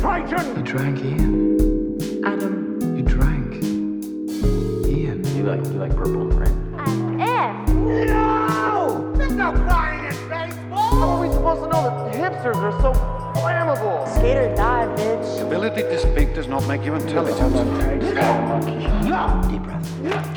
Triton! 0.00 0.56
You 0.56 0.62
drank 0.62 0.98
Ian. 1.04 2.24
Adam. 2.24 2.96
You 2.96 3.02
drank 3.02 3.54
Ian. 4.86 5.24
You 5.36 5.42
like 5.44 5.64
you 5.64 5.78
like 5.78 5.94
purple, 5.94 6.28
right? 6.28 6.50
No! 7.68 9.12
There's 9.16 9.32
no 9.32 9.52
crying 9.52 10.04
in 10.06 10.28
baseball! 10.28 10.94
How 10.96 11.08
are 11.10 11.20
we 11.20 11.28
supposed 11.32 11.62
to 11.62 11.68
know 11.68 11.82
that 11.82 12.14
hipsters 12.14 12.56
are 12.56 12.72
so 12.80 12.92
flammable? 13.38 14.08
Skate 14.14 14.38
or 14.38 14.54
die, 14.54 14.86
bitch. 14.96 15.42
Ability 15.46 15.82
to 15.82 15.98
speak 15.98 16.34
does 16.34 16.48
not 16.48 16.66
make 16.66 16.82
you 16.84 16.94
intelligent. 16.94 17.52
No! 19.04 19.42
Deep 19.50 19.62
breath. 19.62 20.35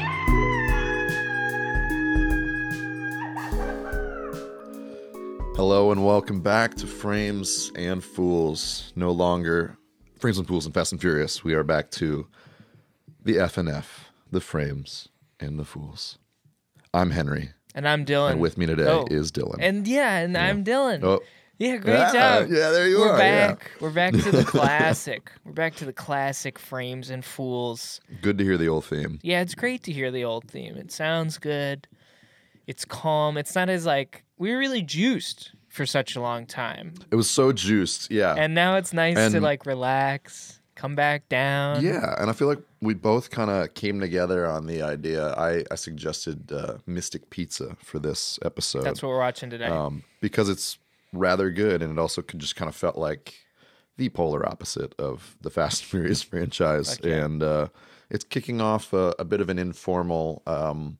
Hello 5.60 5.92
and 5.92 6.06
welcome 6.06 6.40
back 6.40 6.76
to 6.76 6.88
Frames 6.88 7.70
and 7.76 8.02
Fools. 8.02 8.94
No 8.96 9.12
longer 9.12 9.78
Frames 10.18 10.38
and 10.38 10.48
Fools 10.48 10.66
and 10.66 10.74
Fast 10.74 10.94
and 10.94 11.02
Furious. 11.02 11.44
We 11.44 11.54
are 11.54 11.66
back 11.66 11.92
to 11.92 12.28
the 13.26 13.34
FNF, 13.36 14.06
the 14.32 14.40
Frames 14.40 15.10
and 15.38 15.60
the 15.60 15.66
Fools. 15.66 16.18
I'm 16.94 17.12
Henry, 17.12 17.50
And 17.76 17.86
I'm 17.86 18.06
Dylan. 18.06 18.32
and 18.32 18.40
with 18.40 18.58
me 18.58 18.68
today 18.68 18.86
Oh. 18.88 19.06
is 19.12 19.34
Dylan. 19.34 19.58
And 19.60 19.86
yeah, 19.86 20.20
and 20.20 20.38
I'm 20.38 20.64
Dylan. 20.64 21.04
oh, 21.04 21.20
Yeah, 21.58 21.76
great 21.76 21.94
Yeah, 21.94 22.14
job. 22.14 22.50
yeah, 22.52 22.70
there 22.72 22.88
you 22.88 23.00
We're 23.02 23.10
are, 23.12 23.18
yeah. 23.20 23.48
back. 23.50 23.72
We're 23.82 23.90
back 23.92 24.14
to 24.14 24.32
the 24.32 24.44
classic. 24.46 25.30
We're 25.44 25.52
back 25.52 25.76
to 25.76 25.86
the 25.86 25.92
classic 25.92 26.58
frames 26.58 27.10
and 27.10 27.26
fools. 27.26 28.00
good 28.22 28.38
to 28.38 28.46
hear 28.46 28.58
the 28.58 28.70
old 28.70 28.86
theme. 28.86 29.20
Yeah, 29.24 29.42
it's 29.42 29.56
great 29.56 29.84
to 29.84 29.92
hear 29.92 30.10
the 30.10 30.24
old 30.24 30.46
theme. 30.50 30.78
It 30.78 30.94
sounds 30.94 31.38
good. 31.38 31.86
It's 32.66 32.86
calm. 32.86 33.36
It's 33.38 33.56
not 33.56 33.68
as 33.70 33.86
like 33.86 34.24
we 34.40 34.52
were 34.52 34.58
really 34.58 34.82
juiced 34.82 35.52
for 35.68 35.86
such 35.86 36.16
a 36.16 36.22
long 36.22 36.48
time. 36.48 36.96
It 37.12 37.16
was 37.16 37.30
so 37.30 37.52
juiced, 37.52 38.10
yeah. 38.10 38.34
And 38.36 38.56
now 38.56 38.78
it's 38.78 38.94
nice 38.94 39.32
to 39.32 39.40
like 39.40 39.68
relax, 39.68 40.60
come 40.74 40.96
back 40.96 41.30
down. 41.30 41.84
yeah, 41.84 42.16
and 42.20 42.30
I 42.30 42.34
feel 42.34 42.48
like 42.48 42.62
we 42.82 42.96
both 42.96 43.30
kind 43.30 43.52
of 43.52 43.74
came 43.76 44.00
together 44.00 44.48
on 44.48 44.66
the 44.66 44.82
idea. 44.82 45.34
I, 45.34 45.64
I 45.70 45.76
suggested 45.76 46.52
uh, 46.52 46.78
Mystic 46.88 47.30
Pizza 47.30 47.78
for 47.84 48.00
this 48.00 48.40
episode. 48.44 48.84
That's 48.84 49.04
what 49.04 49.10
we're 49.10 49.20
watching 49.20 49.50
today. 49.50 49.66
um, 49.66 50.04
because 50.22 50.50
it's 50.50 50.80
rather 51.14 51.52
good, 51.52 51.84
and 51.84 51.92
it 51.92 52.00
also 52.00 52.22
could 52.22 52.40
just 52.40 52.56
kind 52.56 52.70
of 52.70 52.76
felt 52.76 52.98
like 52.98 53.36
the 53.98 54.10
polar 54.10 54.48
opposite 54.48 54.96
of 54.98 55.38
the 55.42 55.50
Fast 55.52 55.84
and 55.84 55.90
Furious 55.90 56.24
franchise, 56.24 56.98
yeah. 57.04 57.26
and 57.26 57.44
uh, 57.44 57.68
it's 58.10 58.24
kicking 58.24 58.62
off 58.62 58.94
a, 58.94 59.14
a 59.20 59.26
bit 59.26 59.42
of 59.42 59.50
an 59.50 59.60
informal, 59.60 60.42
um, 60.48 60.98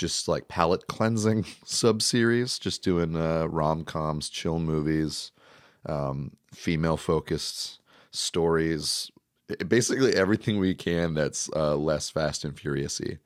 just 0.00 0.28
like 0.28 0.48
palate 0.48 0.86
cleansing 0.86 1.44
sub 1.66 2.00
series, 2.00 2.58
just 2.58 2.82
doing 2.82 3.14
uh, 3.14 3.44
rom 3.44 3.84
coms, 3.84 4.30
chill 4.30 4.58
movies, 4.58 5.30
um, 5.84 6.32
female 6.54 6.96
focused 6.96 7.80
stories, 8.10 9.10
basically 9.68 10.14
everything 10.14 10.58
we 10.58 10.74
can 10.74 11.12
that's 11.12 11.50
uh, 11.54 11.76
less 11.76 12.08
Fast 12.08 12.44
and 12.46 12.56
Furiousy. 12.56 13.18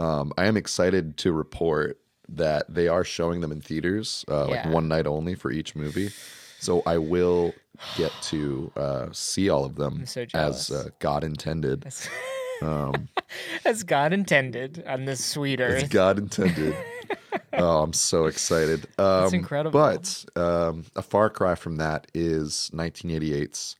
Um, 0.00 0.32
I 0.36 0.46
am 0.46 0.56
excited 0.56 1.16
to 1.18 1.32
report 1.32 2.00
that 2.28 2.64
they 2.68 2.88
are 2.88 3.04
showing 3.04 3.40
them 3.40 3.52
in 3.52 3.60
theaters, 3.60 4.24
uh, 4.28 4.48
like 4.48 4.66
one 4.66 4.88
night 4.88 5.06
only 5.06 5.36
for 5.36 5.52
each 5.52 5.76
movie. 5.76 6.10
So 6.58 6.82
I 6.86 6.98
will 6.98 7.54
get 7.96 8.10
to 8.22 8.72
uh, 8.76 9.06
see 9.12 9.48
all 9.48 9.64
of 9.64 9.76
them 9.76 10.04
so 10.06 10.26
as 10.34 10.72
uh, 10.72 10.88
God 10.98 11.22
intended. 11.22 11.86
As- 12.62 12.68
Um, 12.68 13.08
As 13.64 13.82
God 13.82 14.12
intended 14.12 14.84
on 14.86 15.04
this 15.04 15.24
sweet 15.24 15.60
as. 15.60 15.88
God 15.88 16.18
intended. 16.18 16.76
oh, 17.54 17.82
I'm 17.82 17.92
so 17.92 18.26
excited. 18.26 18.86
Um, 18.98 19.32
incredible. 19.34 19.78
But 19.78 20.24
um, 20.36 20.84
a 20.94 21.02
far 21.02 21.28
cry 21.30 21.54
from 21.54 21.76
that 21.76 22.06
is 22.14 22.70
1988's 22.72 23.76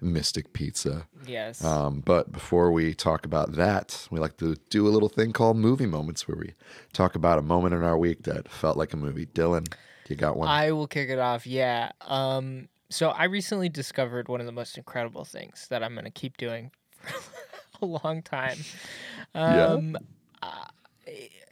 Mystic 0.00 0.52
Pizza. 0.52 1.06
Yes. 1.26 1.62
Um, 1.64 2.00
but 2.04 2.32
before 2.32 2.70
we 2.72 2.94
talk 2.94 3.24
about 3.24 3.52
that, 3.52 4.06
we 4.10 4.18
like 4.20 4.36
to 4.38 4.56
do 4.70 4.86
a 4.86 4.90
little 4.90 5.08
thing 5.08 5.32
called 5.32 5.56
movie 5.56 5.86
moments 5.86 6.26
where 6.28 6.36
we 6.36 6.54
talk 6.92 7.14
about 7.14 7.38
a 7.38 7.42
moment 7.42 7.74
in 7.74 7.82
our 7.82 7.96
week 7.98 8.24
that 8.24 8.48
felt 8.48 8.76
like 8.76 8.92
a 8.92 8.96
movie. 8.96 9.26
Dylan, 9.26 9.72
you 10.08 10.16
got 10.16 10.36
one? 10.36 10.48
I 10.48 10.72
will 10.72 10.86
kick 10.86 11.08
it 11.08 11.18
off. 11.18 11.46
Yeah. 11.46 11.92
Um, 12.02 12.68
so 12.90 13.10
I 13.10 13.24
recently 13.24 13.68
discovered 13.68 14.28
one 14.28 14.40
of 14.40 14.46
the 14.46 14.52
most 14.52 14.76
incredible 14.76 15.24
things 15.24 15.66
that 15.70 15.82
I'm 15.82 15.92
going 15.94 16.04
to 16.04 16.10
keep 16.10 16.36
doing 16.36 16.70
a 17.82 17.86
long 17.86 18.22
time. 18.22 18.58
Yeah? 19.34 19.66
Um, 19.66 19.96
uh, 20.42 20.64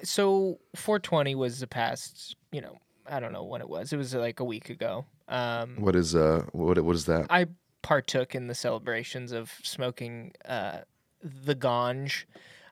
so 0.02 0.58
420 0.74 1.34
was 1.34 1.60
the 1.60 1.66
past, 1.66 2.36
you 2.52 2.60
know, 2.60 2.78
I 3.06 3.20
don't 3.20 3.32
know 3.32 3.44
when 3.44 3.60
it 3.60 3.68
was. 3.68 3.92
It 3.92 3.96
was 3.96 4.14
like 4.14 4.40
a 4.40 4.44
week 4.44 4.70
ago. 4.70 5.06
Um, 5.28 5.76
what 5.78 5.96
is 5.96 6.14
uh 6.14 6.44
what 6.52 6.78
what 6.80 6.94
is 6.94 7.06
that? 7.06 7.26
I 7.30 7.46
partook 7.82 8.34
in 8.34 8.46
the 8.46 8.54
celebrations 8.54 9.32
of 9.32 9.52
smoking 9.62 10.32
uh, 10.44 10.78
the 11.22 11.54
ganj 11.54 12.24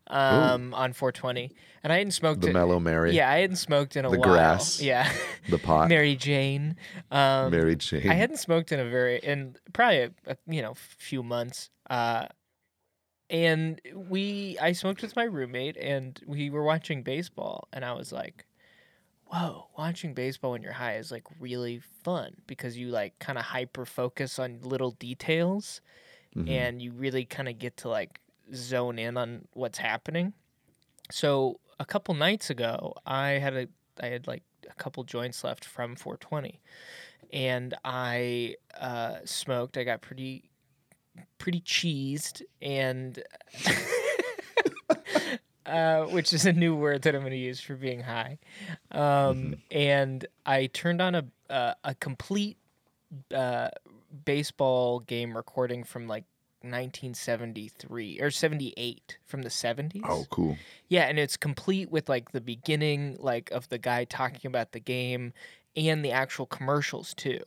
um, 0.08 0.74
on 0.74 0.92
420, 0.92 1.50
and 1.82 1.92
I 1.92 1.98
hadn't 1.98 2.12
smoked 2.12 2.42
the 2.42 2.48
it. 2.48 2.52
Mellow 2.52 2.78
Mary, 2.78 3.14
Yeah, 3.14 3.30
I 3.30 3.38
hadn't 3.38 3.56
smoked 3.56 3.96
in 3.96 4.04
a 4.04 4.08
while. 4.08 4.20
The 4.20 4.26
while. 4.26 4.36
grass. 4.36 4.80
Yeah. 4.80 5.10
the 5.48 5.58
pot, 5.58 5.88
Mary 5.88 6.14
Jane. 6.16 6.76
Um, 7.10 7.50
Mary 7.50 7.76
Jane. 7.76 8.08
I 8.10 8.14
hadn't 8.14 8.38
smoked 8.38 8.70
in 8.72 8.80
a 8.80 8.88
very 8.88 9.18
in 9.18 9.56
probably 9.72 10.02
a, 10.02 10.10
a 10.26 10.36
you 10.46 10.62
know 10.62 10.74
few 10.74 11.22
months. 11.22 11.70
Uh, 11.88 12.26
and 13.30 13.80
we 13.94 14.58
I 14.60 14.72
smoked 14.72 15.02
with 15.02 15.16
my 15.16 15.24
roommate 15.24 15.76
and 15.76 16.20
we 16.26 16.50
were 16.50 16.62
watching 16.64 17.02
baseball 17.02 17.68
and 17.72 17.84
I 17.84 17.92
was 17.92 18.12
like, 18.12 18.46
"Whoa, 19.26 19.70
watching 19.78 20.14
baseball 20.14 20.52
when 20.52 20.62
you're 20.62 20.72
high 20.72 20.96
is 20.96 21.12
like 21.12 21.24
really 21.40 21.80
fun 21.80 22.36
because 22.46 22.76
you 22.78 22.88
like 22.90 23.18
kind 23.20 23.38
of 23.38 23.44
hyper 23.46 23.86
focus 23.86 24.38
on 24.38 24.60
little 24.62 24.92
details 24.92 25.82
Mhm. 26.34 26.44
and 26.46 26.82
you 26.82 26.92
really 26.92 27.24
kind 27.26 27.48
of 27.48 27.58
get 27.58 27.76
to 27.78 27.88
like 27.90 28.20
zone 28.54 28.98
in 28.98 29.16
on 29.18 29.48
what's 29.52 29.78
happening." 29.78 30.34
So, 31.10 31.60
a 31.78 31.84
couple 31.84 32.14
nights 32.14 32.50
ago, 32.50 32.94
I 33.06 33.30
had 33.32 33.54
a 33.56 33.68
I 34.00 34.06
had 34.08 34.26
like 34.26 34.44
a 34.68 34.74
couple 34.74 35.04
joints 35.04 35.44
left 35.44 35.64
from 35.64 35.96
420 35.96 36.60
and 37.32 37.74
I 37.84 38.56
uh, 38.78 39.20
smoked. 39.24 39.76
I 39.78 39.84
got 39.84 40.02
pretty 40.02 40.50
pretty 41.38 41.60
cheesed 41.60 42.42
and 42.62 43.22
uh, 45.66 46.04
which 46.06 46.32
is 46.32 46.46
a 46.46 46.52
new 46.52 46.74
word 46.74 47.02
that 47.02 47.14
I'm 47.14 47.22
going 47.22 47.32
to 47.32 47.38
use 47.38 47.60
for 47.60 47.74
being 47.74 48.00
high. 48.00 48.38
Um, 48.90 49.56
And 49.70 50.26
I 50.44 50.66
turned 50.66 51.00
on 51.00 51.14
a 51.14 51.24
a, 51.50 51.76
a 51.84 51.94
complete 51.94 52.56
uh, 53.34 53.68
baseball 54.24 55.00
game 55.00 55.36
recording 55.36 55.84
from 55.84 56.08
like 56.08 56.24
1973 56.62 58.20
or 58.20 58.30
78 58.30 59.18
from 59.26 59.42
the 59.42 59.50
70s. 59.50 60.00
Oh, 60.04 60.24
cool. 60.30 60.56
Yeah, 60.88 61.02
and 61.02 61.18
it's 61.18 61.36
complete 61.36 61.90
with 61.90 62.08
like 62.08 62.32
the 62.32 62.40
beginning, 62.40 63.16
like 63.20 63.50
of 63.50 63.68
the 63.68 63.78
guy 63.78 64.04
talking 64.04 64.48
about 64.48 64.72
the 64.72 64.80
game, 64.80 65.32
and 65.76 66.04
the 66.04 66.12
actual 66.12 66.46
commercials 66.46 67.14
too. 67.14 67.40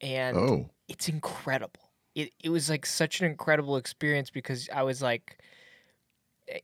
And 0.00 0.36
Oh, 0.36 0.70
it's 0.88 1.08
incredible. 1.08 1.85
It 2.16 2.32
it 2.42 2.48
was 2.48 2.68
like 2.68 2.84
such 2.84 3.20
an 3.20 3.26
incredible 3.26 3.76
experience 3.76 4.30
because 4.30 4.68
I 4.74 4.82
was 4.82 5.00
like 5.00 5.38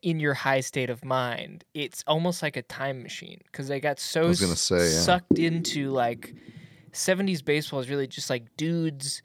in 0.02 0.18
your 0.18 0.34
high 0.34 0.60
state 0.60 0.90
of 0.90 1.04
mind. 1.04 1.64
It's 1.74 2.02
almost 2.08 2.42
like 2.42 2.56
a 2.56 2.62
time 2.62 3.02
machine 3.02 3.40
because 3.46 3.70
I 3.70 3.78
got 3.78 4.00
so 4.00 4.30
I 4.30 4.32
say, 4.32 4.76
yeah. 4.76 5.00
sucked 5.00 5.38
into 5.38 5.90
like 5.90 6.34
70s 6.92 7.44
baseball 7.44 7.78
is 7.78 7.88
really 7.88 8.06
just 8.08 8.30
like 8.30 8.44
dudes 8.56 9.22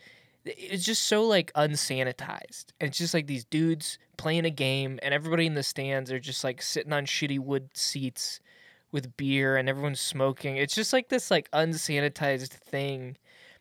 it's 0.49 0.85
just 0.85 1.03
so 1.03 1.23
like 1.23 1.51
unsanitized. 1.53 2.67
And 2.79 2.89
it's 2.89 2.97
just 2.97 3.13
like 3.13 3.27
these 3.27 3.45
dudes 3.45 3.99
playing 4.17 4.45
a 4.45 4.49
game 4.49 4.99
and 5.03 5.13
everybody 5.13 5.45
in 5.45 5.55
the 5.55 5.63
stands 5.63 6.11
are 6.11 6.19
just 6.19 6.43
like 6.43 6.61
sitting 6.61 6.93
on 6.93 7.05
shitty 7.05 7.39
wood 7.39 7.69
seats 7.73 8.39
with 8.91 9.17
beer 9.17 9.57
and 9.57 9.67
everyone's 9.67 9.99
smoking. 9.99 10.57
It's 10.57 10.75
just 10.75 10.93
like 10.93 11.09
this 11.09 11.29
like 11.29 11.51
unsanitized 11.51 12.49
thing. 12.49 13.17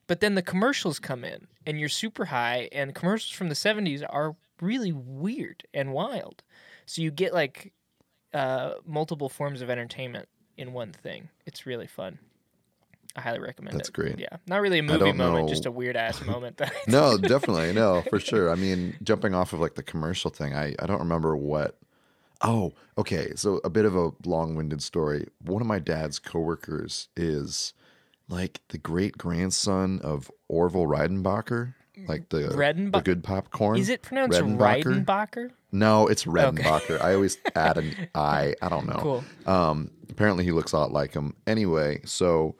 But 0.06 0.20
then 0.20 0.34
the 0.34 0.42
commercials 0.42 0.98
come 0.98 1.24
in 1.24 1.48
and 1.66 1.80
you're 1.80 1.88
super 1.88 2.26
high 2.26 2.68
and 2.72 2.94
commercials 2.94 3.32
from 3.32 3.48
the 3.48 3.54
70s 3.54 4.04
are 4.08 4.36
really 4.60 4.92
weird 4.92 5.64
and 5.74 5.92
wild. 5.92 6.42
So 6.86 7.02
you 7.02 7.10
get 7.10 7.34
like 7.34 7.72
uh, 8.32 8.74
multiple 8.84 9.28
forms 9.28 9.62
of 9.62 9.70
entertainment 9.70 10.28
in 10.56 10.72
one 10.72 10.92
thing. 10.92 11.28
It's 11.44 11.66
really 11.66 11.86
fun. 11.86 12.18
I 13.16 13.20
highly 13.22 13.40
recommend 13.40 13.76
That's 13.78 13.88
it. 13.88 13.94
great. 13.94 14.18
Yeah. 14.18 14.36
Not 14.46 14.60
really 14.60 14.78
a 14.78 14.82
movie 14.82 15.12
moment, 15.12 15.46
know. 15.46 15.48
just 15.48 15.64
a 15.64 15.70
weird 15.70 15.96
ass 15.96 16.22
moment. 16.24 16.58
That 16.58 16.72
no, 16.86 17.16
definitely, 17.22 17.72
no, 17.72 18.02
for 18.10 18.20
sure. 18.20 18.50
I 18.50 18.56
mean, 18.56 18.96
jumping 19.02 19.34
off 19.34 19.54
of 19.54 19.60
like 19.60 19.74
the 19.74 19.82
commercial 19.82 20.30
thing, 20.30 20.54
I 20.54 20.74
I 20.78 20.86
don't 20.86 20.98
remember 20.98 21.34
what. 21.36 21.78
Oh, 22.42 22.74
okay. 22.98 23.32
So 23.34 23.60
a 23.64 23.70
bit 23.70 23.86
of 23.86 23.96
a 23.96 24.10
long-winded 24.26 24.82
story. 24.82 25.28
One 25.40 25.62
of 25.62 25.66
my 25.66 25.78
dad's 25.78 26.18
coworkers 26.18 27.08
is 27.16 27.72
like 28.28 28.60
the 28.68 28.78
great 28.78 29.16
grandson 29.16 30.00
of 30.02 30.30
Orville 30.48 30.86
Reidenbacher, 30.86 31.74
like 32.08 32.28
the 32.28 32.48
Redenba- 32.48 32.92
the 32.92 33.00
good 33.00 33.24
popcorn. 33.24 33.78
Is 33.78 33.88
it 33.88 34.02
pronounced 34.02 34.38
Redenbacher? 34.40 35.04
Reidenbacher? 35.04 35.50
No, 35.72 36.06
it's 36.06 36.24
Redenbacher. 36.24 37.00
I 37.00 37.14
always 37.14 37.38
add 37.54 37.78
an 37.78 38.08
I. 38.14 38.54
I 38.60 38.68
don't 38.68 38.86
know. 38.86 38.98
Cool. 38.98 39.24
Um, 39.46 39.90
apparently 40.10 40.44
he 40.44 40.52
looks 40.52 40.72
a 40.72 40.78
lot 40.78 40.92
like 40.92 41.14
him. 41.14 41.34
Anyway, 41.46 42.00
so 42.04 42.56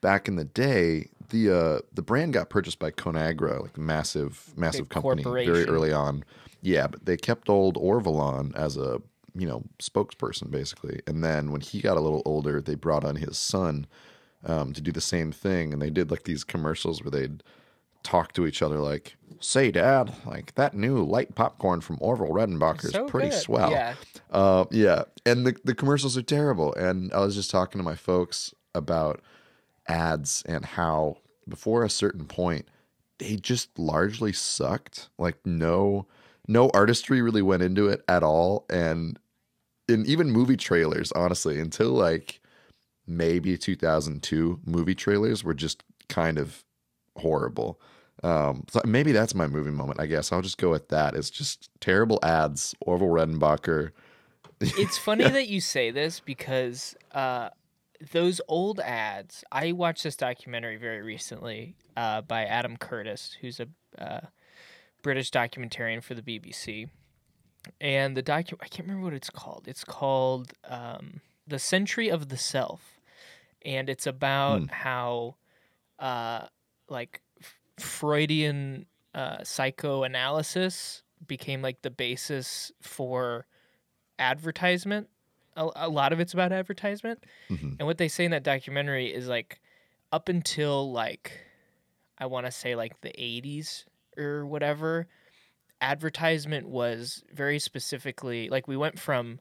back 0.00 0.28
in 0.28 0.36
the 0.36 0.44
day, 0.44 1.08
the 1.30 1.50
uh, 1.50 1.78
the 1.92 2.02
brand 2.02 2.32
got 2.32 2.50
purchased 2.50 2.78
by 2.78 2.90
Conagra, 2.90 3.62
like 3.62 3.76
a 3.76 3.80
massive 3.80 4.52
massive 4.56 4.88
Big 4.88 5.02
company, 5.02 5.22
very 5.22 5.66
early 5.66 5.92
on. 5.92 6.24
Yeah, 6.60 6.88
but 6.88 7.04
they 7.04 7.16
kept 7.16 7.48
old 7.48 7.76
Orville 7.76 8.20
on 8.20 8.52
as 8.56 8.76
a 8.76 9.00
you 9.34 9.46
know 9.46 9.62
spokesperson 9.78 10.50
basically, 10.50 11.00
and 11.06 11.22
then 11.22 11.52
when 11.52 11.60
he 11.60 11.80
got 11.80 11.96
a 11.96 12.00
little 12.00 12.22
older, 12.24 12.60
they 12.60 12.74
brought 12.74 13.04
on 13.04 13.16
his 13.16 13.38
son 13.38 13.86
um, 14.44 14.72
to 14.72 14.80
do 14.80 14.92
the 14.92 15.00
same 15.00 15.32
thing, 15.32 15.72
and 15.72 15.80
they 15.82 15.90
did 15.90 16.10
like 16.10 16.24
these 16.24 16.44
commercials 16.44 17.02
where 17.02 17.10
they'd 17.10 17.42
talk 18.04 18.32
to 18.34 18.46
each 18.46 18.62
other 18.62 18.78
like, 18.78 19.16
"Say, 19.40 19.70
Dad, 19.70 20.14
like 20.24 20.54
that 20.54 20.74
new 20.74 21.04
light 21.04 21.34
popcorn 21.34 21.80
from 21.80 21.98
Orville 22.00 22.28
Redenbacher 22.28 22.84
is 22.86 22.92
So 22.92 23.06
pretty 23.06 23.30
good. 23.30 23.40
swell." 23.40 23.70
Yeah. 23.72 23.94
Uh, 24.30 24.64
yeah, 24.70 25.02
and 25.26 25.46
the 25.46 25.56
the 25.64 25.74
commercials 25.74 26.16
are 26.16 26.22
terrible. 26.22 26.74
And 26.74 27.12
I 27.12 27.20
was 27.20 27.34
just 27.34 27.50
talking 27.50 27.78
to 27.78 27.84
my 27.84 27.96
folks 27.96 28.54
about 28.74 29.20
ads 29.88 30.42
and 30.46 30.64
how 30.64 31.18
before 31.48 31.82
a 31.82 31.90
certain 31.90 32.26
point 32.26 32.68
they 33.18 33.36
just 33.36 33.76
largely 33.78 34.32
sucked. 34.32 35.08
Like 35.18 35.44
no 35.44 36.06
no 36.46 36.70
artistry 36.72 37.20
really 37.20 37.42
went 37.42 37.62
into 37.62 37.88
it 37.88 38.02
at 38.08 38.22
all, 38.22 38.64
and 38.70 39.18
in 39.88 40.06
even 40.06 40.30
movie 40.30 40.56
trailers, 40.56 41.10
honestly, 41.12 41.58
until 41.58 41.90
like 41.90 42.40
maybe 43.08 43.56
2002, 43.56 44.60
movie 44.64 44.94
trailers 44.94 45.42
were 45.42 45.54
just 45.54 45.82
kind 46.08 46.38
of 46.38 46.64
horrible. 47.16 47.80
Um, 48.22 48.64
so 48.68 48.80
maybe 48.84 49.12
that's 49.12 49.34
my 49.34 49.46
movie 49.46 49.70
moment. 49.70 50.00
I 50.00 50.06
guess 50.06 50.32
I'll 50.32 50.42
just 50.42 50.58
go 50.58 50.70
with 50.70 50.88
that. 50.88 51.14
It's 51.14 51.30
just 51.30 51.70
terrible 51.80 52.18
ads. 52.22 52.74
Orville 52.80 53.08
Redenbacher. 53.08 53.92
it's 54.60 54.98
funny 54.98 55.24
that 55.24 55.48
you 55.48 55.60
say 55.60 55.90
this 55.90 56.18
because 56.18 56.96
uh, 57.12 57.50
those 58.12 58.40
old 58.48 58.80
ads. 58.80 59.44
I 59.52 59.72
watched 59.72 60.02
this 60.02 60.16
documentary 60.16 60.76
very 60.76 61.02
recently 61.02 61.76
uh, 61.96 62.22
by 62.22 62.44
Adam 62.44 62.76
Curtis, 62.76 63.36
who's 63.40 63.60
a 63.60 63.68
uh, 63.98 64.26
British 65.02 65.30
documentarian 65.30 66.02
for 66.02 66.14
the 66.14 66.22
BBC, 66.22 66.88
and 67.80 68.16
the 68.16 68.22
docu 68.22 68.54
I 68.60 68.68
can't 68.68 68.88
remember 68.88 69.04
what 69.04 69.14
it's 69.14 69.30
called. 69.30 69.64
It's 69.66 69.84
called 69.84 70.52
um, 70.68 71.20
"The 71.46 71.58
Century 71.58 72.08
of 72.08 72.28
the 72.28 72.36
Self," 72.36 72.97
and 73.68 73.90
it's 73.90 74.06
about 74.06 74.62
how 74.70 75.36
uh, 75.98 76.46
like 76.88 77.20
F- 77.40 77.84
Freudian 77.84 78.86
uh, 79.14 79.44
psychoanalysis 79.44 81.02
became 81.26 81.60
like 81.60 81.82
the 81.82 81.90
basis 81.90 82.72
for 82.80 83.46
advertisement. 84.18 85.08
A, 85.54 85.68
a 85.76 85.88
lot 85.88 86.14
of 86.14 86.20
it's 86.20 86.32
about 86.32 86.50
advertisement. 86.50 87.24
And 87.78 87.86
what 87.86 87.98
they 87.98 88.08
say 88.08 88.24
in 88.24 88.30
that 88.30 88.42
documentary 88.42 89.12
is 89.12 89.28
like 89.28 89.60
up 90.12 90.30
until 90.30 90.90
like 90.90 91.32
I 92.16 92.24
want 92.24 92.46
to 92.46 92.52
say 92.52 92.74
like 92.74 93.00
the 93.02 93.10
80s 93.10 93.84
or 94.16 94.46
whatever, 94.46 95.08
advertisement 95.82 96.68
was 96.68 97.22
very 97.34 97.58
specifically 97.58 98.48
like 98.48 98.66
we 98.66 98.78
went 98.78 98.98
from 98.98 99.40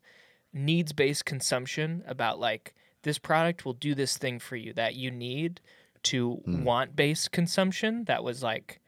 needs 0.52 0.92
based 0.92 1.24
consumption 1.24 2.04
about 2.08 2.40
like 2.40 2.74
this 3.08 3.18
product 3.18 3.66
will 3.66 3.74
do 3.74 3.96
this 3.96 4.18
thing 4.18 4.40
for 4.40 4.56
you 4.56 4.74
that 4.74 4.96
you 4.96 5.12
need 5.12 5.62
to 6.04 6.36
hmm. 6.46 6.64
want 6.64 6.96
based 6.96 7.32
consumption 7.32 8.06
that 8.06 8.24
was 8.24 8.44
like 8.44 8.80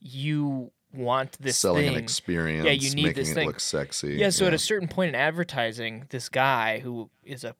you 0.00 0.70
want 0.92 1.32
this 1.40 1.56
selling 1.56 1.86
thing. 1.86 1.96
an 1.96 2.02
experience, 2.02 2.66
Yeah, 2.66 2.72
you 2.72 2.94
need 2.94 3.04
making 3.04 3.14
this 3.14 3.30
it 3.30 3.34
thing. 3.34 3.46
look 3.46 3.60
sexy. 3.60 4.14
Yeah, 4.14 4.30
so 4.30 4.46
at 4.46 4.54
a 4.54 4.58
certain 4.58 4.88
point 4.88 5.10
in 5.10 5.14
advertising, 5.14 6.04
this 6.10 6.28
guy 6.28 6.80
who 6.80 7.10
is 7.24 7.44
a 7.44 7.54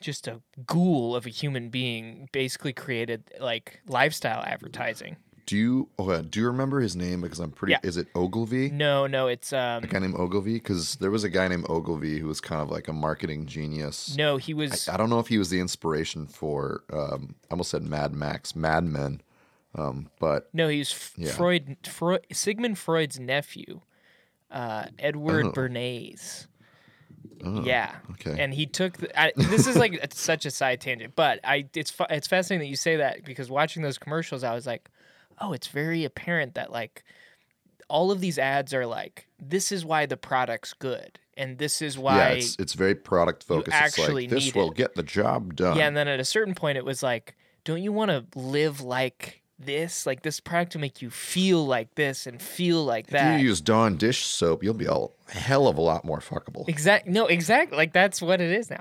just 0.00 0.28
a 0.28 0.42
ghoul 0.66 1.16
of 1.16 1.24
a 1.24 1.30
human 1.30 1.70
being 1.70 2.28
basically 2.30 2.74
created 2.74 3.22
like 3.40 3.80
lifestyle 3.86 4.42
advertising. 4.42 5.16
Do 5.46 5.56
you 5.56 5.88
do 6.30 6.40
you 6.40 6.46
remember 6.46 6.80
his 6.80 6.94
name? 6.96 7.20
Because 7.20 7.38
I'm 7.40 7.50
pretty. 7.50 7.72
Yeah. 7.72 7.80
Is 7.82 7.96
it 7.96 8.08
Ogilvy? 8.14 8.70
No, 8.70 9.06
no, 9.06 9.26
it's 9.28 9.52
um 9.52 9.84
A 9.84 9.86
guy 9.86 9.98
named 9.98 10.14
Ogilvy? 10.16 10.54
Because 10.54 10.96
there 10.96 11.10
was 11.10 11.24
a 11.24 11.28
guy 11.28 11.48
named 11.48 11.66
Ogilvy 11.68 12.18
who 12.18 12.26
was 12.26 12.40
kind 12.40 12.60
of 12.62 12.70
like 12.70 12.88
a 12.88 12.92
marketing 12.92 13.46
genius. 13.46 14.16
no, 14.16 14.36
he 14.36 14.54
was 14.54 14.88
I 14.88 14.96
don't 14.96 15.10
know 15.10 15.18
if 15.20 15.28
he 15.28 15.38
was 15.38 15.50
the 15.50 15.60
inspiration 15.60 16.26
for. 16.26 16.84
Um, 16.92 17.34
I 17.50 17.52
almost 17.54 17.70
said 17.70 17.82
Mad 17.82 18.14
Max, 18.14 18.54
Mad 18.56 18.84
Men, 18.84 19.20
um, 19.74 20.10
but 20.18 20.48
no, 20.52 20.68
he 20.68 20.78
was 20.78 20.92
F- 20.92 21.12
Yeah. 21.16 21.30
Freud, 21.32 21.76
Freud 21.84 22.26
Sigmund 22.32 22.78
Freud's 22.78 23.18
nephew, 23.20 23.80
uh, 24.50 24.86
Edward 24.98 25.46
Oh. 25.46 25.52
Bernays. 25.52 26.46
oh, 27.44 27.62
yeah. 27.64 27.96
okay. 28.12 28.36
And 28.42 28.54
he 28.54 28.66
took 28.66 28.96
the, 28.98 29.20
I, 29.20 29.32
this 29.36 29.66
is 29.66 29.76
like 29.76 30.00
such 30.14 30.46
a 30.46 30.50
side 30.50 30.80
tangent, 30.80 31.14
but 31.16 31.40
I 31.44 31.66
it's 31.74 31.92
it's 32.10 32.26
fascinating 32.28 32.66
that 32.66 32.70
you 32.70 32.76
say 32.76 32.96
that 32.96 33.24
because 33.24 33.50
watching 33.50 33.82
those 33.82 33.98
commercials, 33.98 34.44
I 34.44 34.54
was 34.54 34.66
like, 34.66 34.88
oh, 35.38 35.52
it's 35.52 35.68
very 35.68 36.04
apparent 36.04 36.54
that 36.54 36.72
like 36.72 37.04
all 37.88 38.10
of 38.10 38.20
these 38.20 38.38
ads 38.38 38.72
are 38.72 38.86
like 38.86 39.28
this 39.38 39.70
is 39.70 39.84
why 39.84 40.06
the 40.06 40.16
product's 40.16 40.72
good 40.72 41.18
and 41.36 41.58
this 41.58 41.82
is 41.82 41.98
why 41.98 42.16
yeah, 42.16 42.28
it's 42.28 42.56
it's 42.58 42.74
very 42.74 42.94
product 42.94 43.42
focused. 43.44 43.68
It's 43.68 43.76
actually 43.76 44.22
like 44.22 44.30
this 44.30 44.54
will 44.54 44.70
it. 44.70 44.76
get 44.76 44.94
the 44.94 45.02
job 45.02 45.56
done. 45.56 45.76
yeah, 45.76 45.86
and 45.86 45.96
then 45.96 46.08
at 46.08 46.20
a 46.20 46.24
certain 46.24 46.54
point, 46.54 46.78
it 46.78 46.84
was 46.84 47.02
like, 47.02 47.34
don't 47.64 47.82
you 47.82 47.92
want 47.92 48.10
to 48.10 48.38
live 48.38 48.80
like 48.80 49.42
this? 49.58 50.06
Like 50.06 50.22
this 50.22 50.40
product 50.40 50.74
will 50.74 50.80
make 50.80 51.02
you 51.02 51.10
feel 51.10 51.66
like 51.66 51.94
this 51.94 52.26
and 52.26 52.40
feel 52.40 52.84
like 52.84 53.06
if 53.06 53.12
that. 53.12 53.40
you 53.40 53.46
use 53.46 53.60
Dawn 53.60 53.96
dish 53.96 54.24
soap, 54.24 54.62
you'll 54.62 54.74
be 54.74 54.86
a 54.86 55.06
hell 55.32 55.66
of 55.66 55.78
a 55.78 55.80
lot 55.80 56.04
more 56.04 56.20
fuckable. 56.20 56.68
Exact. 56.68 57.06
No, 57.06 57.26
exactly. 57.26 57.76
Like 57.76 57.92
that's 57.92 58.22
what 58.22 58.40
it 58.40 58.50
is 58.50 58.70
now. 58.70 58.80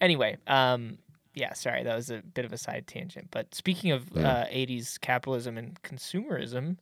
Anyway, 0.00 0.36
um, 0.46 0.98
yeah. 1.36 1.52
Sorry, 1.52 1.84
that 1.84 1.94
was 1.94 2.10
a 2.10 2.22
bit 2.34 2.44
of 2.44 2.52
a 2.52 2.58
side 2.58 2.88
tangent. 2.88 3.28
But 3.30 3.54
speaking 3.54 3.92
of 3.92 4.10
uh, 4.16 4.46
'80s 4.46 5.00
capitalism 5.00 5.56
and 5.56 5.80
consumerism, 5.82 6.78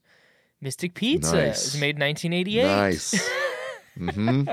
Mystic 0.61 0.95
Pizza 0.95 1.35
Nice. 1.35 1.63
was 1.65 1.79
made 1.79 1.97
in 1.97 2.01
1988. 2.01 2.63
Nice. 2.63 3.29
hmm 3.97 4.43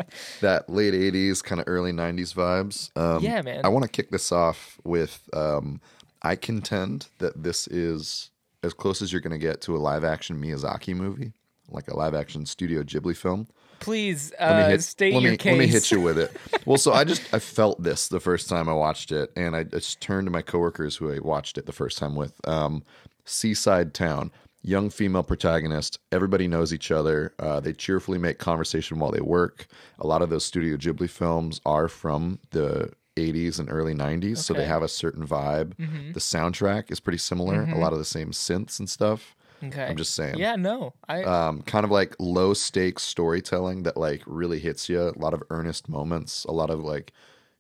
That 0.41 0.69
late 0.69 0.93
'80s, 0.93 1.43
kind 1.43 1.61
of 1.61 1.65
early 1.67 1.93
'90s 1.93 2.35
vibes. 2.35 2.95
Um, 3.01 3.23
Yeah, 3.23 3.41
man. 3.41 3.63
I 3.65 3.69
want 3.69 3.85
to 3.85 3.91
kick 3.91 4.11
this 4.11 4.31
off 4.31 4.79
with. 4.85 5.29
Um, 5.33 5.81
I 6.25 6.37
contend 6.37 7.09
that 7.19 7.43
this 7.43 7.67
is 7.67 8.31
as 8.63 8.73
close 8.75 9.03
as 9.03 9.13
you're 9.13 9.21
going 9.21 9.33
to 9.33 9.39
get 9.39 9.61
to 9.63 9.77
a 9.77 9.79
live 9.79 10.05
action 10.05 10.41
Miyazaki 10.41 10.95
movie, 10.95 11.33
like 11.69 11.89
a 11.89 11.97
live 11.97 12.15
action 12.15 12.47
Studio 12.47 12.83
Ghibli 12.83 13.17
film. 13.17 13.49
Please 13.83 14.33
Let 14.39 14.57
me 14.57 14.63
uh, 14.63 14.69
hit, 14.69 14.83
state 14.83 15.15
let 15.15 15.23
your 15.23 15.33
me, 15.33 15.37
case. 15.37 15.53
Let 15.53 15.59
me 15.59 15.67
hit 15.67 15.91
you 15.91 16.01
with 16.01 16.19
it. 16.19 16.37
Well, 16.65 16.79
so 16.79 16.93
I 16.93 17.03
just 17.03 17.23
I 17.35 17.41
felt 17.41 17.83
this 17.83 18.07
the 18.07 18.21
first 18.21 18.49
time 18.49 18.69
I 18.69 18.73
watched 18.73 19.11
it, 19.11 19.33
and 19.35 19.57
I 19.57 19.65
just 19.65 20.01
turned 20.01 20.29
to 20.29 20.31
my 20.31 20.43
coworkers 20.43 20.95
who 20.95 21.13
I 21.13 21.19
watched 21.19 21.59
it 21.59 21.67
the 21.67 21.73
first 21.73 21.99
time 21.99 22.15
with. 22.15 22.35
Um, 22.47 22.85
Seaside 23.25 23.95
Town, 23.95 24.31
young 24.63 24.89
female 24.89 25.25
protagonist. 25.25 25.99
Everybody 26.13 26.47
knows 26.47 26.73
each 26.73 26.93
other. 26.93 27.35
Uh, 27.41 27.59
they 27.59 27.73
cheerfully 27.73 28.19
make 28.19 28.39
conversation 28.39 29.01
while 29.01 29.11
they 29.11 29.21
work. 29.21 29.67
A 29.99 30.07
lot 30.07 30.23
of 30.23 30.31
those 30.31 30.45
Studio 30.45 30.77
Ghibli 30.77 31.11
films 31.11 31.61
are 31.67 31.89
from 31.89 32.39
the 32.53 32.93
80s 33.17 33.59
and 33.59 33.69
early 33.69 33.95
90s, 33.95 34.39
so 34.39 34.55
they 34.55 34.65
have 34.65 34.83
a 34.85 34.89
certain 34.89 35.27
vibe. 35.27 35.73
The 36.15 36.21
soundtrack 36.21 36.93
is 36.93 37.01
pretty 37.01 37.19
similar. 37.19 37.65
A 37.65 37.77
lot 37.79 37.93
of 37.93 37.99
the 37.99 38.05
same 38.05 38.31
synths 38.31 38.79
and 38.79 38.89
stuff. 38.89 39.35
Okay. 39.63 39.85
I'm 39.85 39.97
just 39.97 40.15
saying 40.15 40.37
Yeah. 40.39 40.57
No. 40.57 40.95
I. 41.09 41.23
um, 41.23 41.63
kind 41.63 41.85
of 41.85 41.91
like 41.91 42.17
low 42.19 42.55
stakes 42.55 43.03
storytelling 43.03 43.85
that 43.85 43.97
like 43.97 44.23
really 44.27 44.59
hits 44.59 44.89
you. 44.89 45.01
A 45.01 45.19
lot 45.19 45.35
of 45.35 45.43
earnest 45.51 45.89
moments, 45.89 46.45
a 46.45 46.53
lot 46.53 46.71
of 46.71 46.81
like 46.81 47.13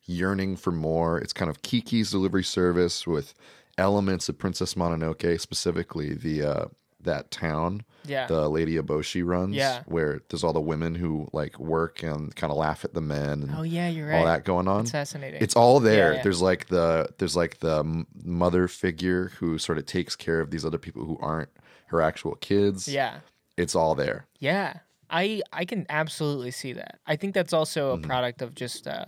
yearning 0.04 0.56
for 0.56 0.72
more. 0.72 1.18
It's 1.18 1.32
kind 1.32 1.50
of 1.50 1.62
Kiki's 1.62 2.10
delivery 2.10 2.44
service 2.44 3.06
with 3.06 3.34
elements 3.78 4.28
of 4.28 4.38
Princess 4.38 4.74
Mononoke, 4.74 5.40
specifically 5.40 6.14
the 6.14 6.42
uh, 6.42 6.64
that 7.00 7.30
town. 7.30 7.84
Yeah. 8.04 8.26
The 8.26 8.48
Lady 8.48 8.76
Eboshi 8.76 9.24
runs. 9.24 9.54
Yeah. 9.54 9.82
Where 9.86 10.20
there's 10.28 10.42
all 10.42 10.52
the 10.52 10.60
women 10.60 10.94
who 10.94 11.28
like 11.32 11.58
work 11.58 12.02
and 12.02 12.34
kind 12.34 12.50
of 12.50 12.56
laugh 12.56 12.84
at 12.84 12.94
the 12.94 13.00
men 13.00 13.42
and 13.42 13.54
oh 13.56 13.62
yeah, 13.62 13.88
you're 13.88 14.08
right. 14.08 14.18
all 14.18 14.24
that 14.26 14.44
going 14.44 14.66
on. 14.68 14.82
It's 14.82 14.90
fascinating. 14.90 15.40
It's 15.40 15.54
all 15.54 15.78
there. 15.80 16.14
yeah. 16.14 16.22
There's 16.22 16.42
like 16.42 16.66
the 16.66 17.08
there's 17.18 17.36
like 17.36 17.60
the 17.60 18.04
mother 18.24 18.66
figure 18.66 19.28
who 19.38 19.58
sort 19.58 19.78
of 19.78 19.86
takes 19.86 20.16
care 20.16 20.40
of 20.40 20.50
these 20.50 20.64
other 20.64 20.78
people 20.78 21.04
who 21.04 21.16
aren't 21.20 21.50
her 21.92 22.02
actual 22.02 22.34
kids. 22.36 22.88
yeah. 22.88 23.20
It's 23.56 23.74
all 23.74 23.94
there. 23.94 24.26
Yeah, 24.38 24.78
I 25.10 25.42
I 25.52 25.64
can 25.66 25.86
absolutely 25.90 26.50
see 26.50 26.72
that. 26.72 26.98
I 27.06 27.16
think 27.16 27.34
that's 27.34 27.52
also 27.52 27.94
Mm-hmm. 27.94 28.04
a 28.04 28.06
product 28.06 28.42
of 28.42 28.54
just 28.54 28.86
uh, 28.88 29.04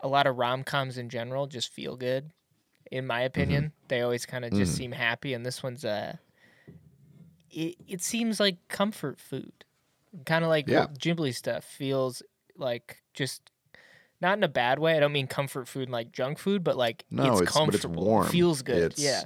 a 0.00 0.08
lot 0.08 0.26
of 0.28 0.36
rom 0.36 0.62
coms 0.64 0.96
in 0.96 1.08
general. 1.10 1.46
Just 1.48 1.72
feel 1.72 1.96
good, 1.96 2.30
in 2.92 3.04
my 3.06 3.20
opinion. 3.22 3.64
Mm-hmm. 3.64 3.86
They 3.88 4.00
always 4.02 4.24
kind 4.26 4.44
of 4.44 4.52
just 4.52 4.76
seem 4.76 4.92
happy, 4.92 5.34
and 5.34 5.44
this 5.44 5.60
one's 5.62 5.84
uh, 5.84 6.16
it 7.50 7.74
it 7.86 8.00
seems 8.02 8.38
like 8.40 8.56
comfort 8.68 9.18
food, 9.20 9.64
kind 10.24 10.44
of 10.44 10.50
like 10.50 10.68
Yeah. 10.68 10.86
Ghibli 10.86 11.34
stuff 11.34 11.64
feels 11.64 12.22
like. 12.56 13.02
Just 13.14 13.50
not 14.20 14.38
in 14.38 14.44
a 14.44 14.48
bad 14.48 14.78
way. 14.78 14.96
I 14.96 15.00
don't 15.00 15.10
mean 15.12 15.26
comfort 15.26 15.66
food 15.66 15.90
like 15.90 16.12
junk 16.12 16.38
food, 16.38 16.62
but 16.62 16.76
like 16.76 17.04
No, 17.10 17.32
it's, 17.32 17.42
it's- 17.42 17.66
but 17.66 17.74
it's 17.74 17.84
warm. 17.84 18.28
Feels 18.28 18.62
good. 18.62 18.92
It's- 18.92 18.98
yeah. 19.00 19.24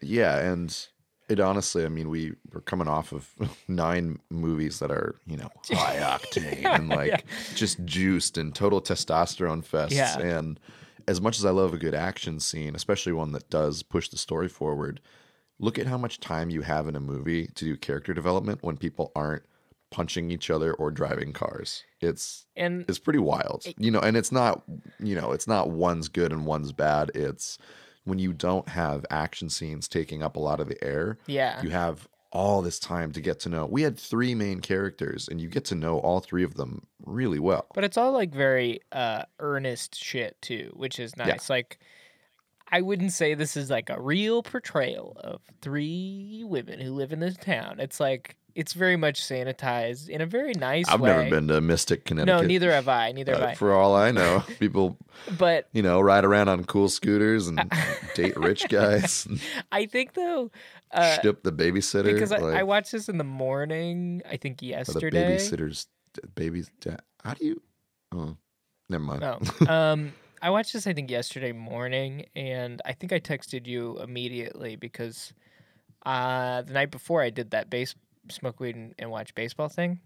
Yeah, 0.00 0.38
and 0.52 0.86
it 1.28 1.40
honestly, 1.40 1.84
I 1.84 1.88
mean, 1.88 2.08
we 2.08 2.32
were 2.52 2.60
coming 2.62 2.88
off 2.88 3.12
of 3.12 3.28
nine 3.68 4.18
movies 4.30 4.78
that 4.78 4.90
are, 4.90 5.14
you 5.26 5.36
know, 5.36 5.50
high 5.70 5.98
octane 5.98 6.64
and 6.64 6.88
like 6.88 7.24
just 7.54 7.84
juiced 7.84 8.38
and 8.38 8.54
total 8.54 8.80
testosterone 8.80 9.64
fests. 9.64 9.92
Yeah. 9.92 10.18
And 10.18 10.58
as 11.06 11.20
much 11.20 11.38
as 11.38 11.44
I 11.44 11.50
love 11.50 11.74
a 11.74 11.78
good 11.78 11.94
action 11.94 12.40
scene, 12.40 12.74
especially 12.74 13.12
one 13.12 13.32
that 13.32 13.50
does 13.50 13.82
push 13.82 14.08
the 14.08 14.18
story 14.18 14.48
forward, 14.48 15.00
look 15.58 15.78
at 15.78 15.86
how 15.86 15.98
much 15.98 16.20
time 16.20 16.50
you 16.50 16.62
have 16.62 16.88
in 16.88 16.96
a 16.96 17.00
movie 17.00 17.46
to 17.48 17.64
do 17.64 17.76
character 17.76 18.14
development 18.14 18.62
when 18.62 18.76
people 18.76 19.12
aren't 19.14 19.42
punching 19.90 20.30
each 20.30 20.50
other 20.50 20.74
or 20.74 20.90
driving 20.90 21.32
cars. 21.32 21.84
It's 22.00 22.46
And 22.56 22.84
it's 22.88 22.98
pretty 22.98 23.18
wild. 23.18 23.66
You 23.78 23.90
know, 23.90 24.00
and 24.00 24.16
it's 24.16 24.32
not 24.32 24.62
you 24.98 25.14
know, 25.14 25.32
it's 25.32 25.46
not 25.46 25.70
one's 25.70 26.08
good 26.08 26.32
and 26.32 26.46
one's 26.46 26.72
bad. 26.72 27.10
It's 27.14 27.58
when 28.08 28.18
you 28.18 28.32
don't 28.32 28.68
have 28.68 29.04
action 29.10 29.48
scenes 29.48 29.88
taking 29.88 30.22
up 30.22 30.36
a 30.36 30.40
lot 30.40 30.60
of 30.60 30.68
the 30.68 30.82
air, 30.84 31.18
yeah. 31.26 31.62
you 31.62 31.70
have 31.70 32.08
all 32.30 32.60
this 32.60 32.78
time 32.78 33.12
to 33.12 33.20
get 33.20 33.40
to 33.40 33.48
know. 33.48 33.66
We 33.66 33.82
had 33.82 33.98
three 33.98 34.34
main 34.34 34.60
characters 34.60 35.28
and 35.28 35.40
you 35.40 35.48
get 35.48 35.64
to 35.66 35.74
know 35.74 35.98
all 35.98 36.20
three 36.20 36.44
of 36.44 36.54
them 36.54 36.86
really 37.04 37.38
well. 37.38 37.66
But 37.74 37.84
it's 37.84 37.96
all 37.96 38.12
like 38.12 38.32
very 38.32 38.80
uh 38.92 39.22
earnest 39.38 39.94
shit 39.94 40.36
too, 40.42 40.72
which 40.74 40.98
is 40.98 41.16
nice. 41.16 41.48
Like 41.48 41.78
I 42.70 42.82
wouldn't 42.82 43.12
say 43.12 43.34
this 43.34 43.56
is 43.56 43.70
like 43.70 43.88
a 43.88 44.00
real 44.00 44.42
portrayal 44.42 45.16
of 45.24 45.40
three 45.62 46.42
women 46.44 46.80
who 46.80 46.92
live 46.92 47.12
in 47.12 47.20
this 47.20 47.36
town. 47.36 47.80
It's 47.80 47.98
like 47.98 48.36
it's 48.58 48.72
very 48.72 48.96
much 48.96 49.22
sanitized 49.22 50.08
in 50.08 50.20
a 50.20 50.26
very 50.26 50.52
nice 50.52 50.88
I've 50.88 51.00
way. 51.00 51.10
never 51.10 51.30
been 51.30 51.46
to 51.46 51.60
Mystic, 51.60 52.04
Connecticut. 52.04 52.42
No, 52.42 52.44
neither 52.44 52.72
have 52.72 52.88
I. 52.88 53.12
Neither 53.12 53.32
have 53.34 53.42
I. 53.50 53.54
for 53.54 53.72
all 53.72 53.94
I 53.94 54.10
know, 54.10 54.42
people, 54.58 54.98
But 55.38 55.68
you 55.72 55.80
know, 55.80 56.00
ride 56.00 56.24
around 56.24 56.48
on 56.48 56.64
cool 56.64 56.88
scooters 56.88 57.46
and 57.46 57.72
date 58.16 58.36
rich 58.36 58.68
guys, 58.68 59.28
I 59.72 59.86
think 59.86 60.14
though, 60.14 60.50
uh, 60.90 61.20
ship 61.20 61.44
the 61.44 61.52
babysitter. 61.52 62.12
because 62.12 62.32
I, 62.32 62.38
like, 62.38 62.56
I 62.56 62.64
watched 62.64 62.90
this 62.90 63.08
in 63.08 63.16
the 63.16 63.22
morning. 63.22 64.22
I 64.28 64.36
think 64.36 64.60
or 64.60 64.82
the 64.84 65.10
babysitter's 65.10 65.86
baby's 66.34 66.68
dad. 66.80 67.00
How 67.22 67.34
do 67.34 67.46
you? 67.46 67.62
Oh, 68.12 68.36
never 68.88 69.04
mind. 69.04 69.20
No. 69.20 69.38
um, 69.68 70.12
I 70.42 70.50
watched 70.50 70.72
this 70.72 70.88
I 70.88 70.94
think 70.94 71.12
yesterday 71.12 71.52
morning, 71.52 72.26
and 72.34 72.82
I 72.84 72.92
think 72.92 73.12
I 73.12 73.20
texted 73.20 73.68
you 73.68 74.00
immediately 74.00 74.74
because 74.74 75.32
uh, 76.04 76.62
the 76.62 76.72
night 76.72 76.90
before 76.90 77.22
I 77.22 77.30
did 77.30 77.52
that 77.52 77.70
base 77.70 77.94
smoke 78.30 78.60
weed 78.60 78.76
and, 78.76 78.94
and 78.98 79.10
watch 79.10 79.34
baseball 79.34 79.68
thing, 79.68 80.00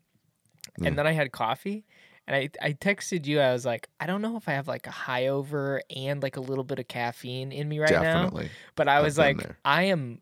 Mm. 0.80 0.86
and 0.86 0.98
then 0.98 1.06
I 1.06 1.12
had 1.12 1.32
coffee. 1.32 1.84
And 2.28 2.36
I, 2.36 2.50
I 2.64 2.72
texted 2.74 3.26
you. 3.26 3.40
I 3.40 3.52
was 3.52 3.66
like, 3.66 3.88
I 3.98 4.06
don't 4.06 4.22
know 4.22 4.36
if 4.36 4.48
I 4.48 4.52
have 4.52 4.68
like 4.68 4.86
a 4.86 4.92
high 4.92 5.26
over 5.26 5.82
and 5.94 6.22
like 6.22 6.36
a 6.36 6.40
little 6.40 6.62
bit 6.62 6.78
of 6.78 6.86
caffeine 6.86 7.50
in 7.50 7.68
me 7.68 7.80
right 7.80 7.90
now. 7.90 8.00
Definitely. 8.00 8.48
But 8.76 8.86
I 8.86 8.98
I've 8.98 9.02
was 9.04 9.18
like. 9.18 9.44
I 9.64 9.82
am, 9.84 10.20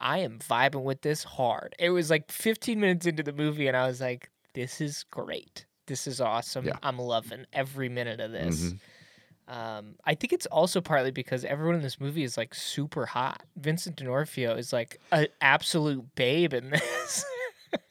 I 0.00 0.18
am 0.18 0.38
vibing 0.38 0.84
with 0.84 1.02
this 1.02 1.24
hard. 1.24 1.74
It 1.76 1.90
was 1.90 2.08
like 2.08 2.30
15 2.30 2.78
minutes 2.78 3.04
into 3.04 3.24
the 3.24 3.32
movie, 3.32 3.66
and 3.66 3.76
I 3.76 3.88
was 3.88 4.00
like, 4.00 4.30
this 4.54 4.80
is 4.80 5.04
great. 5.10 5.66
This 5.88 6.06
is 6.06 6.20
awesome. 6.20 6.66
Yeah. 6.66 6.76
I'm 6.84 7.00
loving 7.00 7.46
every 7.52 7.88
minute 7.88 8.20
of 8.20 8.30
this. 8.30 8.72
Mhm. 8.72 8.78
Um, 9.52 9.94
I 10.04 10.14
think 10.14 10.32
it's 10.32 10.46
also 10.46 10.80
partly 10.80 11.10
because 11.10 11.44
everyone 11.44 11.74
in 11.74 11.82
this 11.82 11.98
movie 11.98 12.22
is 12.22 12.36
like 12.36 12.54
super 12.54 13.06
hot. 13.06 13.42
Vincent 13.56 13.96
D'Onofrio 13.96 14.54
is 14.54 14.72
like 14.72 15.00
an 15.10 15.26
absolute 15.40 16.14
babe 16.14 16.54
in 16.54 16.70
this. 16.70 17.24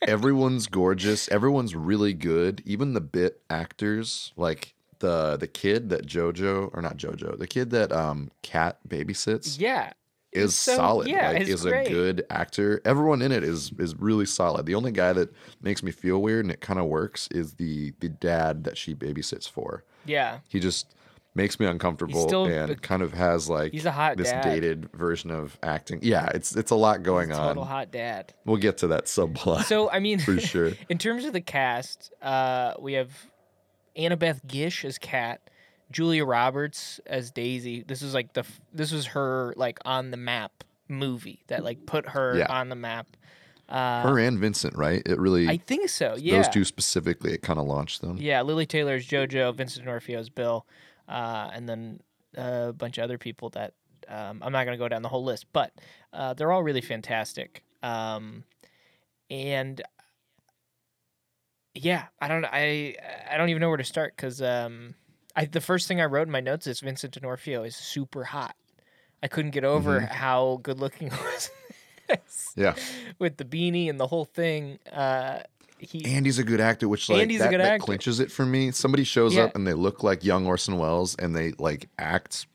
Everyone's 0.01 0.67
gorgeous. 0.67 1.27
Everyone's 1.29 1.75
really 1.75 2.13
good. 2.13 2.61
Even 2.65 2.93
the 2.93 3.01
bit 3.01 3.41
actors, 3.49 4.33
like 4.35 4.73
the 4.99 5.37
the 5.37 5.47
kid 5.47 5.89
that 5.89 6.05
JoJo 6.05 6.71
or 6.73 6.81
not 6.81 6.97
JoJo, 6.97 7.37
the 7.37 7.47
kid 7.47 7.69
that 7.71 7.91
um 7.91 8.31
Kat 8.41 8.79
babysits 8.87 9.59
yeah, 9.59 9.91
is 10.31 10.55
so- 10.55 10.75
solid. 10.75 11.07
Yeah, 11.07 11.31
like 11.31 11.47
is 11.47 11.63
great. 11.63 11.87
a 11.87 11.89
good 11.89 12.25
actor. 12.29 12.81
Everyone 12.85 13.21
in 13.21 13.31
it 13.31 13.43
is 13.43 13.71
is 13.79 13.95
really 13.95 14.25
solid. 14.25 14.65
The 14.65 14.75
only 14.75 14.91
guy 14.91 15.13
that 15.13 15.29
makes 15.61 15.83
me 15.83 15.91
feel 15.91 16.21
weird 16.21 16.45
and 16.45 16.51
it 16.51 16.61
kind 16.61 16.79
of 16.79 16.85
works 16.87 17.27
is 17.31 17.53
the 17.53 17.93
the 17.99 18.09
dad 18.09 18.63
that 18.65 18.77
she 18.77 18.93
babysits 18.95 19.49
for. 19.49 19.83
Yeah, 20.05 20.39
He 20.47 20.59
just 20.59 20.95
makes 21.39 21.59
me 21.59 21.65
uncomfortable 21.65 22.27
still 22.27 22.45
and 22.45 22.81
kind 22.81 23.01
of 23.01 23.13
has 23.13 23.49
like 23.49 23.71
he's 23.71 23.85
a 23.85 23.91
hot 23.91 24.17
this 24.17 24.29
dad. 24.29 24.43
dated 24.43 24.91
version 24.93 25.31
of 25.31 25.57
acting. 25.63 25.99
Yeah, 26.01 26.27
it's 26.35 26.55
it's 26.55 26.71
a 26.71 26.75
lot 26.75 27.01
going 27.01 27.31
on. 27.31 27.47
total 27.47 27.63
hot 27.65 27.91
dad. 27.91 28.33
We'll 28.45 28.57
get 28.57 28.77
to 28.79 28.87
that 28.87 29.05
subplot 29.05 29.63
So 29.63 29.89
I 29.89 29.99
mean, 29.99 30.19
for 30.29 30.39
sure. 30.39 30.73
in 30.89 30.97
terms 30.97 31.23
of 31.25 31.33
the 31.33 31.41
cast, 31.41 32.11
uh, 32.21 32.73
we 32.79 32.93
have 32.93 33.11
Annabeth 33.97 34.45
Gish 34.47 34.85
as 34.85 34.97
Kat, 34.97 35.41
Julia 35.91 36.25
Roberts 36.25 36.99
as 37.05 37.31
Daisy. 37.31 37.83
This 37.83 38.01
is 38.01 38.13
like 38.13 38.33
the 38.33 38.43
this 38.73 38.91
was 38.91 39.07
her 39.07 39.53
like 39.57 39.79
on 39.85 40.11
the 40.11 40.17
map 40.17 40.51
movie 40.87 41.43
that 41.47 41.63
like 41.63 41.85
put 41.85 42.09
her 42.09 42.37
Yeah. 42.37 42.47
on 42.49 42.69
the 42.69 42.75
map. 42.75 43.07
Uh, 43.67 44.01
Her 44.01 44.17
and 44.17 44.39
Vincent, 44.39 44.75
right? 44.75 45.03
It 45.05 45.19
really 45.19 45.47
I 45.47 45.57
think 45.57 45.89
so. 45.89 46.15
Yeah. 46.17 46.37
those 46.37 46.49
two 46.49 46.65
specifically. 46.65 47.33
It 47.33 47.43
kind 47.43 47.59
of 47.59 47.65
launched 47.67 48.01
them. 48.01 48.17
Yeah, 48.17 48.41
Lili 48.41 48.65
Taylor's 48.65 49.07
JoJo, 49.07 49.53
Vincent 49.53 49.85
D'Onofrio's 49.85 50.27
Bill, 50.29 50.65
uh, 51.09 51.49
and 51.53 51.67
then 51.67 51.99
a 52.35 52.71
bunch 52.71 52.97
of 52.97 53.03
other 53.03 53.17
people 53.17 53.49
that 53.49 53.73
um, 54.07 54.41
I'm 54.43 54.51
not 54.51 54.63
going 54.65 54.77
to 54.77 54.83
go 54.83 54.87
down 54.87 55.01
the 55.01 55.09
whole 55.09 55.23
list, 55.23 55.47
but 55.51 55.73
uh, 56.13 56.33
they're 56.33 56.51
all 56.51 56.63
really 56.63 56.81
fantastic. 56.81 57.63
Um, 57.83 58.43
and 59.29 59.81
yeah, 61.73 62.07
I 62.21 62.27
don't, 62.27 62.45
I, 62.45 62.95
I 63.29 63.37
don't 63.37 63.49
even 63.49 63.61
know 63.61 63.69
where 63.69 63.77
to 63.77 63.83
start 63.83 64.15
because 64.15 64.41
um, 64.41 64.95
I 65.35 65.45
the 65.45 65.61
first 65.61 65.87
thing 65.87 66.01
I 66.01 66.05
wrote 66.05 66.27
in 66.27 66.31
my 66.31 66.39
notes 66.39 66.67
is 66.67 66.79
Vincent 66.79 67.13
D'Onofrio 67.13 67.63
is 67.63 67.75
super 67.75 68.23
hot. 68.23 68.55
I 69.21 69.27
couldn't 69.27 69.51
get 69.51 69.63
over 69.63 69.99
how 70.01 70.59
good 70.63 70.79
looking 70.79 71.11
he 71.11 71.17
was 71.17 71.51
Yeah, 72.55 72.75
with 73.19 73.37
the 73.37 73.45
beanie 73.45 73.89
and 73.89 73.99
the 73.99 74.07
whole 74.07 74.25
thing. 74.25 74.79
Uh, 74.91 75.41
he 75.79 76.03
and 76.05 76.25
he's 76.25 76.39
a 76.39 76.43
good 76.43 76.59
actor, 76.61 76.87
which 76.87 77.09
like 77.09 77.27
that, 77.29 77.49
good 77.49 77.59
that 77.59 77.65
actor. 77.73 77.85
clinches 77.85 78.19
it 78.19 78.31
for 78.31 78.45
me. 78.45 78.71
Somebody 78.71 79.03
shows 79.03 79.35
Yeah. 79.35 79.43
up 79.45 79.55
and 79.55 79.65
they 79.65 79.73
look 79.73 80.03
like 80.03 80.23
young 80.23 80.45
Orson 80.45 80.77
Welles, 80.77 81.15
and 81.15 81.35
they 81.35 81.53
like 81.53 81.87
act 81.97 82.47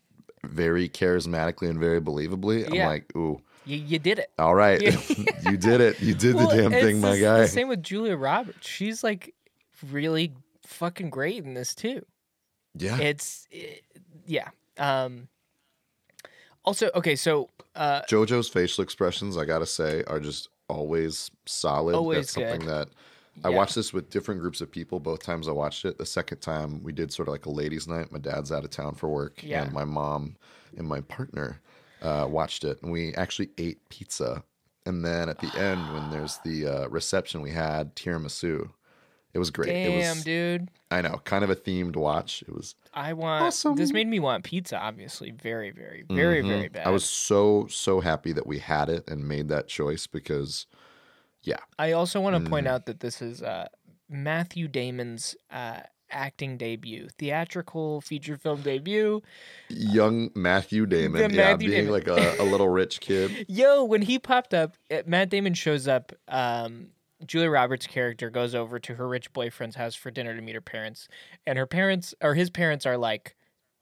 very 0.43 0.87
charismatically 0.87 1.69
and 1.69 1.79
very 1.79 1.99
believably. 1.99 2.67
I'm 2.71 2.87
like, 2.87 3.15
ooh, 3.15 3.41
you, 3.65 3.77
you 3.77 3.97
did 3.99 4.19
it. 4.19 4.31
all 4.37 4.53
right, 4.55 4.79
Yeah. 4.81 4.99
you 5.49 5.57
did 5.57 5.81
it. 5.81 5.99
You 5.99 6.13
did 6.13 6.35
Well, 6.35 6.49
the 6.49 6.61
damn 6.61 6.71
thing, 6.71 7.01
my 7.01 7.17
guy. 7.19 7.39
The 7.41 7.47
same 7.47 7.67
with 7.67 7.81
Julia 7.81 8.15
Roberts. 8.15 8.67
She's 8.67 9.03
like 9.03 9.33
really 9.91 10.33
fucking 10.65 11.09
great 11.09 11.43
in 11.43 11.53
this 11.55 11.73
too. 11.73 12.05
yeah, 12.77 12.97
It's 12.99 13.47
it, 13.51 13.83
yeah. 14.25 14.49
Um 14.77 15.27
also 16.63 16.89
okay, 16.95 17.15
so 17.15 17.49
uh 17.75 18.01
JoJo's 18.09 18.49
facial 18.49 18.83
expressions, 18.83 19.37
I 19.37 19.45
gotta 19.45 19.65
say, 19.65 20.03
are 20.07 20.19
just 20.19 20.49
always 20.67 21.29
solid. 21.45 21.95
Always 21.95 22.17
That's 22.17 22.33
something 22.33 22.61
good. 22.67 22.89
That 23.37 23.47
I 23.47 23.49
watched 23.49 23.75
this 23.75 23.93
with 23.93 24.09
different 24.09 24.41
groups 24.41 24.61
of 24.61 24.71
people. 24.71 24.99
Both 24.99 25.23
times 25.23 25.47
I 25.47 25.51
watched 25.51 25.85
it. 25.85 25.97
The 25.97 26.05
second 26.05 26.39
time 26.39 26.81
we 26.83 26.91
did 26.93 27.11
sort 27.11 27.27
of 27.27 27.33
like 27.33 27.45
a 27.45 27.51
ladies' 27.51 27.87
night. 27.87 28.11
My 28.11 28.19
dad's 28.19 28.51
out 28.51 28.63
of 28.63 28.69
town 28.69 28.95
for 28.95 29.09
work, 29.09 29.41
Yeah. 29.43 29.63
and 29.63 29.73
my 29.73 29.85
mom 29.85 30.35
and 30.77 30.87
my 30.87 31.01
partner 31.01 31.61
uh, 32.01 32.27
watched 32.29 32.63
it, 32.63 32.81
and 32.81 32.91
we 32.91 33.13
actually 33.15 33.49
ate 33.57 33.87
pizza. 33.89 34.43
And 34.85 35.03
then 35.03 35.29
at 35.29 35.39
the 35.39 35.51
end, 35.57 35.81
when 35.93 36.11
there's 36.11 36.37
the 36.45 36.67
uh, 36.67 36.87
reception, 36.89 37.41
we 37.41 37.51
had 37.51 37.95
tiramisu. 37.95 38.69
It 39.33 39.39
was 39.39 39.49
great. 39.49 39.69
it 39.69 39.89
damn 39.89 40.15
was, 40.17 40.23
dude. 40.23 40.69
I 40.91 41.01
know, 41.01 41.19
kind 41.25 41.43
of 41.43 41.49
a 41.49 41.55
themed 41.57 41.95
watch. 41.97 42.41
It 42.47 42.53
was 42.53 42.75
I 42.93 43.11
want 43.11 43.53
this 43.75 43.91
made 43.91 44.07
me 44.07 44.19
want 44.21 44.45
pizza, 44.45 44.77
obviously. 44.79 45.31
Very, 45.31 45.71
very, 45.71 46.05
very, 46.09 46.41
Mhm. 46.41 46.47
very 46.47 46.67
bad. 46.69 46.87
I 46.87 46.91
was 46.91 47.03
so 47.03 47.67
so 47.69 47.99
happy 47.99 48.31
that 48.31 48.47
we 48.47 48.59
had 48.59 48.87
it 48.87 49.09
and 49.09 49.27
made 49.27 49.49
that 49.49 49.67
choice 49.67 50.07
because, 50.07 50.67
yeah, 51.45 51.57
I 51.79 51.93
also 51.93 52.19
want 52.19 52.43
to 52.43 52.49
point 52.49 52.67
Mm. 52.67 52.71
out 52.71 52.85
that 52.87 52.99
this 52.99 53.21
is 53.21 53.41
uh 53.41 53.67
Matthew 54.09 54.67
Damon's 54.67 55.35
uh 55.49 55.79
acting 56.11 56.55
debut, 56.57 57.07
theatrical 57.17 57.99
feature 58.01 58.37
film 58.37 58.61
debut. 58.61 59.21
young 59.69 60.29
Matthew 60.35 60.85
Damon, 60.85 61.31
yeah, 61.33 61.51
Matthew 61.53 61.69
being 61.69 61.85
Damon. 61.87 61.91
like 61.93 62.07
a, 62.07 62.35
a 62.39 62.43
little 62.45 62.69
rich 62.69 62.99
kid. 62.99 63.45
Yo, 63.49 63.83
when 63.83 64.03
he 64.03 64.19
popped 64.19 64.53
up, 64.53 64.75
uh, 64.91 65.01
Matt 65.05 65.29
Damon 65.29 65.53
shows 65.53 65.87
up. 65.87 66.11
Um, 66.27 66.89
Julia 67.25 67.49
Roberts' 67.49 67.87
character 67.87 68.29
goes 68.29 68.53
over 68.53 68.77
to 68.77 68.95
her 68.95 69.07
rich 69.07 69.31
boyfriend's 69.33 69.77
house 69.77 69.95
for 69.95 70.11
dinner 70.11 70.35
to 70.35 70.41
meet 70.41 70.53
her 70.53 70.61
parents, 70.61 71.07
and 71.47 71.57
her 71.57 71.65
parents 71.65 72.13
or 72.21 72.35
his 72.35 72.49
parents 72.49 72.85
are 72.85 72.97
like 72.97 73.35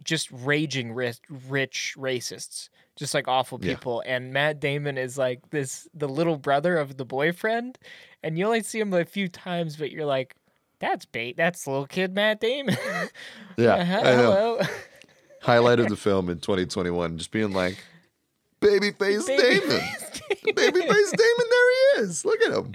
just 0.03 0.29
raging 0.31 0.93
rich, 0.93 1.19
rich 1.49 1.95
racists, 1.97 2.69
just 2.95 3.13
like 3.13 3.27
awful 3.27 3.59
Yeah. 3.61 3.73
people. 3.75 4.03
And 4.05 4.31
Matt 4.33 4.59
Damon 4.59 4.97
is 4.97 5.17
like 5.17 5.49
this 5.49 5.87
the 5.93 6.07
little 6.09 6.37
brother 6.37 6.77
of 6.77 6.97
the 6.97 7.05
boyfriend, 7.05 7.77
and 8.23 8.37
you 8.37 8.45
only 8.45 8.63
see 8.63 8.79
him 8.79 8.93
a 8.93 9.05
few 9.05 9.27
times, 9.27 9.75
but 9.77 9.91
you're 9.91 10.05
like, 10.05 10.35
that's 10.79 11.05
bait. 11.05 11.37
That's 11.37 11.65
little 11.67 11.87
kid 11.87 12.13
Matt 12.13 12.39
Damon. 12.41 12.75
Yeah, 13.57 13.75
Uh-huh, 13.75 13.97
I 13.99 14.03
know. 14.03 14.31
hello. 14.57 14.61
Highlight 15.41 15.79
of 15.79 15.89
the 15.89 15.95
film 15.95 16.29
in 16.29 16.39
2021, 16.39 17.17
just 17.19 17.31
being 17.31 17.51
like, 17.53 17.77
babyface 18.61 19.27
Baby 19.27 19.59
Damon, 19.59 19.79
face 19.79 20.21
babyface 20.47 21.11
Damon, 21.11 21.47
there 21.49 21.71
he 21.71 22.01
is. 22.01 22.25
Look 22.25 22.41
at 22.41 22.51
him. 22.53 22.71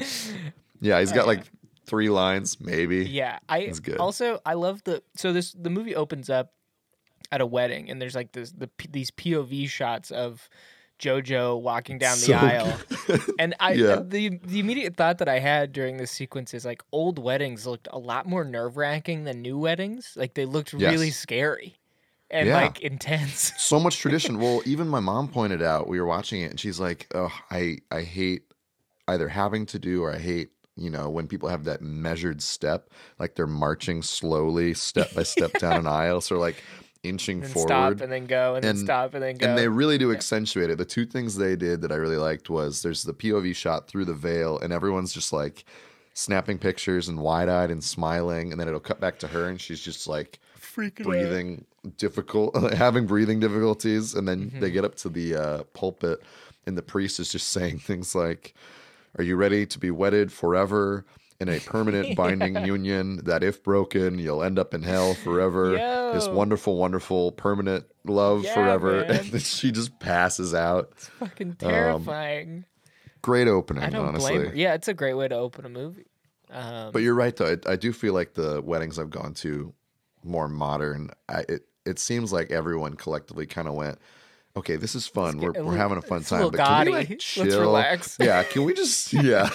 Yeah, 0.80 1.00
he's 1.00 1.12
got 1.12 1.26
like 1.26 1.42
three 1.86 2.10
lines, 2.10 2.60
maybe. 2.60 3.06
Yeah, 3.06 3.38
I 3.48 3.60
It's 3.60 3.80
good. 3.80 3.96
also 3.98 4.40
I 4.46 4.54
love 4.54 4.82
the 4.84 5.02
so 5.16 5.32
this 5.32 5.52
the 5.52 5.70
movie 5.70 5.96
opens 5.96 6.30
up 6.30 6.52
at 7.30 7.40
a 7.40 7.46
wedding 7.46 7.90
and 7.90 8.00
there's 8.00 8.14
like 8.14 8.32
this 8.32 8.52
the 8.52 8.70
these 8.90 9.10
POV 9.10 9.68
shots 9.68 10.10
of 10.10 10.48
JoJo 10.98 11.60
walking 11.60 11.98
down 11.98 12.18
the 12.20 12.26
So 12.26 12.32
aisle, 12.34 12.78
and 13.38 13.54
I 13.60 13.74
Yeah. 13.74 14.00
the 14.04 14.40
the 14.42 14.58
immediate 14.58 14.96
thought 14.96 15.18
that 15.18 15.28
I 15.28 15.38
had 15.38 15.72
during 15.72 15.96
this 15.96 16.10
sequence 16.10 16.54
is 16.54 16.64
like 16.64 16.82
old 16.90 17.20
weddings 17.20 17.66
looked 17.66 17.86
a 17.92 17.98
lot 17.98 18.26
more 18.26 18.44
nerve 18.44 18.76
wracking 18.76 19.22
than 19.24 19.40
new 19.40 19.56
weddings. 19.58 20.14
Like 20.16 20.34
they 20.34 20.44
looked 20.44 20.72
really 20.72 21.10
scary. 21.10 21.76
and 22.30 22.48
Yeah. 22.48 22.54
like 22.56 22.80
intense. 22.80 23.52
so 23.58 23.78
much 23.78 23.98
tradition. 23.98 24.38
Well, 24.40 24.62
even 24.66 24.88
my 24.88 25.00
mom 25.00 25.28
pointed 25.28 25.62
out 25.62 25.86
we 25.88 26.00
were 26.00 26.06
watching 26.06 26.40
it, 26.42 26.50
and 26.50 26.58
she's 26.58 26.80
like, 26.80 27.06
"Oh, 27.14 27.32
I 27.50 27.78
I 27.92 28.02
hate 28.02 28.42
either 29.06 29.28
having 29.28 29.66
to 29.66 29.78
do 29.78 30.02
or 30.02 30.12
I 30.12 30.18
hate." 30.18 30.50
You 30.76 30.90
know, 30.90 31.10
when 31.10 31.26
people 31.26 31.48
have 31.48 31.64
that 31.64 31.82
measured 31.82 32.40
step, 32.40 32.90
like 33.18 33.34
they're 33.34 33.48
marching 33.48 34.00
slowly, 34.00 34.74
step 34.74 35.12
by 35.12 35.24
step 35.24 35.58
down 35.58 35.76
an 35.76 35.86
aisle, 35.88 36.20
so 36.20 36.38
like 36.38 36.62
inching 37.02 37.42
and 37.42 37.50
forward. 37.52 37.68
stop 37.68 38.00
and 38.00 38.10
then 38.12 38.26
go 38.26 38.54
and, 38.56 38.64
then 38.64 38.76
stop 38.76 39.14
and 39.14 39.22
then 39.22 39.36
go. 39.36 39.46
And 39.46 39.56
they 39.58 39.68
really 39.68 39.98
do 39.98 40.12
accentuate 40.12 40.70
it. 40.70 40.78
The 40.78 40.84
two 40.84 41.06
things 41.06 41.36
they 41.36 41.56
did 41.56 41.80
that 41.82 41.92
I 41.92 41.96
really 41.96 42.16
liked 42.16 42.50
was 42.50 42.82
there's 42.82 43.04
the 43.04 43.14
POV 43.14 43.54
shot 43.54 43.86
through 43.86 44.04
the 44.06 44.14
veil, 44.14 44.58
and 44.58 44.72
everyone's 44.72 45.12
just 45.12 45.32
like 45.32 45.64
snapping 46.14 46.58
pictures 46.58 47.08
and 47.08 47.20
wide 47.20 47.48
eyed 47.48 47.70
and 47.70 47.82
smiling, 47.82 48.50
and 48.50 48.60
then 48.60 48.66
it'll 48.68 48.80
cut 48.80 49.00
back 49.00 49.18
to 49.20 49.28
her, 49.28 49.48
and 49.48 49.60
she's 49.60 49.80
just 49.80 50.08
like 50.08 50.40
freaking 50.60 51.04
breathing 51.04 51.64
difficult, 51.96 52.54
having 52.74 53.06
breathing 53.06 53.38
difficulties, 53.40 54.14
and 54.14 54.26
then 54.26 54.46
Mm-hmm. 54.50 54.60
they 54.60 54.70
get 54.70 54.84
up 54.84 54.96
to 54.96 55.08
the 55.08 55.34
uh, 55.36 55.62
pulpit, 55.74 56.20
and 56.66 56.76
the 56.76 56.82
priest 56.82 57.20
is 57.20 57.30
just 57.30 57.48
saying 57.50 57.78
things 57.78 58.14
like, 58.16 58.54
"Are 59.16 59.22
you 59.24 59.36
ready 59.36 59.64
to 59.66 59.78
be 59.78 59.90
wedded 59.92 60.32
forever?" 60.32 61.04
In 61.40 61.48
a 61.48 61.60
permanent 61.66 62.16
binding 62.16 62.64
union 62.64 63.24
that, 63.24 63.44
if 63.44 63.62
broken, 63.62 64.18
you'll 64.18 64.42
end 64.42 64.58
up 64.58 64.74
in 64.74 64.82
hell 64.82 65.14
forever. 65.14 65.70
This 66.12 66.28
wonderful, 66.28 66.76
wonderful, 66.76 67.30
permanent 67.32 67.84
love 68.04 68.42
Yeah, 68.44 68.54
forever. 68.54 69.02
man. 69.08 69.10
And 69.20 69.26
then 69.30 69.40
she 69.40 69.70
just 69.70 69.98
passes 70.00 70.52
out. 70.54 70.88
it's 70.96 71.06
fucking 71.08 71.54
terrifying. 71.54 72.64
Great 73.22 73.46
opening, 73.48 73.82
I 73.84 73.90
don't 73.90 74.00
Um, 74.02 74.08
honestly. 74.08 74.32
blame 74.38 74.48
her. 74.50 74.56
Yeah, 74.56 74.74
it's 74.74 74.88
a 74.88 74.94
great 74.94 75.14
way 75.14 75.28
to 75.28 75.36
open 75.36 75.64
a 75.64 75.68
movie. 75.68 76.06
Um, 76.50 76.92
But 76.92 77.02
you're 77.02 77.14
right, 77.14 77.36
though. 77.36 77.56
I, 77.66 77.72
I 77.72 77.76
do 77.76 77.92
feel 77.92 78.14
like 78.14 78.34
the 78.34 78.62
weddings 78.62 78.98
I've 78.98 79.10
gone 79.10 79.34
to, 79.34 79.74
more 80.24 80.48
modern. 80.48 81.10
I, 81.28 81.40
it 81.48 81.62
it 81.84 81.98
seems 81.98 82.32
like 82.32 82.50
everyone 82.50 82.94
collectively 82.94 83.46
kind 83.46 83.68
of 83.68 83.74
went, 83.74 83.98
"Okay, 84.56 84.76
this 84.76 84.94
is 84.94 85.06
fun. 85.06 85.38
We're 85.38 85.52
we're 85.62 85.76
having 85.76 85.98
a 85.98 86.02
fun 86.02 86.22
a 86.22 86.24
time, 86.24 86.38
little 86.40 86.50
but 86.52 86.58
can 86.66 86.86
we 86.86 86.92
like 86.92 87.08
Let's 87.36 87.54
relax." 87.54 88.16
Yeah, 88.20 88.42
can 88.44 88.64
we 88.64 88.72
just 88.74 89.12
yeah, 89.12 89.50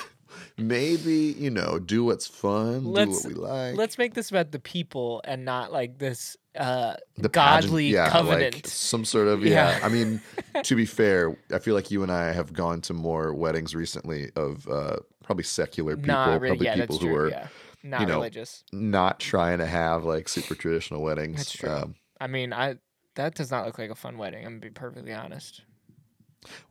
maybe 0.58 1.36
you 1.38 1.50
know 1.50 1.80
do 1.80 2.04
what's 2.04 2.28
fun, 2.28 2.84
Let's- 2.86 3.22
do 3.24 3.30
what 3.30 3.38
we 3.38 3.44
like. 3.48 3.76
let's 3.76 3.98
make 3.98 4.14
this 4.14 4.30
about 4.30 4.52
the 4.52 4.60
people 4.60 5.22
and 5.26 5.44
not 5.46 5.72
like 5.72 5.98
this 6.00 6.38
uh, 6.56 6.96
the 7.18 7.30
pageant- 7.30 7.34
godly 7.72 7.88
yeah, 7.88 8.10
covenant. 8.10 8.56
like 8.56 8.68
some 8.68 9.06
sort 9.06 9.28
of 9.28 9.44
yeah. 9.44 9.78
Yeah. 9.80 9.86
I 9.86 9.90
mean, 9.90 10.22
to 10.64 10.76
be 10.76 10.86
fair, 10.86 11.36
I 11.52 11.58
feel 11.60 11.74
like 11.74 11.90
you 11.90 12.04
and 12.04 12.12
I 12.12 12.32
have 12.32 12.54
gone 12.54 12.82
to 12.82 12.94
more 12.94 13.34
weddings 13.34 13.74
recently 13.74 14.30
of 14.36 14.68
uh, 14.68 14.98
probably 15.24 15.46
secular 15.46 15.96
people, 15.96 16.08
not 16.14 16.42
really. 16.42 16.50
probably 16.58 16.66
Yeah, 16.68 16.76
people 16.76 16.98
who 17.00 17.08
true. 17.08 17.32
are. 17.34 17.50
Not 17.86 18.02
you 18.02 18.08
know, 18.08 18.14
religious. 18.16 18.64
not 18.72 19.20
trying 19.20 19.58
to 19.58 19.66
have 19.66 20.06
like 20.06 20.30
super 20.30 20.56
traditional 20.56 21.02
weddings. 21.02 21.38
That's 21.38 21.52
true. 21.54 21.70
Um, 21.70 21.96
I 22.22 22.28
mean, 22.28 22.54
I 22.54 22.76
that 23.16 23.34
does 23.36 23.50
not 23.52 23.66
look 23.66 23.78
like 23.80 23.90
a 23.90 23.96
fun 23.96 24.18
wedding. 24.18 24.46
I'm 24.46 24.52
gonna 24.54 24.60
be 24.62 24.70
perfectly 24.70 25.12
honest. 25.12 25.64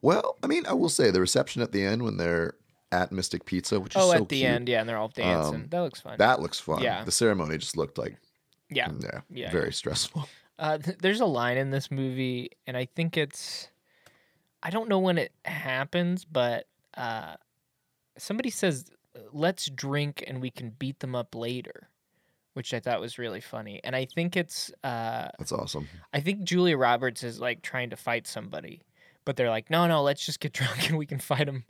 well, 0.00 0.36
I 0.42 0.46
mean, 0.46 0.64
I 0.66 0.72
will 0.74 0.88
say 0.88 1.10
the 1.10 1.20
reception 1.20 1.60
at 1.62 1.72
the 1.72 1.84
end 1.84 2.02
when 2.02 2.16
they're 2.16 2.54
at 2.92 3.10
Mystic 3.10 3.44
Pizza, 3.44 3.80
which 3.80 3.96
is 3.96 4.02
Oh, 4.02 4.10
so 4.10 4.18
at 4.18 4.28
the 4.28 4.36
cute, 4.40 4.50
end, 4.50 4.68
yeah, 4.68 4.80
and 4.80 4.88
they're 4.88 4.98
all 4.98 5.08
dancing. 5.08 5.62
Um, 5.62 5.66
that 5.70 5.80
looks 5.80 6.00
fun. 6.00 6.16
that 6.18 6.40
looks 6.40 6.60
fun. 6.60 6.82
Yeah. 6.82 7.02
the 7.04 7.10
ceremony 7.10 7.58
just 7.58 7.76
looked 7.76 7.98
like 7.98 8.16
yeah. 8.70 8.88
yeah, 9.00 9.20
Yeah, 9.30 9.50
very 9.50 9.72
stressful. 9.72 10.28
Uh, 10.58 10.78
th- 10.78 10.98
there's 10.98 11.20
a 11.20 11.26
line 11.26 11.56
in 11.56 11.70
this 11.70 11.90
movie, 11.90 12.50
and 12.68 12.76
I 12.76 12.84
think 12.84 13.16
it's, 13.16 13.68
I 14.62 14.70
don't 14.70 14.88
know 14.88 15.00
when 15.00 15.18
it 15.18 15.32
happens, 15.44 16.24
but 16.24 16.68
uh, 16.96 17.34
somebody 18.16 18.50
says, 18.50 18.84
"Let's 19.32 19.68
drink 19.68 20.22
and 20.24 20.40
we 20.40 20.50
can 20.50 20.70
beat 20.70 21.00
them 21.00 21.16
up 21.16 21.34
later," 21.34 21.88
which 22.52 22.72
I 22.74 22.78
thought 22.78 23.00
was 23.00 23.18
really 23.18 23.40
funny. 23.40 23.80
And 23.82 23.96
I 23.96 24.04
think 24.04 24.36
it's, 24.36 24.70
uh, 24.84 25.30
That's 25.38 25.50
awesome. 25.50 25.88
I 26.12 26.20
think 26.20 26.44
Julia 26.44 26.76
Roberts 26.76 27.24
is 27.24 27.40
like 27.40 27.62
trying 27.62 27.90
to 27.90 27.96
fight 27.96 28.28
somebody, 28.28 28.82
but 29.24 29.36
they're 29.36 29.50
like, 29.50 29.70
"No, 29.70 29.86
no, 29.86 30.02
let's 30.02 30.24
just 30.24 30.40
get 30.40 30.52
drunk 30.54 30.88
and 30.88 30.98
we 30.98 31.06
can 31.06 31.18
fight 31.18 31.46
them, 31.46 31.64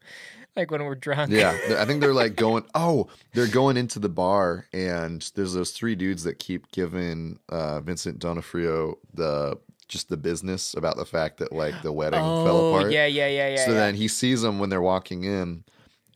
like 0.56 0.70
when 0.70 0.84
we're 0.84 0.94
drunk." 0.94 1.30
Yeah, 1.30 1.50
I 1.78 1.84
think 1.84 2.00
they're 2.00 2.14
like 2.14 2.36
going. 2.36 2.64
Oh, 2.74 3.08
they're 3.34 3.46
going 3.46 3.76
into 3.76 3.98
the 3.98 4.08
bar, 4.08 4.66
and 4.72 5.22
there's 5.34 5.54
those 5.54 5.70
three 5.72 5.94
dudes 5.94 6.24
that 6.24 6.38
keep 6.38 6.70
giving 6.72 7.38
uh, 7.48 7.80
Vincent 7.80 8.18
D'Onofrio 8.18 8.96
the 9.14 9.58
just 9.88 10.08
the 10.08 10.16
business 10.16 10.72
about 10.74 10.96
the 10.96 11.04
fact 11.04 11.36
that 11.38 11.52
like 11.52 11.82
the 11.82 11.92
wedding 11.92 12.20
fell 12.20 12.56
Oh, 12.56 12.74
apart. 12.76 12.92
yeah, 12.92 13.04
yeah, 13.06 13.26
yeah, 13.28 13.48
yeah. 13.50 13.64
so 13.64 13.72
yeah. 13.72 13.76
then 13.78 13.94
he 13.94 14.08
sees 14.08 14.40
them 14.40 14.58
when 14.58 14.70
they're 14.70 14.80
walking 14.80 15.24
in, 15.24 15.64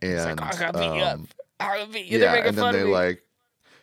and 0.02 0.40
like, 0.40 0.60
"I 0.62 0.70
beat 0.72 0.80
you 0.96 1.02
up. 1.02 1.14
um, 1.14 1.28
I 1.60 1.84
beat 1.92 2.06
you. 2.06 2.18
Yeah, 2.20 2.34
and 2.36 2.56
then 2.56 2.72
they 2.72 2.84
me." 2.84 2.90
like, 2.90 3.22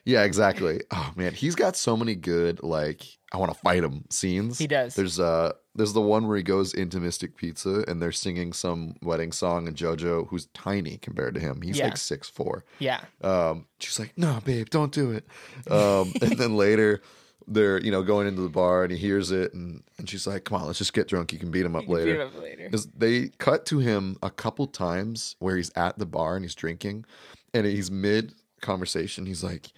yeah, 0.06 0.24
exactly. 0.24 0.82
Oh 0.92 1.12
man, 1.16 1.34
he's 1.34 1.56
got 1.56 1.76
so 1.76 1.96
many 1.96 2.16
good 2.16 2.62
like 2.64 3.04
I 3.32 3.38
want 3.38 3.54
to 3.54 3.60
fight 3.60 3.84
him 3.84 4.06
scenes. 4.10 4.58
He 4.60 4.68
does. 4.68 4.96
There's 4.96 5.20
uh 5.20 5.54
there's 5.76 5.94
the 5.94 6.02
one 6.02 6.28
where 6.28 6.38
he 6.38 6.44
goes 6.44 6.74
into 6.74 7.00
Mystic 7.00 7.36
Pizza 7.36 7.84
and 7.88 8.02
they're 8.02 8.12
singing 8.12 8.54
some 8.54 8.96
wedding 9.02 9.32
song 9.32 9.68
and 9.68 9.76
JoJo, 9.76 10.28
who's 10.28 10.46
tiny 10.54 10.98
compared 10.98 11.34
to 11.36 11.40
him, 11.40 11.62
he's 11.62 11.78
Yeah. 11.80 11.86
like 11.86 11.98
six 11.98 12.30
four. 12.30 12.64
yeah. 12.80 13.02
Um, 13.22 13.66
she's 13.80 13.98
like, 14.00 14.14
"No, 14.18 14.40
babe, 14.46 14.70
don't 14.70 14.92
do 14.92 15.12
it." 15.12 15.26
Um, 15.72 16.14
and 16.22 16.38
then 16.38 16.56
later, 16.56 17.02
they're 17.48 17.82
you 17.82 17.92
know 17.92 18.04
going 18.04 18.26
into 18.28 18.42
the 18.42 18.50
bar 18.50 18.84
and 18.84 18.92
he 18.94 18.98
hears 18.98 19.32
it 19.32 19.54
and 19.54 19.84
and 19.98 20.10
she's 20.10 20.26
like, 20.28 20.44
"Come 20.46 20.62
on, 20.62 20.68
let's 20.68 20.78
just 20.80 20.94
get 20.94 21.08
drunk. 21.08 21.34
You 21.34 21.40
can 21.40 21.52
beat 21.52 21.66
him 21.66 21.76
up 21.76 21.84
can 21.86 21.90
beat 21.94 22.00
later." 22.06 22.16
him 22.22 22.28
up 22.28 22.42
later. 22.42 22.70
They 22.96 23.30
cut 23.40 23.66
to 23.68 23.80
him 23.80 24.16
a 24.22 24.30
couple 24.30 24.68
times 24.68 25.36
where 25.40 25.58
he's 25.58 25.72
at 25.76 25.98
the 25.98 26.06
bar 26.06 26.36
and 26.36 26.46
he's 26.46 26.56
drinking, 26.56 27.06
and 27.54 27.66
he's 27.66 27.90
mid 27.92 28.34
conversation. 28.62 29.26
He's 29.26 29.44
like, 29.44 29.72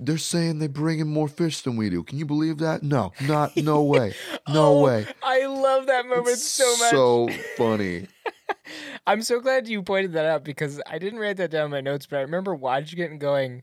"They're 0.00 0.18
saying 0.18 0.58
they 0.58 0.66
bring 0.66 0.98
in 0.98 1.08
more 1.08 1.28
fish 1.28 1.60
than 1.62 1.76
we 1.76 1.90
do. 1.90 2.02
Can 2.02 2.18
you 2.18 2.26
believe 2.26 2.58
that? 2.58 2.82
No, 2.82 3.12
not 3.22 3.56
no 3.56 3.82
way, 3.94 4.14
no 4.48 4.78
Oh, 4.78 4.82
way." 4.82 5.06
I 5.22 5.46
love 5.46 5.86
that 5.86 6.06
moment 6.06 6.28
It's 6.28 6.46
so 6.46 6.70
much. 6.78 6.90
So 6.90 7.28
funny. 7.56 8.06
I'm 9.06 9.22
so 9.22 9.40
glad 9.40 9.68
you 9.68 9.82
pointed 9.82 10.12
that 10.12 10.26
out 10.26 10.44
because 10.44 10.80
I 10.86 10.98
didn't 10.98 11.18
write 11.18 11.38
that 11.38 11.50
down 11.50 11.66
in 11.66 11.70
my 11.70 11.80
notes, 11.80 12.06
but 12.06 12.18
I 12.18 12.22
remember 12.22 12.54
watching 12.54 12.98
it 12.98 13.10
and 13.10 13.18
going, 13.20 13.62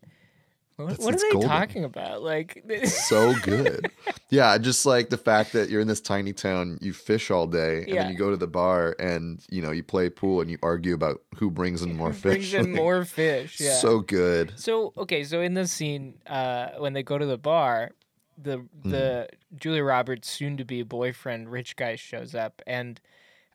"What, 0.77 0.99
what 0.99 1.13
are 1.15 1.17
they 1.17 1.31
golden. 1.31 1.49
talking 1.49 1.83
about?" 1.83 2.21
Like, 2.21 2.63
so 2.85 3.33
good. 3.43 3.91
Yeah, 4.29 4.57
just 4.57 4.85
like 4.85 5.09
the 5.09 5.17
fact 5.17 5.53
that 5.53 5.69
you're 5.69 5.81
in 5.81 5.87
this 5.87 6.01
tiny 6.01 6.33
town, 6.33 6.77
you 6.81 6.93
fish 6.93 7.31
all 7.31 7.47
day, 7.47 7.79
and 7.83 7.87
Yeah. 7.87 8.03
then 8.03 8.11
you 8.11 8.17
go 8.17 8.29
to 8.31 8.37
the 8.37 8.47
bar 8.47 8.95
and 8.99 9.41
you 9.49 9.61
know 9.61 9.71
you 9.71 9.83
play 9.83 10.09
pool 10.09 10.41
and 10.41 10.49
you 10.51 10.57
argue 10.63 10.93
about 10.93 11.21
who 11.35 11.49
brings 11.51 11.81
in 11.81 11.95
more 11.97 12.11
fish. 12.13 12.21
brings 12.21 12.53
in 12.53 12.71
Like, 12.71 12.81
more 12.81 13.05
fish. 13.05 13.59
Yeah. 13.59 13.73
So 13.75 13.99
good. 13.99 14.53
So 14.57 14.93
okay, 14.97 15.23
so 15.23 15.41
in 15.41 15.53
this 15.53 15.71
scene, 15.71 16.19
uh, 16.27 16.69
when 16.77 16.93
they 16.93 17.03
go 17.03 17.17
to 17.17 17.25
the 17.25 17.37
bar, 17.37 17.91
the 18.37 18.57
Mm-hmm. 18.57 18.89
the 18.89 19.29
Julia 19.57 19.83
Roberts' 19.83 20.29
soon-to-be 20.29 20.83
boyfriend, 20.83 21.49
rich 21.51 21.75
guy, 21.75 21.95
shows 21.95 22.35
up, 22.35 22.61
and 22.67 22.99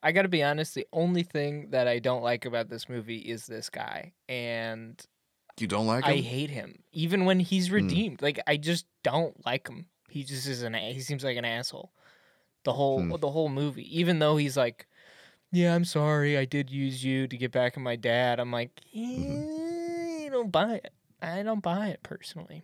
I 0.03 0.13
got 0.13 0.23
to 0.23 0.29
be 0.29 0.43
honest, 0.43 0.75
the 0.75 0.87
only 0.95 1.23
thing 1.23 1.71
that 1.71 1.87
I 1.87 1.99
don't 1.99 2.23
like 2.23 2.47
about 2.47 2.71
this 2.71 2.89
movie 2.89 3.19
is 3.19 3.47
this 3.47 3.69
guy, 3.69 4.13
and 4.29 4.99
You 5.59 5.67
don't 5.67 5.87
like 5.87 6.05
him? 6.05 6.11
I 6.13 6.17
hate 6.17 6.51
him, 6.51 6.83
even 6.93 7.25
when 7.25 7.41
he's 7.41 7.69
Hmm. 7.69 7.75
redeemed. 7.77 8.23
Like 8.23 8.41
I 8.47 8.57
just 8.57 8.87
don't 9.03 9.35
like 9.45 9.69
him. 9.69 9.87
He 10.09 10.25
just 10.25 10.47
is 10.47 10.63
an 10.63 10.75
he 10.75 11.01
seems 11.01 11.23
like 11.25 11.37
an 11.37 11.45
asshole. 11.45 11.93
The 12.65 12.73
whole 12.73 13.01
Hmm. 13.03 13.15
the 13.21 13.31
whole 13.31 13.49
movie, 13.49 13.99
even 13.99 14.19
though 14.19 14.37
he's 14.37 14.57
like, 14.57 14.87
yeah, 15.53 15.75
I'm 15.75 15.85
sorry, 15.85 16.39
I 16.39 16.45
did 16.45 16.71
use 16.71 17.05
you 17.05 17.27
to 17.27 17.37
get 17.37 17.53
back 17.53 17.77
at 17.77 17.83
my 17.83 17.97
dad. 17.97 18.39
I'm 18.41 18.53
like, 18.53 18.81
Mm-hmm. 18.97 20.27
I 20.27 20.29
don't 20.31 20.53
buy 20.53 20.75
it. 20.77 20.93
I 21.21 21.43
don't 21.43 21.63
buy 21.63 21.89
it 21.89 22.03
personally. 22.03 22.63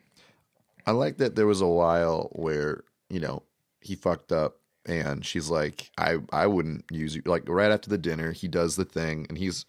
I 0.87 0.93
like 0.93 1.17
that 1.19 1.35
there 1.37 1.47
was 1.47 1.61
a 1.61 1.67
while 1.67 2.29
where, 2.33 2.85
you 3.11 3.19
know, 3.21 3.43
he 3.81 3.95
fucked 3.97 4.31
up 4.33 4.59
and 4.87 5.27
she's 5.27 5.51
like, 5.51 5.91
I, 5.99 6.19
I 6.33 6.47
wouldn't 6.47 6.85
use 6.93 7.17
you. 7.17 7.23
Like 7.27 7.43
right 7.49 7.73
after 7.73 7.91
the 7.91 7.99
dinner, 7.99 8.31
he 8.33 8.47
does 8.49 8.77
the 8.77 8.85
thing 8.85 9.27
and 9.29 9.37
he's 9.37 9.67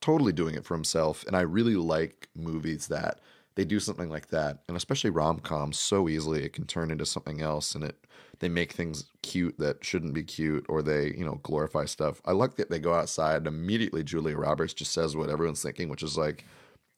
totally 0.00 0.32
doing 0.32 0.54
it 0.54 0.64
for 0.64 0.74
himself. 0.74 1.24
And 1.26 1.36
I 1.36 1.40
really 1.40 1.76
like 1.76 2.28
movies 2.34 2.88
that 2.88 3.20
they 3.54 3.64
do 3.64 3.80
something 3.80 4.08
like 4.08 4.28
that. 4.28 4.58
And 4.68 4.76
especially 4.76 5.10
rom 5.10 5.40
coms 5.40 5.78
so 5.78 6.08
easily 6.08 6.44
it 6.44 6.52
can 6.52 6.66
turn 6.66 6.90
into 6.90 7.06
something 7.06 7.40
else 7.40 7.74
and 7.74 7.84
it 7.84 8.06
they 8.38 8.48
make 8.48 8.72
things 8.72 9.04
cute 9.22 9.58
that 9.58 9.84
shouldn't 9.84 10.14
be 10.14 10.22
cute 10.22 10.64
or 10.68 10.80
they, 10.82 11.14
you 11.16 11.24
know, 11.24 11.38
glorify 11.42 11.84
stuff. 11.84 12.22
I 12.24 12.32
like 12.32 12.56
that 12.56 12.70
they 12.70 12.78
go 12.78 12.94
outside 12.94 13.36
and 13.36 13.46
immediately 13.46 14.02
Julia 14.02 14.36
Roberts 14.36 14.72
just 14.72 14.92
says 14.92 15.14
what 15.14 15.28
everyone's 15.28 15.62
thinking, 15.62 15.90
which 15.90 16.02
is 16.02 16.16
like, 16.16 16.46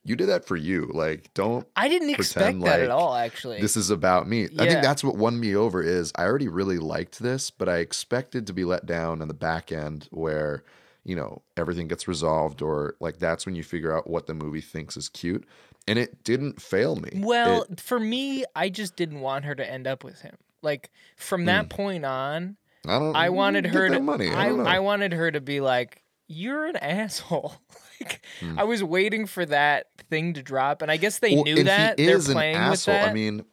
you 0.05 0.17
did 0.17 0.29
that 0.29 0.45
for 0.45 0.57
you. 0.57 0.91
Like, 0.93 1.33
don't 1.35 1.67
I 1.77 1.89
didn't 1.89 2.11
expect 2.11 2.61
that 2.61 2.81
at 2.81 2.91
all. 2.91 3.15
Actually, 3.15 3.61
this 3.61 3.77
is 3.77 3.91
about 3.91 4.29
me. 4.29 4.49
I 4.59 4.69
think 4.69 4.83
that's 4.83 5.05
what 5.05 5.17
won 5.17 5.39
me 5.39 5.55
over 5.55 5.83
is 5.83 6.13
I 6.17 6.25
already 6.25 6.49
really 6.49 6.79
liked 6.79 7.21
this, 7.21 7.51
but 7.51 7.69
I 7.69 7.79
expected 7.79 8.47
to 8.47 8.53
be 8.53 8.65
let 8.65 8.87
down 8.87 9.23
on 9.23 9.29
the 9.29 9.35
back 9.35 9.71
end 9.73 10.09
where, 10.11 10.65
you 11.05 11.17
know, 11.17 11.43
everything 11.57 11.89
gets 11.89 12.07
resolved 12.07 12.63
or 12.63 12.95
like 13.01 13.19
that's 13.19 13.45
when 13.47 13.55
you 13.55 13.63
figure 13.65 13.97
out 13.97 14.09
what 14.09 14.27
the 14.27 14.35
movie 14.35 14.61
thinks 14.61 14.97
is 14.97 15.09
cute. 15.09 15.45
And 15.89 15.99
it 15.99 16.23
didn't 16.23 16.63
fail 16.63 16.95
me. 16.97 17.11
well, 17.25 17.63
It- 17.69 17.81
for 17.81 17.99
me, 17.99 18.45
I 18.55 18.69
just 18.69 18.95
didn't 18.95 19.21
want 19.21 19.45
her 19.45 19.55
to 19.57 19.69
end 19.69 19.87
up 19.89 20.05
with 20.05 20.21
him. 20.21 20.37
Like 20.63 20.91
from 21.17 21.47
that 21.47 21.69
point 21.71 22.05
on, 22.05 22.57
I 22.87 22.99
don't 23.01 23.17
I 23.17 23.31
wanted 23.31 23.67
her 23.67 23.89
to. 23.89 23.99
money. 24.01 24.29
I, 24.31 24.49
I. 24.51 24.77
I 24.77 24.79
wanted 24.79 25.13
her 25.13 25.29
to 25.31 25.41
be 25.41 25.61
like, 25.61 26.03
"You're 26.29 26.67
an 26.67 26.77
asshole." 26.81 27.55
like 28.01 28.25
Hmm. 28.41 28.59
I 28.59 28.63
was 28.65 28.83
waiting 28.85 29.27
for 29.27 29.45
that 29.47 29.87
thing 30.09 30.35
to 30.35 30.43
drop, 30.43 30.83
and 30.83 30.91
I 30.91 30.97
guess 30.99 31.19
they 31.19 31.35
Well, 31.35 31.45
knew 31.45 31.65
that 31.65 31.99
he 31.99 32.07
they're 32.07 32.17
an 32.19 32.23
playing 32.23 32.55
with 32.59 32.63
asshole. 32.75 32.95
that. 32.95 33.09
I 33.09 33.13
mean, 33.13 33.45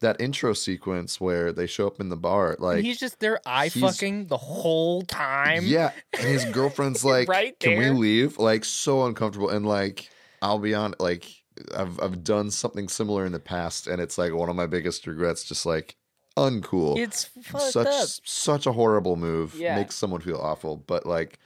that 0.00 0.20
intro 0.20 0.52
sequence 0.52 1.20
where 1.20 1.52
they 1.52 1.66
show 1.66 1.86
up 1.86 2.00
in 2.00 2.08
the 2.08 2.16
bar, 2.16 2.56
like 2.58 2.84
he's 2.84 2.98
just 2.98 3.20
there 3.20 3.40
eye 3.46 3.68
fucking 3.68 4.26
the 4.26 4.36
whole 4.36 5.02
time. 5.02 5.62
yeah, 5.64 5.92
and 6.18 6.28
his 6.28 6.44
girlfriend's 6.46 7.04
like, 7.04 7.28
Right 7.28 7.58
"Can 7.58 7.78
we 7.78 7.90
leave?" 7.90 8.38
Like 8.38 8.64
so 8.64 9.06
uncomfortable, 9.06 9.50
and 9.50 9.66
like 9.66 10.10
I'll 10.42 10.58
be 10.58 10.74
on 10.74 10.94
like 10.98 11.30
I've 11.74 11.98
I've 12.00 12.22
done 12.24 12.50
something 12.50 12.88
similar 12.88 13.24
in 13.24 13.32
the 13.32 13.40
past, 13.40 13.86
and 13.86 14.00
it's 14.00 14.18
like 14.18 14.32
one 14.32 14.48
of 14.48 14.56
my 14.56 14.66
biggest 14.66 15.06
regrets. 15.06 15.44
Just 15.44 15.64
like 15.66 15.96
uncool. 16.36 16.98
It's 16.98 17.30
such 17.70 17.86
up. 17.86 18.08
such 18.24 18.66
a 18.66 18.72
horrible 18.72 19.16
move. 19.16 19.54
Yeah. 19.54 19.76
Makes 19.76 19.94
someone 19.94 20.20
feel 20.20 20.36
awful. 20.36 20.76
But 20.76 21.06
like, 21.06 21.38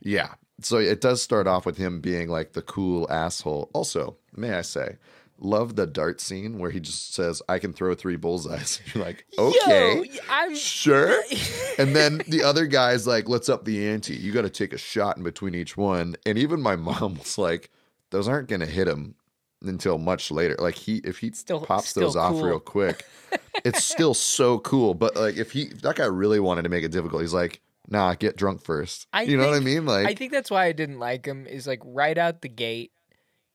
yeah. 0.00 0.34
So 0.60 0.78
it 0.78 1.00
does 1.00 1.22
start 1.22 1.46
off 1.46 1.66
with 1.66 1.76
him 1.76 2.00
being 2.00 2.28
like 2.28 2.52
the 2.52 2.62
cool 2.62 3.10
asshole. 3.10 3.70
Also, 3.72 4.16
may 4.34 4.54
I 4.54 4.62
say, 4.62 4.96
love 5.38 5.76
the 5.76 5.86
dart 5.86 6.20
scene 6.20 6.58
where 6.58 6.70
he 6.70 6.80
just 6.80 7.14
says, 7.14 7.42
"I 7.48 7.58
can 7.58 7.72
throw 7.72 7.94
three 7.94 8.16
bullseyes." 8.16 8.80
You're 8.94 9.04
like, 9.04 9.26
okay, 9.38 10.02
Yo, 10.04 10.20
I'm 10.30 10.54
sure. 10.56 11.22
and 11.78 11.94
then 11.94 12.22
the 12.28 12.42
other 12.42 12.66
guy's 12.66 13.06
like, 13.06 13.28
"Let's 13.28 13.48
up 13.48 13.64
the 13.64 13.88
ante. 13.88 14.14
You 14.16 14.32
got 14.32 14.42
to 14.42 14.50
take 14.50 14.72
a 14.72 14.78
shot 14.78 15.16
in 15.16 15.22
between 15.22 15.54
each 15.54 15.76
one." 15.76 16.16
And 16.24 16.38
even 16.38 16.60
my 16.60 16.76
mom 16.76 17.18
was 17.18 17.38
like, 17.38 17.70
"Those 18.10 18.28
aren't 18.28 18.48
gonna 18.48 18.66
hit 18.66 18.88
him." 18.88 19.14
Until 19.62 19.96
much 19.96 20.30
later, 20.30 20.54
like 20.58 20.74
he, 20.74 20.98
if 20.98 21.18
he 21.18 21.30
Still- 21.32 21.62
pops 21.62 21.88
still 21.88 22.02
those 22.02 22.14
off 22.14 22.40
real 22.42 22.60
quick, 22.60 23.06
it's 23.64 23.82
still 23.82 24.12
so 24.12 24.58
cool. 24.58 24.92
But 24.92 25.16
like, 25.16 25.36
if 25.38 25.50
he 25.50 25.68
that 25.82 25.96
guy 25.96 26.04
really 26.04 26.38
wanted 26.40 26.62
to 26.62 26.68
make 26.68 26.84
it 26.84 26.92
difficult, 26.92 27.22
he's 27.22 27.32
like, 27.32 27.62
"Nah, 27.88 28.14
get 28.14 28.36
drunk 28.36 28.62
first. 28.62 29.06
I 29.14 29.22
you 29.22 29.38
know 29.38 29.48
what 29.48 29.56
I 29.56 29.60
mean? 29.60 29.86
Like, 29.86 30.06
I 30.06 30.14
think 30.14 30.30
that's 30.30 30.50
why 30.50 30.66
I 30.66 30.72
didn't 30.72 30.98
like 30.98 31.24
him 31.24 31.46
is 31.46 31.66
like 31.66 31.80
right 31.84 32.16
out 32.18 32.42
the 32.42 32.50
gate. 32.50 32.92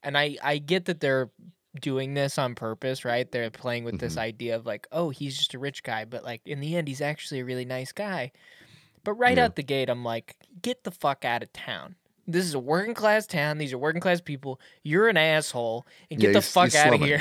And 0.02 0.18
I 0.18 0.38
I 0.44 0.58
get 0.58 0.86
that 0.86 1.00
they're 1.02 1.30
doing 1.80 2.14
this 2.14 2.38
on 2.38 2.56
purpose, 2.56 3.06
right? 3.06 3.32
They're 3.32 3.50
playing 3.50 3.84
with 3.86 3.96
Mm-hmm. 3.96 4.06
this 4.06 4.18
idea 4.18 4.56
of 4.56 4.66
like, 4.66 4.88
oh, 4.92 5.10
he's 5.10 5.38
just 5.38 5.54
a 5.54 5.60
rich 5.60 5.84
guy, 5.84 6.06
but 6.06 6.24
like 6.24 6.42
in 6.46 6.60
the 6.60 6.76
end 6.76 6.88
he's 6.88 7.02
actually 7.02 7.40
a 7.40 7.46
really 7.46 7.66
nice 7.66 7.92
guy. 7.92 8.32
But 9.04 9.14
right 9.14 9.38
Yeah. 9.38 9.46
out 9.46 9.56
the 9.56 9.64
gate 9.64 9.90
I'm 9.90 10.04
like, 10.04 10.36
get 10.62 10.84
the 10.84 10.92
fuck 10.92 11.24
out 11.26 11.44
of 11.44 11.52
town. 11.54 11.96
This 12.28 12.46
is 12.46 12.54
a 12.54 12.60
working 12.60 12.94
class 12.94 13.26
town. 13.26 13.58
These 13.58 13.74
are 13.74 13.78
working 13.78 14.02
class 14.02 14.22
people. 14.22 14.60
You're 14.84 15.10
an 15.10 15.18
asshole 15.18 15.88
and 16.12 16.22
Yeah, 16.22 16.28
get 16.30 16.34
the 16.34 16.42
fuck 16.42 16.76
out 16.76 16.94
of 16.94 17.02
here. 17.02 17.20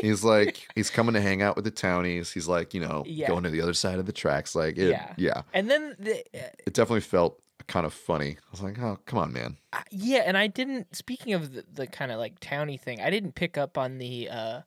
he's 0.00 0.24
like, 0.24 0.66
he's 0.74 0.88
coming 0.88 1.14
to 1.14 1.20
hang 1.20 1.42
out 1.42 1.54
with 1.54 1.64
the 1.64 1.70
townies. 1.70 2.32
He's 2.32 2.48
like, 2.48 2.72
you 2.72 2.80
know, 2.80 3.02
Yeah. 3.06 3.28
going 3.28 3.42
to 3.44 3.50
the 3.50 3.60
other 3.60 3.74
side 3.74 3.98
of 3.98 4.06
the 4.06 4.12
tracks. 4.12 4.54
Like, 4.54 4.78
it, 4.78 4.90
Yeah. 4.90 5.12
yeah, 5.18 5.42
and 5.52 5.70
then 5.70 5.96
the, 5.98 6.20
uh, 6.34 6.48
it 6.66 6.72
definitely 6.72 7.00
felt 7.02 7.41
kind 7.66 7.86
of 7.86 7.92
funny. 7.94 8.32
I 8.38 8.50
was 8.50 8.62
like, 8.62 8.78
oh, 8.78 8.98
come 9.06 9.18
on, 9.18 9.32
man. 9.32 9.56
I- 9.72 9.82
yeah, 9.90 10.22
and 10.26 10.36
I 10.36 10.46
didn't. 10.46 10.94
Speaking 10.96 11.32
of 11.34 11.52
the, 11.52 11.64
the 11.72 11.86
kind 11.86 12.10
of 12.12 12.18
like 12.18 12.40
towny 12.40 12.76
thing, 12.76 13.00
I 13.00 13.10
didn't 13.10 13.34
pick 13.34 13.56
up 13.58 13.76
on 13.78 13.98
the 13.98 14.28
uh 14.30 14.60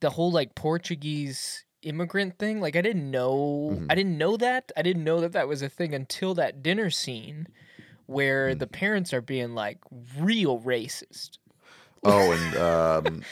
the 0.00 0.10
whole 0.10 0.30
like 0.30 0.54
Portuguese 0.54 1.64
immigrant 1.82 2.38
thing. 2.38 2.60
Like 2.60 2.76
I 2.76 2.82
didn't 2.82 3.10
know. 3.10 3.76
Mhm. 3.78 3.86
I 3.90 3.94
didn't 3.94 4.18
know 4.18 4.36
that. 4.36 4.70
I 4.76 4.82
didn't 4.82 5.04
know 5.04 5.20
that 5.20 5.32
that 5.32 5.48
was 5.48 5.62
a 5.62 5.68
thing 5.68 5.94
until 5.94 6.34
that 6.34 6.62
dinner 6.62 6.90
scene 6.90 7.48
where 8.06 8.54
Mm. 8.54 8.58
the 8.58 8.66
parents 8.66 9.12
are 9.12 9.20
being 9.20 9.54
like 9.54 9.78
real 10.18 10.60
racist. 10.60 11.38
Oh, 12.04 12.32
and 12.32 12.56
um, 13.08 13.22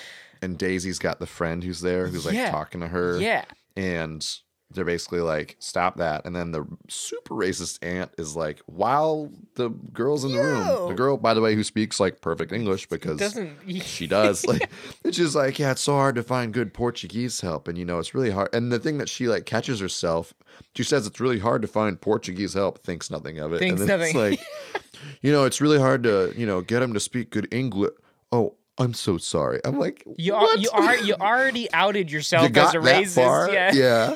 and 0.43 0.59
Daisy's 0.59 0.99
got 0.99 1.19
the 1.19 1.27
friend 1.27 1.63
who's 1.65 1.81
there 1.81 2.09
who's 2.09 2.27
like 2.27 2.35
Yeah. 2.35 2.51
talking 2.51 2.81
to 2.81 2.89
her. 2.89 3.21
Yeah, 3.21 3.45
and 3.77 4.27
they're 4.73 4.85
basically 4.85 5.21
like 5.21 5.57
stop 5.59 5.97
that 5.97 6.25
and 6.25 6.35
then 6.35 6.51
the 6.51 6.67
super 6.89 7.35
racist 7.35 7.79
aunt 7.83 8.11
is 8.19 8.35
like 8.35 8.61
while 8.67 9.31
the 9.55 9.69
girl's 9.69 10.25
in 10.25 10.33
the 10.33 10.39
room 10.39 10.89
the 10.89 10.95
girl 10.95 11.17
by 11.17 11.33
the 11.35 11.41
way 11.41 11.55
who 11.55 11.63
speaks 11.63 12.01
like 12.01 12.21
perfect 12.21 12.53
english 12.53 12.87
because 12.89 13.19
doesn't 13.19 13.57
she 13.83 14.07
does 14.07 14.45
like 14.45 14.69
it's 15.05 15.17
just 15.17 15.35
like 15.35 15.59
yeah 15.59 15.71
it's 15.71 15.81
so 15.81 15.95
hard 15.95 16.15
to 16.17 16.23
find 16.23 16.53
good 16.53 16.75
portuguese 16.75 17.41
help 17.41 17.69
and 17.69 17.79
you 17.79 17.85
know 17.85 17.99
it's 17.99 18.15
really 18.15 18.31
hard 18.31 18.49
and 18.53 18.73
the 18.73 18.79
thing 18.79 18.99
that 18.99 19.09
she 19.09 19.29
like 19.29 19.47
catches 19.47 19.81
herself 19.81 20.35
she 20.75 20.83
says 20.83 21.07
it's 21.07 21.21
really 21.21 21.39
hard 21.39 21.63
to 21.63 21.69
find 21.69 22.01
portuguese 22.01 22.55
help 22.55 22.83
thinks 22.83 23.11
nothing 23.11 23.39
of 23.39 23.53
it 23.53 23.59
Thinks 23.59 23.81
and 23.81 23.89
then 23.89 24.01
it's 24.01 24.15
nothing. 24.15 24.31
like 24.33 24.41
you 25.23 25.31
know 25.31 25.45
it's 25.45 25.61
really 25.61 25.79
hard 25.79 26.03
to 26.03 26.33
you 26.37 26.47
know 26.47 26.61
get 26.61 26.81
them 26.81 26.93
to 26.93 27.01
speak 27.01 27.31
good 27.31 27.47
english 27.53 27.93
oh 28.33 28.55
i'm 28.79 28.93
so 28.93 29.17
sorry 29.17 29.61
i'm 29.65 29.79
like 29.79 30.05
You 30.17 30.35
are 30.35 30.57
you 30.57 30.69
are 30.73 30.97
you 30.97 31.15
already 31.15 31.73
outed 31.73 32.11
yourself 32.11 32.51
You 32.55 32.61
as 32.61 32.75
a 32.75 32.79
racist. 32.79 33.53
Yeah. 33.53 33.73
yeah 33.73 34.15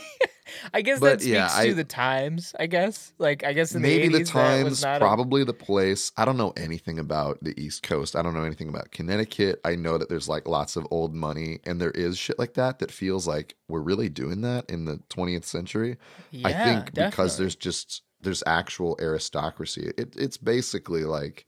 I 0.74 0.82
guess 0.82 1.00
But, 1.00 1.18
that 1.18 1.20
speaks 1.22 1.56
yeah, 1.56 1.64
to 1.64 1.74
the 1.74 1.84
times. 1.84 2.54
I 2.58 2.66
guess. 2.66 3.12
Like 3.18 3.44
I 3.44 3.52
guess 3.52 3.74
in 3.74 3.82
maybe 3.82 4.08
the, 4.08 4.08
the 4.08 4.20
80s, 4.20 4.32
that 4.32 4.60
was 4.62 4.76
times 4.76 4.80
not 4.80 5.02
a- 5.02 5.10
probably 5.10 5.44
the 5.44 5.54
place. 5.54 6.12
I 6.16 6.24
don't 6.24 6.36
know 6.36 6.52
anything 6.56 6.98
about 6.98 7.38
the 7.42 7.58
east 7.60 7.82
coast. 7.82 8.16
I 8.16 8.22
don't 8.22 8.34
know 8.34 8.44
anything 8.44 8.68
about 8.68 8.90
connecticut. 8.90 9.60
I 9.64 9.76
know 9.76 9.98
that 9.98 10.08
there's 10.08 10.28
like 10.28 10.46
lots 10.48 10.76
of 10.76 10.86
old 10.90 11.14
money 11.14 11.60
and 11.64 11.80
there 11.80 11.92
is 11.92 12.18
shit 12.18 12.38
like 12.38 12.54
that 12.54 12.78
that 12.80 12.90
feels 12.90 13.26
like 13.26 13.54
we're 13.68 13.80
really 13.80 14.08
doing 14.08 14.40
that 14.42 14.68
in 14.68 14.84
the 14.86 14.98
20th 15.08 15.44
century. 15.44 15.96
I 16.44 16.52
Yeah, 16.52 16.52
think 16.52 16.94
because 16.94 17.36
there's 17.36 17.56
just 17.56 18.02
there's 18.22 18.42
actual 18.46 18.98
aristocracy. 19.00 19.92
It, 19.96 20.14
it's 20.16 20.36
basically 20.36 21.04
like 21.04 21.46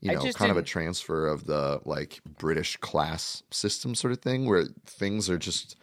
you 0.00 0.10
I 0.10 0.14
know 0.14 0.28
kind 0.30 0.50
of 0.50 0.56
a 0.56 0.62
transfer 0.62 1.26
of 1.26 1.46
the 1.46 1.80
like 1.84 2.20
british 2.38 2.76
class 2.78 3.42
system 3.50 3.94
sort 3.94 4.12
of 4.12 4.20
thing 4.20 4.46
where 4.46 4.64
things 4.86 5.30
are 5.30 5.38
just 5.38 5.76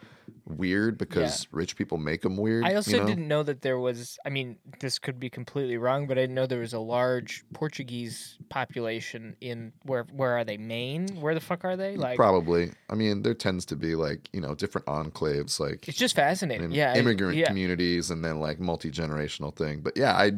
weird 0.46 0.98
because 0.98 1.46
rich 1.50 1.76
people 1.76 1.96
make 1.96 2.20
them 2.22 2.36
weird 2.36 2.64
I 2.64 2.74
also 2.74 2.90
you 2.90 2.98
know? 2.98 3.06
didn't 3.06 3.28
know 3.28 3.42
that 3.42 3.62
there 3.62 3.78
was. 3.78 4.18
I 4.26 4.28
mean, 4.28 4.56
this 4.80 4.98
could 4.98 5.18
be 5.18 5.30
completely 5.30 5.76
wrong, 5.76 6.06
but 6.06 6.18
I 6.18 6.22
didn't 6.22 6.34
know 6.34 6.46
there 6.46 6.60
was 6.60 6.74
a 6.74 6.78
large 6.78 7.44
Portuguese 7.52 8.38
population 8.48 9.36
in 9.40 9.72
where. 9.84 10.04
Where 10.12 10.32
are 10.32 10.44
they? 10.44 10.56
Maine? 10.56 11.08
Where 11.20 11.34
the 11.34 11.40
fuck 11.40 11.64
are 11.64 11.76
they? 11.76 11.96
Like, 11.96 12.16
Probably. 12.16 12.72
I 12.90 12.94
mean, 12.94 13.22
there 13.22 13.34
tends 13.34 13.64
to 13.66 13.76
be 13.76 13.94
like 13.94 14.28
you 14.32 14.40
know 14.40 14.54
different 14.54 14.86
enclaves, 14.86 15.58
like 15.58 15.88
it's 15.88 15.98
just 15.98 16.14
fascinating. 16.16 16.66
in 16.66 16.72
yeah, 16.72 16.94
immigrant 16.94 17.36
yeah. 17.36 17.46
communities, 17.46 18.10
and 18.10 18.24
then 18.24 18.40
like 18.40 18.60
multi 18.60 18.90
generational 18.90 19.54
thing. 19.54 19.80
But 19.80 19.96
yeah, 19.96 20.14
I 20.14 20.32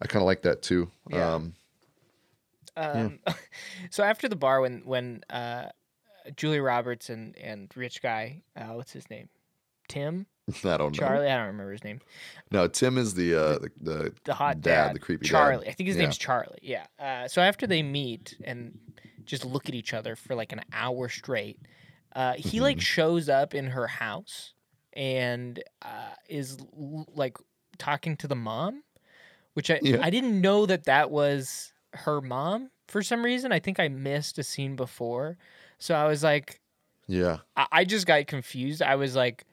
I 0.00 0.06
kind 0.06 0.22
of 0.22 0.26
like 0.26 0.42
that 0.42 0.62
too. 0.62 0.90
Yeah. 1.08 1.34
Um, 1.34 1.54
Um, 2.76 3.18
so 3.90 4.02
after 4.02 4.28
the 4.28 4.36
bar, 4.36 4.60
when 4.60 4.82
when 4.84 5.22
uh, 5.28 5.66
Julie 6.36 6.60
Roberts 6.60 7.10
and 7.10 7.36
and 7.36 7.70
rich 7.76 8.00
guy, 8.02 8.42
uh, 8.56 8.72
what's 8.72 8.92
his 8.92 9.08
name? 9.10 9.28
Tim, 9.90 10.26
I 10.64 10.76
don't 10.76 10.80
know. 10.80 10.90
Charlie. 10.90 11.26
I 11.28 11.36
don't 11.36 11.48
remember 11.48 11.72
his 11.72 11.84
name. 11.84 12.00
No, 12.50 12.66
Tim 12.68 12.96
is 12.98 13.14
the 13.14 13.34
uh 13.34 13.58
the, 13.58 13.70
the 13.80 14.14
The 14.24 14.34
hot 14.34 14.60
dad, 14.60 14.86
dad, 14.86 14.94
the 14.94 14.98
creepy 15.00 15.24
dad. 15.26 15.30
Charlie. 15.30 15.68
I 15.68 15.72
think 15.72 15.88
his 15.88 15.96
Yeah. 15.96 16.02
name's 16.02 16.18
Charlie. 16.18 16.58
Yeah. 16.62 16.86
Uh, 16.98 17.28
so 17.28 17.42
after 17.42 17.66
they 17.66 17.82
meet 17.82 18.36
and 18.44 18.78
just 19.24 19.44
look 19.44 19.68
at 19.68 19.74
each 19.74 19.92
other 19.94 20.16
for 20.16 20.34
like 20.34 20.52
an 20.52 20.62
hour 20.72 21.08
straight, 21.08 21.58
uh, 22.16 22.32
he 22.34 22.56
Mm-hmm. 22.56 22.62
like 22.62 22.80
shows 22.80 23.28
up 23.28 23.54
in 23.54 23.66
her 23.68 23.86
house 23.86 24.54
and 24.94 25.62
uh, 25.82 26.14
is 26.28 26.58
l- 26.76 27.06
like 27.14 27.36
talking 27.78 28.16
to 28.18 28.26
the 28.28 28.34
mom, 28.36 28.82
which 29.54 29.70
I 29.70 29.78
Yeah. 29.82 29.98
I 30.02 30.10
didn't 30.10 30.40
know 30.40 30.66
that 30.66 30.84
that 30.84 31.10
was 31.10 31.72
her 31.92 32.20
mom 32.20 32.70
for 32.88 33.02
some 33.02 33.24
reason. 33.24 33.52
I 33.52 33.58
think 33.60 33.78
I 33.78 33.88
missed 33.88 34.38
a 34.38 34.42
scene 34.42 34.74
before, 34.76 35.38
so 35.78 35.94
I 35.94 36.06
was 36.06 36.24
like, 36.24 36.60
Yeah. 37.06 37.38
I, 37.56 37.66
I 37.72 37.84
just 37.84 38.06
got 38.06 38.26
confused. 38.26 38.82
I 38.82 38.96
was 38.96 39.14
like, 39.14 39.44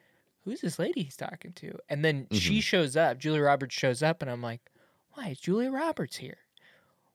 who's 0.51 0.61
this 0.61 0.79
lady 0.79 1.03
he's 1.03 1.17
talking 1.17 1.51
to? 1.53 1.77
And 1.89 2.03
then 2.05 2.23
Mm-hmm. 2.25 2.35
she 2.35 2.61
shows 2.61 2.95
up, 2.95 3.17
Julia 3.17 3.41
Roberts 3.41 3.75
shows 3.75 4.01
up, 4.01 4.21
and 4.21 4.31
I'm 4.31 4.41
like, 4.41 4.61
why 5.13 5.29
is 5.29 5.39
Julia 5.39 5.71
Roberts 5.71 6.15
here? 6.17 6.37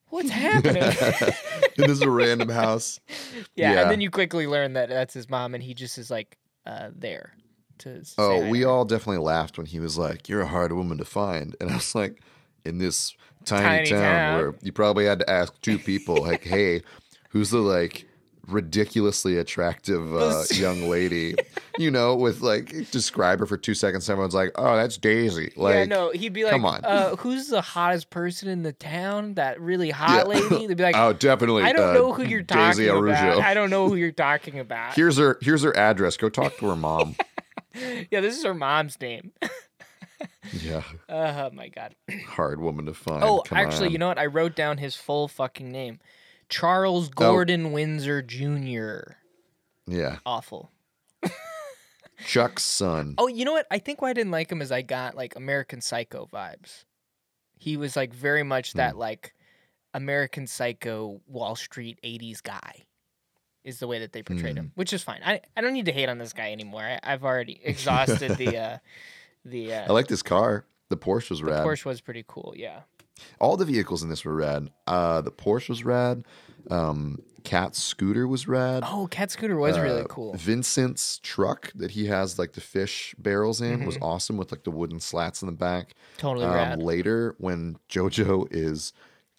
What's 0.09 0.31
happening? 0.47 0.83
this 1.77 1.89
is 1.89 2.03
a 2.03 2.11
random 2.11 2.49
house. 2.51 3.01
yeah, 3.55 3.73
Yeah. 3.73 3.83
and 3.83 3.91
then 3.91 4.01
you 4.01 4.11
quickly 4.11 4.47
learn 4.47 4.75
that 4.75 4.89
that's 4.91 5.15
his 5.15 5.31
mom, 5.31 5.55
and 5.55 5.63
he 5.63 5.73
just 5.75 5.97
is 5.99 6.11
like 6.11 6.37
uh, 6.67 6.91
there 6.95 7.33
to. 7.79 8.05
Say 8.05 8.15
Oh, 8.19 8.49
we 8.51 8.65
all 8.65 8.85
definitely 8.85 9.25
laughed 9.25 9.57
when 9.57 9.67
he 9.67 9.81
was 9.81 9.97
like, 9.97 10.29
"You're 10.29 10.43
a 10.43 10.47
hard 10.47 10.73
woman 10.73 10.99
to 10.99 11.05
find," 11.07 11.57
and 11.61 11.71
I 11.71 11.75
was 11.77 11.95
like, 11.95 12.21
"In 12.67 12.77
this 12.79 13.15
tiny, 13.47 13.65
Tiny 13.65 13.89
town, 13.91 14.01
town. 14.01 14.35
where 14.37 14.55
you 14.63 14.71
probably 14.73 15.07
had 15.07 15.19
to 15.21 15.31
ask 15.31 15.59
two 15.63 15.79
people, 15.79 16.17
like, 16.17 16.45
hey, 16.45 16.83
who's 17.31 17.51
the 17.51 17.59
like 17.59 18.07
ridiculously 18.49 19.39
attractive 19.39 20.15
uh, 20.15 20.45
young 20.53 20.89
lady?" 20.89 21.35
You 21.79 21.91
know, 21.91 22.15
with 22.15 22.41
like 22.41 22.91
describe 22.91 23.39
her 23.41 23.47
for 23.47 23.57
two 23.57 23.75
seconds. 23.75 24.09
Everyone's 24.11 24.35
like, 24.35 24.53
"Oh, 24.57 24.77
that's 24.77 24.97
Daisy." 24.97 25.53
Like, 25.57 25.75
yeah, 25.75 25.85
no, 25.85 26.11
he'd 26.11 26.33
be 26.33 26.45
like, 26.45 26.53
come 26.53 26.65
on. 26.65 26.85
Uh, 26.85 27.17
"Who's 27.17 27.49
the 27.49 27.61
hottest 27.61 28.11
person 28.11 28.49
in 28.49 28.63
the 28.63 28.73
town? 28.73 29.35
That 29.35 29.61
really 29.61 29.91
hot 29.91 30.27
Yeah. 30.29 30.41
lady?" 30.41 30.67
They'd 30.67 30.77
be 30.77 30.83
like, 30.83 30.97
oh, 30.97 31.13
definitely. 31.13 31.63
"I 31.63 31.73
don't 31.73 31.91
uh, 31.91 31.95
know 31.95 32.13
who 32.13 32.25
you're 32.25 32.43
talking 32.43 32.67
Daisy 32.79 32.89
about. 32.89 33.03
Arujo. 33.05 33.41
I 33.41 33.55
don't 33.55 33.71
know 33.71 33.89
who 33.89 33.95
you're 33.97 34.13
talking 34.13 34.59
about." 34.59 34.95
Here's 34.95 35.17
her. 35.19 35.39
Here's 35.41 35.63
her 35.63 35.77
address. 35.77 36.17
Go 36.17 36.29
talk 36.29 36.57
to 36.59 36.69
her 36.69 36.77
mom. 36.77 37.17
yeah, 38.11 38.21
this 38.21 38.37
is 38.37 38.45
her 38.45 38.55
mom's 38.55 39.01
name. 39.01 39.33
yeah, 40.53 40.83
Oh 41.09 41.51
my 41.53 41.69
god. 41.69 41.95
hard 42.29 42.61
woman 42.61 42.87
to 42.87 42.95
find. 42.95 43.25
Oh, 43.25 43.43
Come 43.47 43.59
actually, 43.59 43.87
on. 43.87 43.93
you 43.93 43.99
know 43.99 44.09
what? 44.09 44.19
I 44.19 44.27
wrote 44.27 44.55
down 44.55 44.79
his 44.79 44.95
full 44.95 45.29
fucking 45.29 45.71
name. 45.71 46.01
Charles 46.53 47.09
Oh. 47.09 47.13
Gordon 47.17 47.73
Windsor 47.73 48.23
Jr. 48.23 49.15
Yeah, 49.87 50.19
Awful. 50.27 50.71
Chuck's 52.27 52.63
son. 52.63 53.15
Oh, 53.19 53.27
you 53.27 53.45
know 53.45 53.53
what? 53.53 53.67
I 53.71 53.79
think 53.79 54.01
why 54.01 54.11
I 54.11 54.13
didn't 54.13 54.31
like 54.31 54.51
him 54.53 54.63
is 54.63 54.71
I 54.71 54.83
got 54.83 55.17
like 55.17 55.35
American 55.35 55.81
Psycho 55.81 56.29
vibes. 56.33 56.85
He 57.59 57.77
was 57.77 57.97
like 57.97 58.13
very 58.15 58.43
much 58.43 58.73
Hmm. 58.73 58.79
that 58.79 58.97
like 58.97 59.35
American 59.95 60.47
Psycho 60.47 61.21
Wall 61.27 61.57
Street 61.57 61.99
80s 62.05 62.43
guy. 62.43 62.85
is 63.65 63.79
the 63.79 63.87
way 63.87 64.01
that 64.01 64.13
they 64.13 64.25
portrayed 64.25 64.55
Hmm. 64.57 64.65
him, 64.65 64.73
which 64.75 64.93
is 64.93 65.05
fine. 65.05 65.21
I, 65.25 65.41
I 65.57 65.61
don't 65.61 65.73
need 65.73 65.85
to 65.87 65.93
hate 65.93 66.09
on 66.09 66.19
this 66.19 66.33
guy 66.33 66.51
anymore. 66.51 66.83
I, 66.83 66.99
I've 67.05 67.23
already 67.25 67.61
exhausted 67.63 68.37
the 68.37 68.57
uh, 68.59 68.79
the 69.45 69.73
uh, 69.75 69.85
I 69.89 69.93
like 69.93 70.09
this 70.09 70.23
car. 70.23 70.65
The 70.89 70.97
Porsche 70.97 71.31
was 71.31 71.39
the 71.39 71.47
rad. 71.47 71.65
Porsche 71.65 71.85
was 71.85 72.01
pretty 72.01 72.25
cool. 72.27 72.55
Yeah. 72.57 72.81
All 73.41 73.57
the 73.57 73.65
vehicles 73.65 74.03
in 74.03 74.09
this 74.09 74.25
were 74.25 74.35
rad. 74.35 74.71
Uh, 74.87 75.21
the 75.21 75.31
Porsche 75.33 75.69
was 75.71 75.85
rad. 75.85 76.25
Um, 76.71 77.19
Kat's 77.45 77.83
scooter 77.83 78.29
was 78.29 78.47
rad. 78.47 78.85
Oh, 78.87 79.09
Kat 79.11 79.33
Scooter 79.33 79.57
was 79.57 79.77
really 79.77 80.03
Uh, 80.03 80.05
cool. 80.05 80.33
Vincent's 80.35 81.19
truck 81.19 81.73
that 81.75 81.91
he 81.91 82.07
has 82.07 82.39
like 82.39 82.53
the 82.53 82.61
fish 82.61 83.17
barrels 83.19 83.61
in 83.61 83.85
was 83.85 83.97
Mm-hmm. 83.97 84.05
awesome 84.05 84.37
with 84.37 84.53
like 84.53 84.63
the 84.63 84.71
wooden 84.71 85.01
slats 85.01 85.43
in 85.43 85.47
the 85.47 85.53
back. 85.53 85.95
Totally 86.19 86.47
Um, 86.47 86.53
rad. 86.55 86.83
later, 86.83 87.35
when 87.39 87.79
JoJo 87.89 88.47
is 88.53 88.93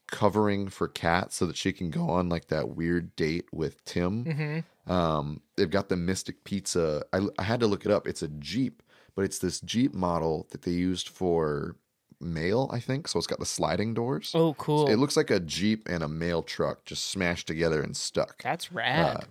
covering 0.07 0.67
for 0.67 0.87
Kat 0.89 1.31
so 1.31 1.45
that 1.45 1.55
she 1.55 1.71
can 1.71 1.89
go 1.89 2.09
on 2.09 2.27
like 2.29 2.47
that 2.47 2.75
weird 2.75 3.15
date 3.15 3.45
with 3.53 3.83
Tim, 3.85 4.25
Mm-hmm. 4.25 4.91
um, 4.91 5.39
they've 5.55 5.69
got 5.69 5.87
the 5.89 5.95
Mystic 5.95 6.43
Pizza. 6.43 7.03
I, 7.13 7.21
I 7.39 7.43
had 7.43 7.61
to 7.61 7.67
look 7.67 7.85
it 7.85 7.91
up. 7.91 8.05
It's 8.05 8.21
a 8.21 8.27
Jeep, 8.27 8.83
but 9.15 9.23
it's 9.23 9.39
this 9.39 9.61
Jeep 9.61 9.93
model 9.93 10.47
that 10.51 10.63
they 10.63 10.71
used 10.71 11.07
for 11.07 11.77
mail, 12.23 12.69
I 12.73 12.79
think. 12.79 13.07
So 13.07 13.17
it's 13.17 13.27
got 13.27 13.39
the 13.39 13.45
sliding 13.45 13.93
doors. 13.93 14.31
Oh, 14.33 14.53
cool. 14.55 14.89
It 14.89 14.95
looks 14.97 15.15
like 15.17 15.29
a 15.29 15.39
Jeep 15.39 15.87
and 15.89 16.03
a 16.03 16.07
mail 16.07 16.41
truck 16.43 16.85
just 16.85 17.05
smashed 17.11 17.47
together 17.47 17.81
and 17.81 17.95
stuck. 17.95 18.41
That's 18.41 18.71
rad. 18.71 19.25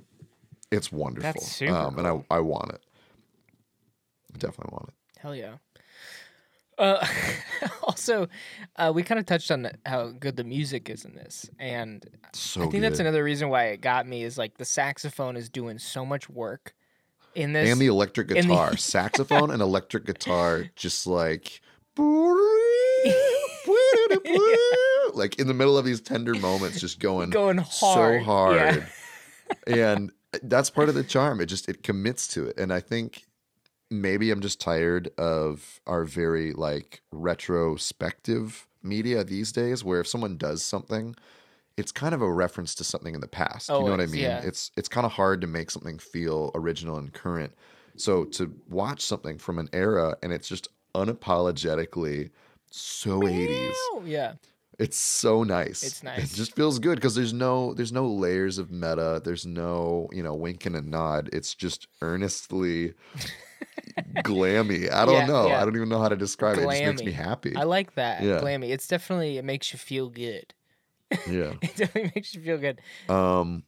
It's 0.71 0.91
wonderful. 0.93 1.33
That's 1.33 1.47
super 1.53 1.73
um, 1.75 1.99
and 1.99 2.07
I, 2.07 2.25
I 2.31 2.41
want 2.41 2.73
it. 2.73 2.81
I 4.35 4.39
definitely 4.39 4.73
want 4.73 4.89
it. 4.89 4.95
Hell 5.21 5.37
yeah. 5.37 5.55
Uh, 6.79 7.07
also, 7.83 8.27
uh, 8.77 8.91
we 8.95 9.03
kind 9.03 9.19
of 9.21 9.27
touched 9.27 9.51
on 9.51 9.71
how 9.85 10.09
good 10.09 10.37
the 10.37 10.45
music 10.45 10.89
is 10.89 11.05
in 11.05 11.15
this, 11.15 11.49
and 11.59 12.05
So 12.33 12.61
I 12.61 12.65
think 12.65 12.73
good. 12.75 12.83
that's 12.85 12.99
another 12.99 13.23
reason 13.23 13.51
why 13.51 13.65
it 13.67 13.83
got 13.83 14.07
me 14.09 14.25
is 14.25 14.39
like 14.39 14.57
the 14.57 14.65
saxophone 14.65 15.37
is 15.37 15.51
doing 15.51 15.79
so 15.79 16.07
much 16.07 16.31
work 16.31 16.75
in 17.35 17.53
this. 17.53 17.71
and 17.71 17.79
the 17.81 17.87
electric 17.89 18.31
and 18.31 18.39
the- 18.39 18.55
guitar, 18.55 18.77
saxophone 18.79 19.51
and 19.51 19.61
electric 19.61 20.07
guitar, 20.07 20.65
just 20.75 21.07
like 21.07 21.61
like 25.15 25.39
in 25.39 25.47
the 25.47 25.55
middle 25.55 25.79
of 25.79 25.85
these 25.85 26.01
tender 26.01 26.35
moments, 26.35 26.81
just 26.81 26.99
going 26.99 27.31
Going 27.31 27.63
so 27.65 28.21
hard, 28.21 28.87
yeah. 29.67 29.67
and 29.67 30.13
that's 30.43 30.71
part 30.71 30.89
of 30.89 30.95
the 30.95 31.05
charm. 31.05 31.41
It 31.41 31.47
just 31.47 31.69
it 31.69 31.83
commits 31.83 32.29
to 32.29 32.47
it, 32.47 32.59
and 32.59 32.73
I 32.73 32.81
think 32.81 33.25
maybe 33.91 34.31
I'm 34.31 34.41
just 34.41 34.61
tired 34.61 35.11
of 35.19 35.81
our 35.87 36.05
very 36.05 36.53
like 36.53 37.03
retrospective 37.13 38.67
media 38.83 39.25
these 39.25 39.53
days, 39.53 39.85
where 39.85 40.01
if 40.01 40.09
someone 40.09 40.37
does 40.37 40.63
something. 40.63 41.15
It's 41.79 41.91
kind 41.91 42.15
of 42.15 42.21
a 42.21 42.31
reference 42.31 42.75
to 42.75 42.85
something 42.85 43.15
in 43.15 43.23
the 43.23 43.27
past. 43.27 43.71
you 43.71 43.77
oh, 43.77 43.87
know 43.87 43.93
what 43.93 44.01
I 44.03 44.05
mean? 44.05 44.21
yeah. 44.21 44.43
It's 44.43 44.71
it's 44.77 44.91
kind 44.91 45.07
of 45.07 45.13
hard 45.13 45.41
to 45.41 45.47
make 45.47 45.71
something 45.71 45.99
feel 45.99 46.51
original 46.55 46.99
and 46.99 47.11
current. 47.11 47.55
So 47.97 48.25
to 48.25 48.55
watch 48.69 49.01
something 49.01 49.39
from 49.39 49.59
an 49.59 49.71
era 49.73 50.19
and 50.23 50.35
it's 50.35 50.49
just 50.49 50.69
unapologetically 50.95 52.29
so 52.73 53.27
80s. 53.27 53.77
Oh, 53.93 54.03
yeah. 54.07 54.35
It's 54.79 54.97
so 54.97 55.45
nice. 55.45 55.83
It's 55.85 56.03
nice. 56.03 56.33
It 56.33 56.37
just 56.37 56.57
feels 56.57 56.79
good 56.79 56.97
because 56.97 57.15
there's 57.15 57.33
no 57.33 57.75
there's 57.75 57.93
no 57.93 58.07
layers 58.09 58.59
of 58.59 58.71
meta. 58.71 59.21
There's 59.23 59.47
no 59.47 60.09
you 60.13 60.23
know 60.23 60.35
wink 60.35 60.67
and 60.67 60.75
a 60.75 60.81
nod. 60.83 61.29
It's 61.33 61.55
just 61.55 61.87
earnestly 62.01 62.95
glammy. 64.23 64.91
I 64.91 65.05
don't 65.05 65.15
Yeah, 65.15 65.27
know. 65.27 65.49
yeah. 65.49 65.61
I 65.61 65.65
don't 65.65 65.77
even 65.77 65.89
know 65.89 66.01
how 66.01 66.09
to 66.09 66.17
describe 66.17 66.59
it. 66.59 66.63
It 66.63 66.71
just 66.71 66.85
makes 66.85 67.03
me 67.05 67.13
happy. 67.13 67.55
I 67.57 67.65
like 67.65 67.95
that. 67.95 68.23
Yeah. 68.23 68.41
Glammy. 68.41 68.71
It's 68.71 68.87
definitely, 68.89 69.39
it 69.39 69.45
makes 69.45 69.73
you 69.73 69.79
feel 69.79 70.09
good. 70.09 70.55
yeah. 71.31 71.53
It 71.63 71.77
definitely 71.77 72.13
makes 72.15 72.35
you 72.35 72.43
feel 72.43 72.59
good. 72.59 72.81
Um, 73.09 73.65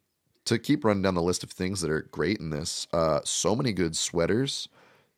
to 0.47 0.59
keep 0.59 0.85
running 0.85 1.03
down 1.03 1.15
the 1.15 1.23
list 1.23 1.43
of 1.43 1.51
things 1.51 1.81
that 1.81 1.91
are 1.91 2.03
great 2.03 2.39
in 2.39 2.51
this, 2.51 2.87
uh, 2.93 3.21
so 3.25 3.55
many 3.55 3.73
good 3.73 3.97
sweaters. 3.97 4.69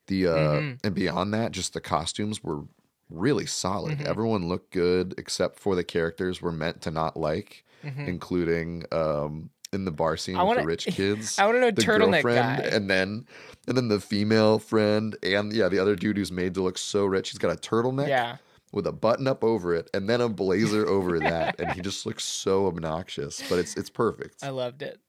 The 0.09 0.27
uh, 0.29 0.33
Mm-hmm. 0.35 0.87
and 0.87 0.95
beyond 0.95 1.35
that, 1.35 1.53
just 1.53 1.73
the 1.73 1.81
costumes 1.81 2.43
were 2.43 2.63
really 3.11 3.47
solid. 3.47 3.99
Mm-hmm. 3.99 4.07
Everyone 4.09 4.49
looked 4.49 4.73
good 4.73 5.15
except 5.19 5.59
for 5.59 5.75
the 5.77 5.85
characters 5.85 6.41
we're 6.43 6.53
meant 6.53 6.83
to 6.83 6.91
not 6.91 7.17
like, 7.17 7.65
including 8.07 8.85
um 8.93 9.51
in 9.73 9.85
the 9.85 9.91
bar 9.91 10.17
scene 10.17 10.35
Mm-hmm. 10.37 10.41
I 10.41 10.45
with 10.45 10.49
wanna- 10.49 10.61
the 10.63 10.67
rich 10.67 10.87
kids. 10.87 11.39
I 11.41 11.47
wanna 11.47 11.61
know 11.61 11.71
the 11.71 11.83
turtleneck 11.83 12.23
girlfriend, 12.23 12.63
guy. 12.63 12.69
and 12.69 12.89
then 12.91 13.27
and 13.69 13.77
then 13.77 13.89
the 13.89 14.01
female 14.01 14.59
friend, 14.59 15.17
and 15.23 15.53
yeah, 15.53 15.69
the 15.69 15.79
other 15.79 15.97
dude 15.97 16.17
who's 16.17 16.33
made 16.33 16.55
to 16.55 16.63
look 16.63 16.79
so 16.79 17.05
rich. 17.05 17.31
He's 17.31 17.39
got 17.39 17.53
a 17.53 17.57
turtleneck 17.61 18.09
Yeah. 18.09 18.37
with 18.73 18.87
a 18.87 18.93
button 18.93 19.27
up 19.27 19.43
over 19.45 19.75
it, 19.75 19.91
and 19.93 20.09
then 20.09 20.21
a 20.21 20.29
blazer 20.29 20.87
over 20.87 21.19
that, 21.31 21.61
and 21.61 21.73
he 21.73 21.81
just 21.81 22.07
looks 22.07 22.25
so 22.25 22.67
obnoxious. 22.67 23.43
But 23.49 23.59
it's 23.59 23.77
it's 23.77 23.91
perfect. 23.91 24.43
I 24.45 24.51
loved 24.51 24.83
it. 24.83 25.01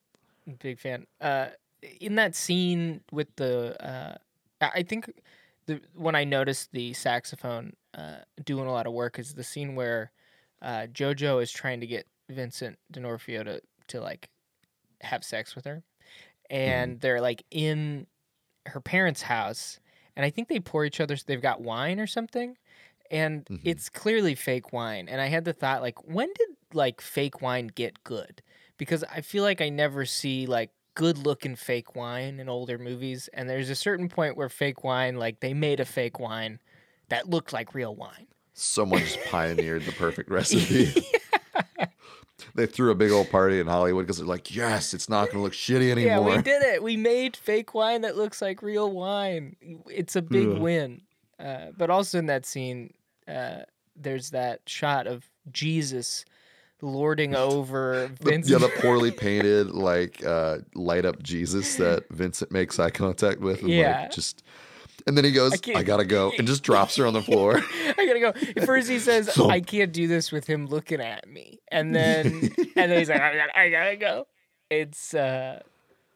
Big 0.59 0.79
fan. 0.79 1.05
Uh, 1.21 1.47
in 2.01 2.15
that 2.15 2.35
scene 2.35 3.01
with 3.11 3.27
the, 3.35 3.75
uh, 3.85 4.15
I 4.61 4.81
think 4.83 5.11
the 5.67 5.81
when 5.93 6.15
I 6.15 6.23
noticed 6.23 6.71
the 6.71 6.93
saxophone 6.93 7.73
uh, 7.95 8.17
doing 8.43 8.67
a 8.67 8.71
lot 8.71 8.87
of 8.87 8.93
work 8.93 9.19
is 9.19 9.33
the 9.33 9.43
scene 9.43 9.75
where 9.75 10.11
uh, 10.61 10.87
JoJo 10.91 11.41
is 11.41 11.51
trying 11.51 11.81
to 11.81 11.87
get 11.87 12.07
Vincent 12.29 12.77
D'Onofrio 12.91 13.43
to 13.43 13.61
to 13.89 14.01
like 14.01 14.29
have 15.01 15.23
sex 15.23 15.55
with 15.55 15.65
her, 15.65 15.83
and 16.49 16.99
they're 16.99 17.21
like 17.21 17.43
in 17.51 18.07
her 18.65 18.81
parents' 18.81 19.21
house, 19.21 19.79
and 20.15 20.25
I 20.25 20.29
think 20.29 20.47
they 20.47 20.59
pour 20.59 20.85
each 20.85 20.99
other. 20.99 21.15
They've 21.15 21.41
got 21.41 21.61
wine 21.61 21.99
or 21.99 22.07
something, 22.07 22.57
and 23.11 23.47
it's 23.63 23.89
clearly 23.89 24.35
fake 24.35 24.73
wine. 24.73 25.07
And 25.09 25.21
I 25.21 25.27
had 25.27 25.45
the 25.45 25.53
thought, 25.53 25.81
like, 25.81 26.03
when 26.07 26.27
did 26.27 26.49
like 26.73 27.01
fake 27.01 27.41
wine 27.41 27.67
get 27.67 28.03
good? 28.03 28.41
Because 28.77 29.03
I 29.03 29.21
feel 29.21 29.43
like 29.43 29.61
I 29.61 29.69
never 29.69 30.05
see 30.05 30.45
like 30.45 30.71
good 30.97 31.19
looking 31.19 31.55
fake 31.55 31.95
wine 31.95 32.39
in 32.39 32.49
older 32.49 32.79
movies, 32.79 33.29
and 33.31 33.47
there's 33.47 33.69
a 33.69 33.75
certain 33.75 34.09
point 34.09 34.35
where 34.35 34.49
fake 34.49 34.83
wine, 34.83 35.15
like 35.17 35.41
they 35.41 35.53
made 35.53 35.79
a 35.79 35.85
fake 35.85 36.19
wine 36.19 36.59
that 37.09 37.29
looked 37.29 37.53
like 37.53 37.75
real 37.75 37.95
wine. 37.95 38.25
Someone 38.53 39.01
just 39.01 39.23
pioneered 39.25 39.85
the 39.85 39.91
perfect 39.91 40.27
recipe. 40.31 40.91
they 42.55 42.65
threw 42.65 42.89
a 42.89 42.95
big 42.95 43.11
old 43.11 43.29
party 43.29 43.59
in 43.59 43.67
Hollywood 43.67 44.07
because 44.07 44.17
they're 44.17 44.25
like, 44.25 44.55
yes, 44.55 44.95
it's 44.95 45.07
not 45.07 45.25
going 45.25 45.37
to 45.37 45.41
look 45.43 45.53
shitty 45.53 45.91
anymore. 45.91 46.29
Yeah, 46.31 46.35
we 46.37 46.41
did 46.41 46.63
it. 46.63 46.81
We 46.81 46.97
made 46.97 47.37
fake 47.37 47.75
wine 47.75 48.01
that 48.01 48.17
looks 48.17 48.41
like 48.41 48.63
real 48.63 48.91
wine. 48.91 49.55
It's 49.87 50.15
a 50.15 50.21
big 50.23 50.47
Yeah. 50.47 50.57
win. 50.59 51.01
Uh, 51.39 51.67
but 51.77 51.91
also 51.91 52.17
in 52.17 52.25
that 52.25 52.47
scene, 52.47 52.95
uh, 53.27 53.59
there's 53.95 54.31
that 54.31 54.61
shot 54.65 55.05
of 55.05 55.29
Jesus 55.51 56.25
lording 56.81 57.35
over 57.35 58.09
The- 58.19 58.29
Vincent. 58.31 58.61
yeah, 58.61 58.67
the 58.67 58.73
poorly 58.81 59.11
painted, 59.25 59.71
like 59.71 60.23
uh, 60.23 60.59
light 60.75 61.05
up 61.05 61.21
Jesus 61.23 61.75
that 61.77 62.05
Vincent 62.09 62.51
makes 62.51 62.79
eye 62.79 62.89
contact 62.91 63.39
with, 63.39 63.61
and 63.61 63.69
Yeah. 63.69 64.01
like 64.01 64.11
just, 64.11 64.43
and 65.05 65.15
then 65.17 65.23
he 65.23 65.31
goes, 65.31 65.53
I, 65.53 65.57
can't- 65.57 65.85
gotta 65.85 66.05
go, 66.05 66.31
and 66.37 66.45
just 66.47 66.63
drops 66.63 66.95
her 66.97 67.05
on 67.07 67.13
the 67.13 67.21
floor. 67.23 67.57
I 67.97 68.05
gotta 68.05 68.19
go. 68.55 68.65
First 68.65 68.89
he 68.89 68.99
says, 68.99 69.37
"I 69.39 69.59
can't 69.61 69.91
do 69.93 70.07
this 70.07 70.31
with 70.31 70.45
him 70.47 70.67
looking 70.67 70.99
at 71.01 71.27
me," 71.29 71.59
and 71.71 71.95
then 71.95 72.51
and 72.75 72.91
then 72.91 72.97
he's 72.99 73.09
like, 73.09 73.21
"I 73.21 73.35
gotta, 73.35 73.57
I 73.59 73.69
gotta 73.69 73.95
go." 73.95 74.27
It's 74.69 75.13
uh, 75.13 75.61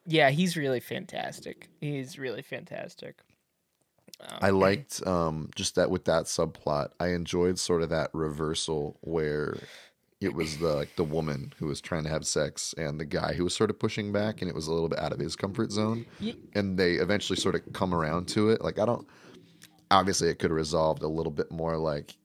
yeah, 0.05 0.29
he's 0.29 0.57
really 0.57 0.79
fantastic. 0.81 1.69
He's 1.79 2.19
really 2.19 2.41
fantastic. 2.41 3.19
I 4.41 4.49
liked 4.51 5.01
um, 5.07 5.49
just 5.55 5.75
that 5.75 5.89
with 5.89 6.05
that 6.05 6.25
subplot. 6.25 6.89
I 6.99 7.07
enjoyed 7.09 7.57
sort 7.57 7.81
of 7.81 7.89
that 7.89 8.09
reversal 8.13 8.97
where 9.01 9.57
it 10.21 10.33
was 10.33 10.57
the 10.59 10.73
like 10.75 10.95
the 10.95 11.03
woman 11.03 11.51
who 11.57 11.65
was 11.65 11.81
trying 11.81 12.03
to 12.03 12.09
have 12.09 12.25
sex 12.25 12.73
and 12.77 12.99
the 12.99 13.05
guy 13.05 13.33
who 13.33 13.43
was 13.43 13.55
sort 13.55 13.69
of 13.69 13.79
pushing 13.79 14.11
back, 14.11 14.41
and 14.41 14.49
it 14.49 14.55
was 14.55 14.67
a 14.67 14.73
little 14.73 14.87
bit 14.89 14.99
out 14.99 15.11
of 15.11 15.19
his 15.19 15.35
comfort 15.35 15.71
zone. 15.71 16.05
Ye- 16.19 16.37
And 16.53 16.77
they 16.77 16.93
eventually 16.93 17.37
sort 17.37 17.55
of 17.55 17.61
come 17.73 17.93
around 17.93 18.27
to 18.29 18.49
it. 18.51 18.61
Like 18.61 18.79
I 18.79 18.85
don't. 18.85 19.07
Obviously, 19.89 20.29
it 20.29 20.39
could 20.39 20.51
have 20.51 20.55
resolved 20.57 21.03
a 21.03 21.07
little 21.07 21.31
bit 21.31 21.51
more. 21.51 21.77
Like 21.77 22.15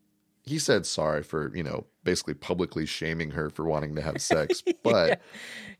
he 0.44 0.58
said 0.60 0.86
sorry 0.86 1.22
for 1.24 1.50
you 1.56 1.64
know 1.64 1.86
basically 2.04 2.34
publicly 2.34 2.86
shaming 2.86 3.32
her 3.32 3.50
for 3.50 3.64
wanting 3.64 3.96
to 3.96 4.02
have 4.02 4.20
sex, 4.22 4.62
but 4.84 5.20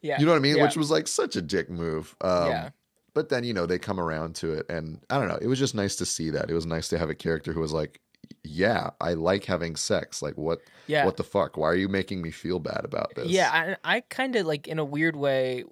Yeah, 0.00 0.18
you 0.18 0.26
know 0.26 0.32
what 0.32 0.38
I 0.38 0.40
mean? 0.40 0.56
Yeah. 0.56 0.64
Which 0.64 0.76
was 0.76 0.90
like 0.90 1.06
such 1.06 1.36
a 1.36 1.42
dick 1.42 1.70
move. 1.70 2.16
Um, 2.20 2.48
Yeah. 2.48 2.70
But 3.14 3.30
then, 3.30 3.44
you 3.44 3.54
know, 3.54 3.64
they 3.64 3.78
come 3.78 3.98
around 3.98 4.34
to 4.36 4.52
it. 4.52 4.66
And 4.68 5.00
I 5.08 5.18
don't 5.18 5.28
know. 5.28 5.38
It 5.40 5.46
was 5.46 5.58
just 5.58 5.74
nice 5.74 5.96
to 5.96 6.04
see 6.04 6.28
that. 6.30 6.50
It 6.50 6.54
was 6.54 6.66
nice 6.66 6.88
to 6.88 6.98
have 6.98 7.08
a 7.08 7.14
character 7.14 7.54
who 7.54 7.60
was 7.60 7.72
like, 7.72 7.98
yeah, 8.44 8.90
I 9.00 9.14
like 9.14 9.44
having 9.44 9.76
sex. 9.76 10.22
Like, 10.22 10.36
what, 10.36 10.60
Yeah. 10.86 11.04
what 11.04 11.16
the 11.16 11.24
fuck? 11.24 11.56
Why 11.56 11.66
are 11.68 11.74
you 11.74 11.88
making 11.88 12.22
me 12.22 12.30
feel 12.30 12.58
bad 12.58 12.84
about 12.84 13.14
this? 13.14 13.28
Yeah, 13.28 13.76
I, 13.84 13.96
I 13.96 14.00
kind 14.00 14.36
of 14.36 14.46
like 14.46 14.66
in 14.68 14.78
a 14.78 14.84
weird 14.84 15.16
way. 15.16 15.64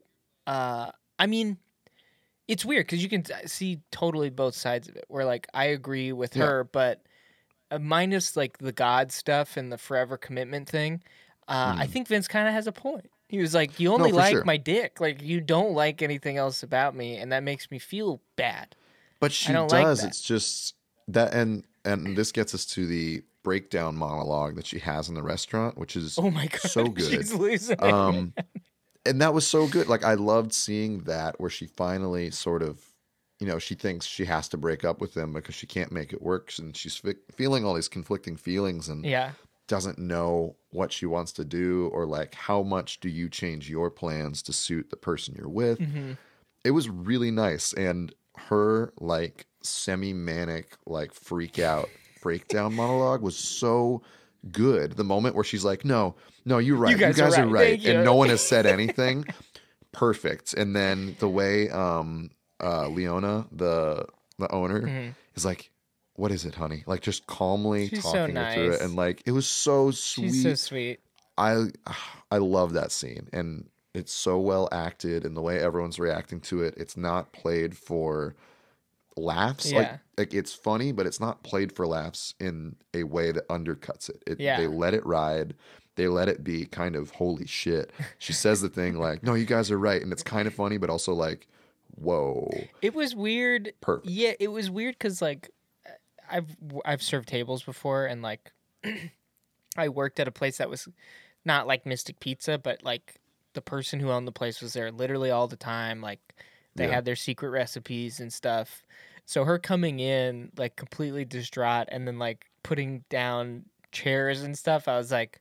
Uh, 0.47 0.90
I 1.19 1.27
mean, 1.27 1.59
it's 2.49 2.64
weird 2.64 2.87
because 2.87 3.03
you 3.03 3.09
can 3.09 3.25
see 3.47 3.81
totally 3.90 4.31
both 4.31 4.55
sides 4.55 4.88
of 4.88 4.97
it. 4.97 5.05
Where 5.09 5.25
like 5.25 5.47
I 5.55 5.67
agree 5.67 6.12
with 6.12 6.37
Yeah. 6.37 6.45
her, 6.47 6.64
but 6.64 7.03
uh, 7.71 7.79
minus 7.79 8.37
like 8.37 8.59
the 8.59 8.73
God 8.73 9.12
stuff 9.12 9.57
and 9.57 9.73
the 9.73 9.79
forever 9.79 10.17
commitment 10.17 10.69
thing, 10.69 11.03
uh, 11.49 11.75
I 11.79 11.87
think 11.87 12.09
Vince 12.09 12.29
kind 12.29 12.47
of 12.47 12.55
has 12.55 12.67
a 12.67 12.73
point. 12.73 13.11
He 13.29 13.38
was 13.38 13.55
like, 13.55 13.81
"You 13.81 13.93
only 13.93 14.11
Hmm. 14.11 14.17
for 14.17 14.21
like 14.21 14.33
sure. 14.33 14.45
my 14.45 14.59
dick. 14.59 15.01
Like 15.01 15.23
you 15.23 15.40
don't 15.40 15.73
like 15.73 16.03
anything 16.03 16.37
else 16.37 16.62
about 16.62 16.95
me, 16.95 17.17
and 17.17 17.33
that 17.33 17.43
makes 17.43 17.71
me 17.71 17.79
feel 17.79 18.21
bad." 18.37 18.77
But 19.21 19.33
she 19.33 19.53
don't 19.53 19.71
like 19.73 19.87
it's 20.05 20.21
just 20.21 20.75
that. 21.09 21.33
And, 21.33 21.64
and 21.85 22.16
this 22.16 22.33
gets 22.33 22.55
us 22.55 22.64
to 22.66 22.87
the 22.87 23.23
breakdown 23.42 23.97
monologue 23.97 24.57
that 24.57 24.66
she 24.66 24.79
has 24.79 25.09
in 25.09 25.14
the 25.14 25.23
restaurant, 25.23 25.77
which 25.77 25.97
is 25.97 26.18
Oh 26.18 26.31
my 26.31 26.47
god, 26.47 26.61
so 26.62 26.88
good. 26.88 27.11
she's 27.11 27.33
losing. 27.35 27.77
it. 27.79 27.83
um 27.83 28.33
and 29.07 29.20
that 29.20 29.35
was 29.35 29.47
so 29.47 29.66
good. 29.68 29.87
Like 29.88 30.03
I 30.05 30.14
loved 30.14 30.53
seeing 30.55 31.01
that 31.01 31.38
where 31.38 31.51
she 31.51 31.66
finally 31.66 32.31
sort 32.31 32.62
of, 32.62 32.81
you 33.38 33.47
know, 33.47 33.59
she 33.59 33.75
thinks 33.75 34.07
she 34.07 34.25
has 34.25 34.49
to 34.49 34.57
break 34.57 34.83
up 34.85 35.01
with 35.01 35.14
him 35.14 35.35
because 35.35 35.55
she 35.55 35.66
can't 35.66 35.92
make 35.92 36.12
it 36.14 36.23
work, 36.23 36.51
and 36.59 36.75
she's 36.77 36.97
fe- 36.97 37.16
feeling 37.33 37.64
all 37.66 37.75
these 37.75 37.88
conflicting 37.88 38.37
feelings 38.37 38.88
and 38.88 39.05
Yeah. 39.05 39.33
doesn't 39.68 39.99
know 39.99 40.57
what 40.70 40.90
she 40.92 41.05
wants 41.05 41.33
to 41.33 41.44
do 41.44 41.90
or 41.92 42.07
like 42.07 42.35
how 42.35 42.62
much 42.62 43.01
do 43.01 43.09
you 43.11 43.29
change 43.29 43.68
your 43.68 43.90
plans 43.90 44.42
to 44.44 44.53
suit 44.55 44.88
the 44.88 44.97
person 44.97 45.35
you're 45.37 45.49
with. 45.51 45.81
It 46.64 46.70
was 46.70 46.88
really 46.88 47.31
nice, 47.31 47.75
and 47.75 48.14
her 48.49 48.94
like 48.99 49.47
semi 49.64 50.12
manic 50.12 50.77
like 50.87 51.12
freak 51.12 51.59
out 51.59 51.88
breakdown 52.22 52.74
monologue 52.74 53.22
was 53.22 53.37
so 53.37 54.03
good. 54.50 54.96
The 54.96 55.05
moment 55.05 55.35
where 55.35 55.44
she's 55.44 55.64
like, 55.64 55.85
"No, 55.85 56.14
no, 56.44 56.59
you're 56.59 56.77
right. 56.77 56.92
You 56.92 56.98
guys, 56.98 57.16
guys 57.16 57.38
are 57.38 57.42
are 57.44 57.46
right. 57.46 57.79
right," 57.79 57.87
and 57.87 58.05
no 58.05 58.14
one 58.14 58.29
has 58.31 58.40
said 58.46 58.66
anything. 58.66 59.24
Perfect. 59.92 60.55
And 60.55 60.74
then 60.74 61.16
the 61.18 61.29
way 61.29 61.70
um 61.70 62.31
uh 62.62 62.88
Leona, 62.88 63.46
the 63.53 64.07
the 64.38 64.50
owner, 64.53 65.14
is 65.35 65.44
like, 65.44 65.70
"What 66.14 66.33
is 66.33 66.44
it, 66.44 66.55
honey?" 66.55 66.85
Like 66.87 67.03
just 67.03 67.27
calmly 67.27 67.87
Mm-hmm. 67.87 67.96
She's 67.96 68.05
so 68.05 68.12
talking 68.12 68.37
her 68.37 68.55
through 68.55 68.72
it, 68.72 68.81
and 68.81 68.96
like 68.96 69.22
it 69.27 69.33
was 69.33 69.46
so 69.46 69.90
sweet. 69.90 70.33
She's 70.33 70.42
so 70.42 70.55
sweet. 70.55 71.00
I 71.37 71.66
I 72.31 72.38
love 72.38 72.74
that 72.74 72.92
scene 72.92 73.29
and 73.33 73.68
it's 73.94 74.12
so 74.12 74.38
well 74.38 74.68
acted 74.72 75.24
and 75.24 75.37
the 75.37 75.40
way 75.40 75.59
everyone's 75.61 75.98
reacting 75.98 76.40
to 76.40 76.62
it. 76.62 76.74
It's 76.77 76.96
not 76.96 77.33
played 77.33 77.77
for 77.77 78.35
laughs. 79.16 79.72
Like 79.72 80.00
like 80.16 80.35
it's 80.35 80.53
funny, 80.53 80.92
but 80.92 81.07
it's 81.07 81.20
not 81.20 81.42
played 81.42 81.72
for 81.72 81.87
laughs 81.87 82.35
in 82.40 82.77
a 82.92 83.05
way 83.05 83.33
that 83.33 83.46
undercuts 83.48 84.09
it. 84.09 84.22
it 84.27 84.40
Yeah. 84.40 84.59
They 84.59 84.66
let 84.66 84.94
it 84.94 85.05
ride. 85.07 85.55
They 85.96 86.09
let 86.09 86.29
it 86.29 86.42
be 86.42 86.66
kind 86.66 86.96
of 86.96 87.11
holy 87.11 87.46
shit. 87.46 87.92
She 88.18 88.33
says 88.33 88.61
the 88.61 88.68
thing 88.68 88.98
like, 88.98 89.22
"No, 89.22 89.35
you 89.35 89.44
guys 89.44 89.70
are 89.70 89.79
right," 89.79 90.03
and 90.03 90.12
it's 90.12 90.24
kind 90.24 90.48
of 90.48 90.55
funny, 90.55 90.77
but 90.77 90.90
also 90.90 91.12
like, 91.12 91.46
"Whoa, 91.94 92.50
It 92.83 92.94
was 92.94 93.14
weird. 93.14 93.72
perfect." 93.81 94.11
Yeah, 94.11 94.33
it 94.40 94.48
was 94.48 94.70
weird 94.70 94.96
because 94.96 95.22
like 95.22 95.50
I've 96.29 96.57
I've 96.85 97.03
served 97.03 97.29
tables 97.29 97.62
before 97.62 98.07
and 98.07 98.22
like 98.22 98.53
I 99.77 99.88
worked 99.88 100.18
at 100.20 100.29
a 100.29 100.33
place 100.33 100.59
that 100.59 100.70
was 100.70 100.88
not 101.44 101.66
like 101.66 101.87
Mystic 101.87 102.20
Pizza, 102.20 102.59
but 102.59 102.83
like 102.83 103.20
the 103.53 103.61
person 103.61 104.00
who 104.00 104.11
owned 104.11 104.27
the 104.27 104.33
place 104.33 104.61
was 104.61 104.72
there 104.72 104.90
literally 104.90 105.31
all 105.31 105.46
the 105.46 105.57
time. 105.57 106.00
Like 106.00 106.35
they 106.77 106.87
Yeah. 106.87 106.95
had 106.95 107.05
their 107.05 107.17
secret 107.17 107.51
recipes 107.51 108.21
and 108.21 108.33
stuff. 108.33 108.83
So 109.27 109.45
her 109.45 109.59
coming 109.59 110.01
in 110.01 110.51
like 110.57 110.77
completely 110.77 111.25
distraught 111.25 111.89
and 111.91 112.07
then 112.07 112.19
like 112.19 112.47
putting 112.63 113.05
down 113.09 113.65
chairs 113.93 114.43
and 114.43 114.57
stuff, 114.59 114.87
I 114.89 114.97
was 114.99 115.11
like, 115.13 115.41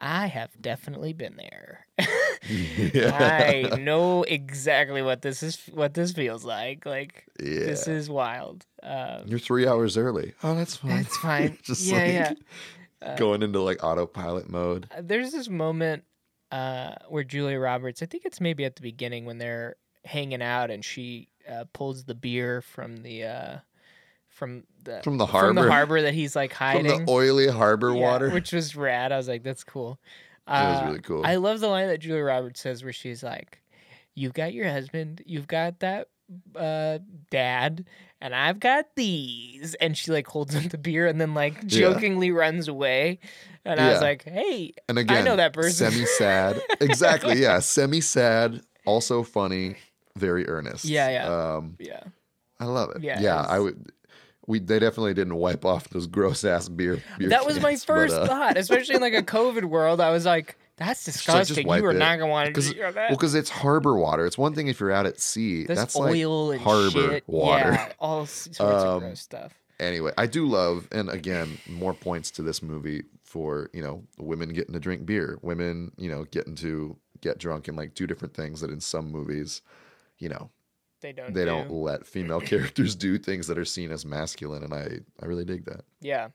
I 0.00 0.26
have 0.26 0.50
definitely 0.60 1.12
been 1.12 1.36
there. 1.36 1.86
I 2.48 3.76
know 3.80 4.22
exactly 4.22 5.02
what 5.02 5.22
this 5.22 5.42
is 5.42 5.58
what 5.72 5.94
this 5.94 6.12
feels 6.12 6.44
like. 6.44 6.86
Like 6.86 7.26
Yeah. 7.40 7.60
this 7.66 7.88
is 7.88 8.08
wild. 8.08 8.64
Um, 8.82 9.22
You're 9.26 9.38
three 9.38 9.66
hours 9.66 9.96
early. 9.96 10.34
Oh, 10.42 10.54
that's 10.54 10.76
fine. 10.76 10.90
That's 11.02 11.16
fine. 11.18 11.58
Just 11.62 11.84
Yeah, 11.84 11.96
like 11.98 12.12
yeah. 12.12 12.32
Uh, 13.00 13.16
going 13.16 13.42
into 13.42 13.60
like 13.60 13.82
autopilot 13.84 14.48
mode. 14.48 14.88
there's 15.00 15.30
this 15.32 15.48
moment 15.48 16.04
uh, 16.50 16.94
where 17.08 17.22
Julia 17.24 17.58
Roberts, 17.58 18.02
I 18.02 18.06
think 18.06 18.24
it's 18.24 18.40
maybe 18.40 18.64
at 18.64 18.74
the 18.76 18.82
beginning 18.82 19.24
when 19.24 19.38
they're 19.38 19.76
hanging 20.08 20.42
out 20.42 20.70
and 20.70 20.84
she 20.84 21.28
uh, 21.48 21.64
pulls 21.72 22.04
the 22.04 22.14
beer 22.14 22.60
from 22.62 22.98
the 22.98 23.24
uh, 23.24 23.56
from 24.28 24.64
the 24.84 25.00
From 25.02 25.18
the 25.18 25.26
harbor 25.26 25.48
from 25.48 25.56
the 25.56 25.70
harbor. 25.70 26.02
that 26.02 26.14
he's 26.14 26.34
like 26.36 26.50
From 26.52 26.58
hiding 26.58 27.04
the 27.06 27.10
oily 27.12 27.48
harbor 27.48 27.94
Yeah, 27.94 28.00
water. 28.00 28.30
which 28.30 28.52
was 28.52 28.74
rad. 28.76 29.12
I 29.12 29.16
was 29.16 29.28
like, 29.28 29.42
that's 29.42 29.64
cool. 29.64 29.98
That 30.46 30.68
was 30.68 30.80
Uh, 30.80 30.84
really 30.86 31.00
cool. 31.00 31.26
I 31.26 31.36
love 31.36 31.60
the 31.60 31.68
line 31.68 31.88
that 31.88 31.98
Julia 32.00 32.22
Roberts 32.22 32.60
says 32.60 32.82
where 32.82 32.92
she's 32.92 33.22
like, 33.22 33.60
You've 34.14 34.32
got 34.34 34.52
your 34.52 34.68
husband, 34.70 35.22
you've 35.26 35.46
got 35.46 35.80
that 35.80 36.08
uh 36.56 36.98
dad, 37.30 37.86
and 38.20 38.34
I've 38.34 38.60
got 38.60 38.86
these 38.96 39.74
and 39.80 39.96
she 39.96 40.10
like 40.12 40.26
holds 40.26 40.54
up 40.54 40.64
the 40.64 40.76
beer 40.78 41.06
and 41.06 41.20
then 41.20 41.32
like 41.34 41.56
Yeah. 41.62 41.92
jokingly 41.92 42.30
runs 42.30 42.68
away. 42.68 43.18
And 43.64 43.78
I 43.80 43.90
was 43.90 44.00
like, 44.02 44.24
Hey, 44.24 44.74
And 44.88 44.98
again, 44.98 45.18
I 45.18 45.22
know 45.22 45.36
that 45.36 45.52
person. 45.52 45.90
Semi 45.90 46.04
sad. 46.06 46.60
exactly. 46.80 47.36
Yeah. 47.42 47.58
Semi 47.60 48.00
sad. 48.00 48.62
Also 48.86 49.22
funny. 49.22 49.76
Very 50.18 50.48
earnest. 50.48 50.84
Yeah, 50.84 51.08
yeah. 51.10 51.54
Um, 51.56 51.76
yeah. 51.78 52.02
I 52.60 52.64
love 52.64 52.90
it. 52.96 53.02
Yeah, 53.02 53.20
Yeah. 53.20 53.40
I 53.48 53.58
would. 53.58 53.92
We 54.46 54.58
they 54.60 54.78
definitely 54.78 55.12
didn't 55.12 55.34
wipe 55.34 55.64
off 55.66 55.90
those 55.90 56.06
gross 56.06 56.42
ass 56.42 56.68
beer. 56.70 57.02
beer 57.18 57.28
That 57.28 57.44
was 57.44 57.60
my 57.60 57.70
cans, 57.72 57.84
but, 57.84 57.94
first 57.94 58.14
uh, 58.14 58.26
thought, 58.26 58.56
especially 58.56 58.94
in 58.94 59.02
like 59.02 59.12
a 59.12 59.22
COVID 59.22 59.64
world. 59.76 60.00
I 60.00 60.10
was 60.10 60.24
like, 60.24 60.56
that's 60.78 61.04
disgusting. 61.04 61.66
wipe 61.66 61.82
you 61.82 61.88
are 61.88 61.90
it. 61.90 61.98
not 61.98 62.18
gonna 62.18 62.30
want 62.30 62.54
to 62.54 62.60
do 62.62 62.80
well, 62.80 63.08
because 63.10 63.34
it's 63.34 63.50
harbor 63.50 63.96
water. 63.98 64.24
It's 64.24 64.38
one 64.38 64.54
thing 64.54 64.68
if 64.68 64.80
you're 64.80 64.90
out 64.90 65.04
at 65.04 65.20
sea. 65.20 65.64
There's 65.66 65.78
That's 65.78 65.94
oil 65.96 66.46
like 66.48 66.56
and 66.56 66.64
harbor 66.64 66.90
shit. 67.12 67.24
water. 67.26 67.72
Yeah, 67.72 67.92
all 68.00 68.24
sorts 68.24 68.58
of 68.58 68.86
Um, 68.86 69.00
gross 69.00 69.20
stuff. 69.20 69.52
anyway, 69.80 70.12
I 70.16 70.26
do 70.26 70.46
love, 70.46 70.88
and 70.92 71.10
again, 71.10 71.58
more 71.68 71.92
points 71.92 72.30
to 72.32 72.42
this 72.42 72.62
movie 72.62 73.02
for 73.24 73.68
you 73.74 73.82
know 73.82 74.02
women 74.16 74.48
getting 74.54 74.72
to 74.72 74.80
drink 74.80 75.04
beer, 75.04 75.38
women 75.42 75.92
you 75.98 76.08
know 76.08 76.24
getting 76.24 76.54
to 76.56 76.96
get 77.20 77.36
drunk, 77.36 77.68
and 77.68 77.76
like 77.76 77.92
do 77.92 78.06
different 78.06 78.32
things 78.32 78.62
that 78.62 78.70
in 78.70 78.80
some 78.80 79.10
movies, 79.12 79.60
you 80.18 80.28
know, 80.28 80.50
They 81.00 81.12
don't. 81.12 81.32
they 81.34 81.40
do. 81.42 81.46
don't 81.46 81.70
let 81.70 82.06
female 82.06 82.40
characters 82.52 82.94
do 82.94 83.18
things 83.18 83.46
that 83.46 83.58
are 83.58 83.64
seen 83.64 83.90
as 83.92 84.04
masculine, 84.04 84.62
and 84.64 84.74
I 84.74 85.00
I 85.22 85.26
really 85.26 85.44
dig 85.44 85.64
that. 85.66 85.84
Yeah, 86.00 86.28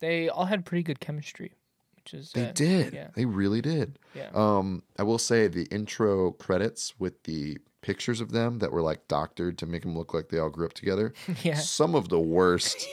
they 0.00 0.28
all 0.28 0.44
had 0.46 0.64
pretty 0.64 0.82
good 0.82 1.00
chemistry, 1.00 1.52
which 1.96 2.14
is 2.14 2.32
They 2.32 2.48
uh, 2.48 2.52
did, 2.52 2.92
Yeah, 2.94 3.08
they 3.14 3.24
really 3.24 3.60
did. 3.60 3.98
yeah. 4.14 4.30
Um, 4.34 4.82
I 4.98 5.02
will 5.04 5.18
say 5.18 5.46
the 5.48 5.64
intro 5.66 6.32
credits 6.32 6.98
with 6.98 7.22
the 7.24 7.58
pictures 7.80 8.20
of 8.20 8.30
them 8.30 8.60
that 8.60 8.70
were 8.72 8.82
like 8.82 9.08
doctored 9.08 9.58
to 9.58 9.66
make 9.66 9.82
them 9.82 9.96
look 9.98 10.14
like 10.14 10.28
they 10.28 10.38
all 10.38 10.50
grew 10.50 10.66
up 10.66 10.72
together. 10.72 11.12
yeah. 11.42 11.54
some 11.56 11.94
of 11.96 12.08
the 12.10 12.20
worst 12.20 12.86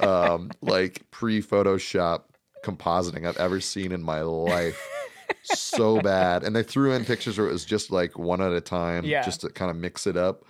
um 0.00 0.50
like 0.60 1.02
pre-photoshop 1.10 2.24
compositing 2.62 3.26
I've 3.26 3.36
ever 3.38 3.60
seen 3.60 3.92
in 3.92 4.02
my 4.02 4.20
life. 4.22 4.78
So 5.42 6.00
bad. 6.00 6.42
And 6.44 6.54
they 6.54 6.62
threw 6.62 6.92
in 6.92 7.04
pictures 7.04 7.38
where 7.38 7.48
it 7.48 7.52
was 7.52 7.64
just 7.64 7.90
like 7.90 8.18
one 8.18 8.40
at 8.40 8.52
a 8.52 8.60
time, 8.60 9.04
Yeah. 9.04 9.22
just 9.22 9.42
to 9.42 9.50
kind 9.50 9.70
of 9.70 9.76
mix 9.76 10.06
it 10.06 10.16
up. 10.16 10.44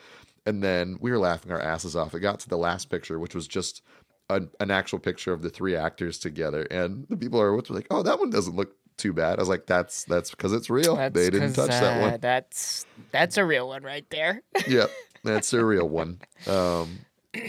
And 0.46 0.62
then 0.62 0.98
we 1.00 1.10
were 1.10 1.18
laughing 1.18 1.52
our 1.52 1.60
asses 1.60 1.96
off. 1.96 2.14
It 2.14 2.20
got 2.20 2.40
to 2.40 2.48
the 2.48 2.58
last 2.58 2.90
picture, 2.90 3.18
which 3.18 3.34
was 3.34 3.48
just 3.48 3.82
an, 4.30 4.50
an 4.60 4.70
actual 4.70 4.98
picture 4.98 5.32
of 5.32 5.42
the 5.42 5.50
three 5.50 5.74
actors 5.76 6.18
together. 6.18 6.62
And 6.70 7.06
the 7.08 7.16
people 7.16 7.40
are 7.40 7.56
like, 7.70 7.86
"Oh, 7.90 8.02
that 8.02 8.18
one 8.18 8.30
doesn't 8.30 8.54
look 8.54 8.74
too 8.96 9.12
bad." 9.12 9.38
I 9.38 9.42
was 9.42 9.48
like, 9.48 9.66
"That's 9.66 10.04
that's 10.04 10.30
because 10.30 10.52
it's 10.52 10.68
real. 10.68 10.96
That's 10.96 11.14
they 11.14 11.30
didn't 11.30 11.54
touch 11.54 11.70
that 11.70 11.98
uh, 11.98 12.10
one." 12.10 12.20
That's 12.20 12.86
that's 13.10 13.36
a 13.38 13.44
real 13.44 13.68
one 13.68 13.82
right 13.82 14.08
there. 14.10 14.42
yep, 14.68 14.90
that's 15.22 15.52
a 15.54 15.64
real 15.64 15.88
one. 15.88 16.20
Um, 16.46 16.98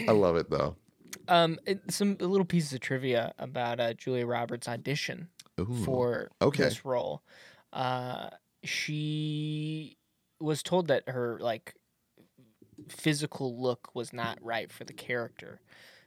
I 0.08 0.12
love 0.12 0.36
it 0.36 0.50
though. 0.50 0.76
Um, 1.28 1.58
some 1.90 2.16
little 2.20 2.44
pieces 2.44 2.72
of 2.72 2.80
trivia 2.80 3.34
about 3.38 3.80
uh, 3.80 3.92
Julia 3.94 4.26
Roberts' 4.26 4.68
audition 4.68 5.28
Ooh. 5.60 5.84
for 5.84 6.30
okay. 6.40 6.64
this 6.64 6.84
role. 6.84 7.22
Uh, 7.72 8.30
she 8.64 9.96
was 10.40 10.62
told 10.62 10.88
that 10.88 11.08
her 11.08 11.38
like 11.40 11.74
physical 12.88 13.60
look 13.60 13.88
was 13.94 14.12
not 14.12 14.38
right 14.42 14.70
for 14.70 14.84
the 14.84 14.92
character, 14.92 15.60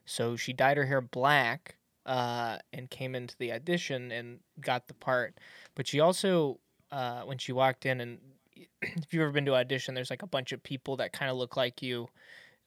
so 0.05 0.35
she 0.35 0.53
dyed 0.53 0.77
her 0.77 0.85
hair 0.85 1.01
black 1.01 1.77
uh, 2.05 2.57
and 2.73 2.89
came 2.89 3.15
into 3.15 3.35
the 3.37 3.53
audition 3.53 4.11
and 4.11 4.39
got 4.59 4.87
the 4.87 4.93
part. 4.93 5.37
But 5.75 5.87
she 5.87 5.99
also, 5.99 6.59
uh, 6.91 7.21
when 7.21 7.37
she 7.37 7.51
walked 7.51 7.85
in, 7.85 8.01
and 8.01 8.17
if 8.81 9.13
you've 9.13 9.21
ever 9.21 9.31
been 9.31 9.45
to 9.45 9.55
audition, 9.55 9.93
there's 9.93 10.09
like 10.09 10.23
a 10.23 10.27
bunch 10.27 10.51
of 10.51 10.63
people 10.63 10.97
that 10.97 11.13
kind 11.13 11.29
of 11.31 11.37
look 11.37 11.55
like 11.55 11.81
you. 11.81 12.07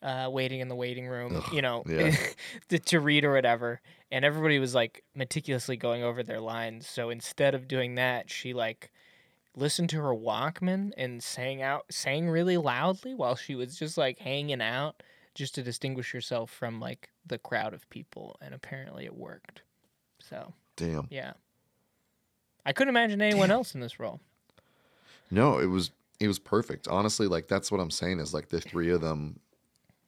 Uh, 0.03 0.29
waiting 0.29 0.59
in 0.59 0.67
the 0.67 0.75
waiting 0.75 1.07
room, 1.07 1.37
Ugh, 1.37 1.53
you 1.53 1.63
know, 1.63 1.85
yeah. 1.87 2.17
to, 2.69 2.79
to 2.81 2.99
read 2.99 3.25
or 3.25 3.33
whatever. 3.33 3.81
And 4.11 4.25
everybody 4.25 4.59
was 4.59 4.75
like 4.75 5.05
meticulously 5.15 5.77
going 5.77 6.03
over 6.03 6.25
their 6.25 6.41
lines. 6.41 6.89
So 6.89 7.09
instead 7.11 7.55
of 7.55 7.69
doing 7.69 7.95
that, 7.95 8.29
she 8.29 8.53
like 8.53 8.91
listened 9.57 9.91
to 9.91 10.01
her 10.01 10.15
Walkman 10.15 10.91
and 10.97 11.23
sang 11.23 11.63
out, 11.63 11.85
sang 11.91 12.29
really 12.29 12.57
loudly 12.57 13.15
while 13.15 13.37
she 13.37 13.55
was 13.55 13.77
just 13.77 13.97
like 13.97 14.19
hanging 14.19 14.61
out, 14.61 15.03
just 15.35 15.55
to 15.55 15.63
distinguish 15.63 16.11
herself 16.11 16.51
from 16.51 16.81
like 16.81 17.09
the 17.25 17.39
crowd 17.39 17.73
of 17.73 17.89
people. 17.89 18.37
And 18.41 18.55
apparently 18.55 19.05
it 19.05 19.15
worked. 19.15 19.63
So 20.19 20.53
Damn. 20.77 21.07
yeah, 21.11 21.35
I 22.65 22.73
couldn't 22.73 22.91
imagine 22.91 23.23
anyone 23.23 23.51
else 23.51 23.75
in 23.75 23.81
this 23.81 24.01
role. 24.01 24.21
No, 25.31 25.59
it 25.59 25.67
was 25.67 25.91
it 26.21 26.29
was 26.29 26.39
perfect. 26.39 26.89
Honestly, 26.89 27.27
like 27.27 27.49
that's 27.49 27.73
what 27.73 27.81
I'm 27.81 27.91
saying 27.91 28.21
is 28.21 28.33
like 28.33 28.49
the 28.49 28.61
three 28.61 28.91
of 28.91 29.01
them 29.01 29.41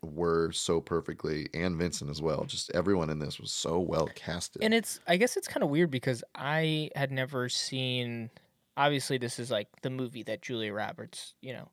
were 0.05 0.53
so 0.53 0.81
perfectly 0.81 1.49
and 1.55 1.77
Vincent 1.77 2.11
as 2.11 2.23
well. 2.23 2.45
Just 2.45 2.71
everyone 2.73 3.11
in 3.11 3.19
this 3.19 3.41
was 3.41 3.51
so 3.51 3.79
well 3.79 4.09
casted. 4.15 4.63
And 4.63 4.75
it's 4.75 5.01
I 5.07 5.17
guess 5.17 5.37
it's 5.37 5.49
kind 5.49 5.63
of 5.63 5.71
weird 5.71 5.91
because 5.91 6.23
I 6.35 6.91
had 6.95 7.11
never 7.11 7.49
seen 7.49 8.31
obviously 8.77 9.19
this 9.19 9.39
is 9.39 9.51
like 9.51 9.69
the 9.83 9.91
movie 9.91 10.23
that 10.25 10.43
Julia 10.43 10.73
Roberts, 10.73 11.35
you 11.41 11.53
know, 11.53 11.69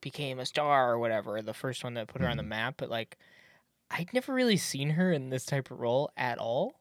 became 0.00 0.38
a 0.38 0.46
star 0.46 0.92
or 0.92 0.98
whatever, 0.98 1.40
the 1.42 1.54
first 1.54 1.84
one 1.84 1.94
that 1.94 2.08
put 2.08 2.20
her 2.20 2.28
on 2.28 2.36
the 2.36 2.42
mm-hmm. 2.42 2.50
map, 2.50 2.74
but 2.76 2.90
like 2.90 3.16
I'd 3.90 4.12
never 4.12 4.32
really 4.32 4.56
seen 4.56 4.90
her 4.90 5.12
in 5.12 5.30
this 5.30 5.44
type 5.44 5.70
of 5.70 5.78
role 5.78 6.10
at 6.16 6.38
all. 6.38 6.80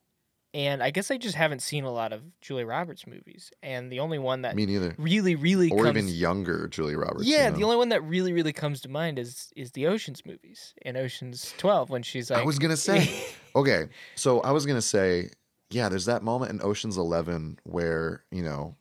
And 0.55 0.81
I 0.81 0.89
guess 0.89 1.11
I 1.11 1.17
just 1.17 1.35
haven't 1.35 1.61
seen 1.61 1.83
a 1.83 1.91
lot 1.91 2.13
of 2.13 2.21
Julia 2.41 2.65
Roberts 2.65 3.05
movies. 3.05 3.51
And 3.61 3.91
the 3.91 3.99
only 3.99 4.17
one 4.17 4.41
that 4.43 4.55
Me 4.55 4.65
neither. 4.65 4.95
really, 4.97 5.35
really 5.35 5.69
Or 5.69 5.83
comes 5.83 5.97
even 5.97 6.07
younger 6.09 6.67
Julia 6.69 6.97
Roberts. 6.97 7.25
yeah, 7.25 7.45
you 7.45 7.51
know? 7.51 7.57
the 7.57 7.63
only 7.65 7.75
one 7.77 7.89
that 7.89 8.01
really, 8.03 8.31
really 8.33 8.53
comes 8.53 8.79
to 8.81 8.89
mind 8.89 9.19
is 9.19 9.51
is 9.57 9.71
the 9.71 9.85
Ocean's 9.87 10.25
movies 10.25 10.73
in 10.83 10.95
Ocean's 10.97 11.53
Twelve 11.57 11.89
when 11.89 12.01
she's 12.03 12.31
like, 12.31 12.39
I 12.41 12.45
was 12.45 12.57
gonna 12.57 12.77
say. 12.77 13.25
okay, 13.55 13.89
so 14.15 14.39
I 14.41 14.51
was 14.51 14.65
gonna 14.65 14.81
say, 14.81 15.29
yeah. 15.69 15.89
There's 15.89 16.05
that 16.05 16.23
moment 16.23 16.51
in 16.51 16.61
Ocean's 16.63 16.97
Eleven 16.97 17.59
where 17.63 18.23
you 18.31 18.41
know, 18.41 18.75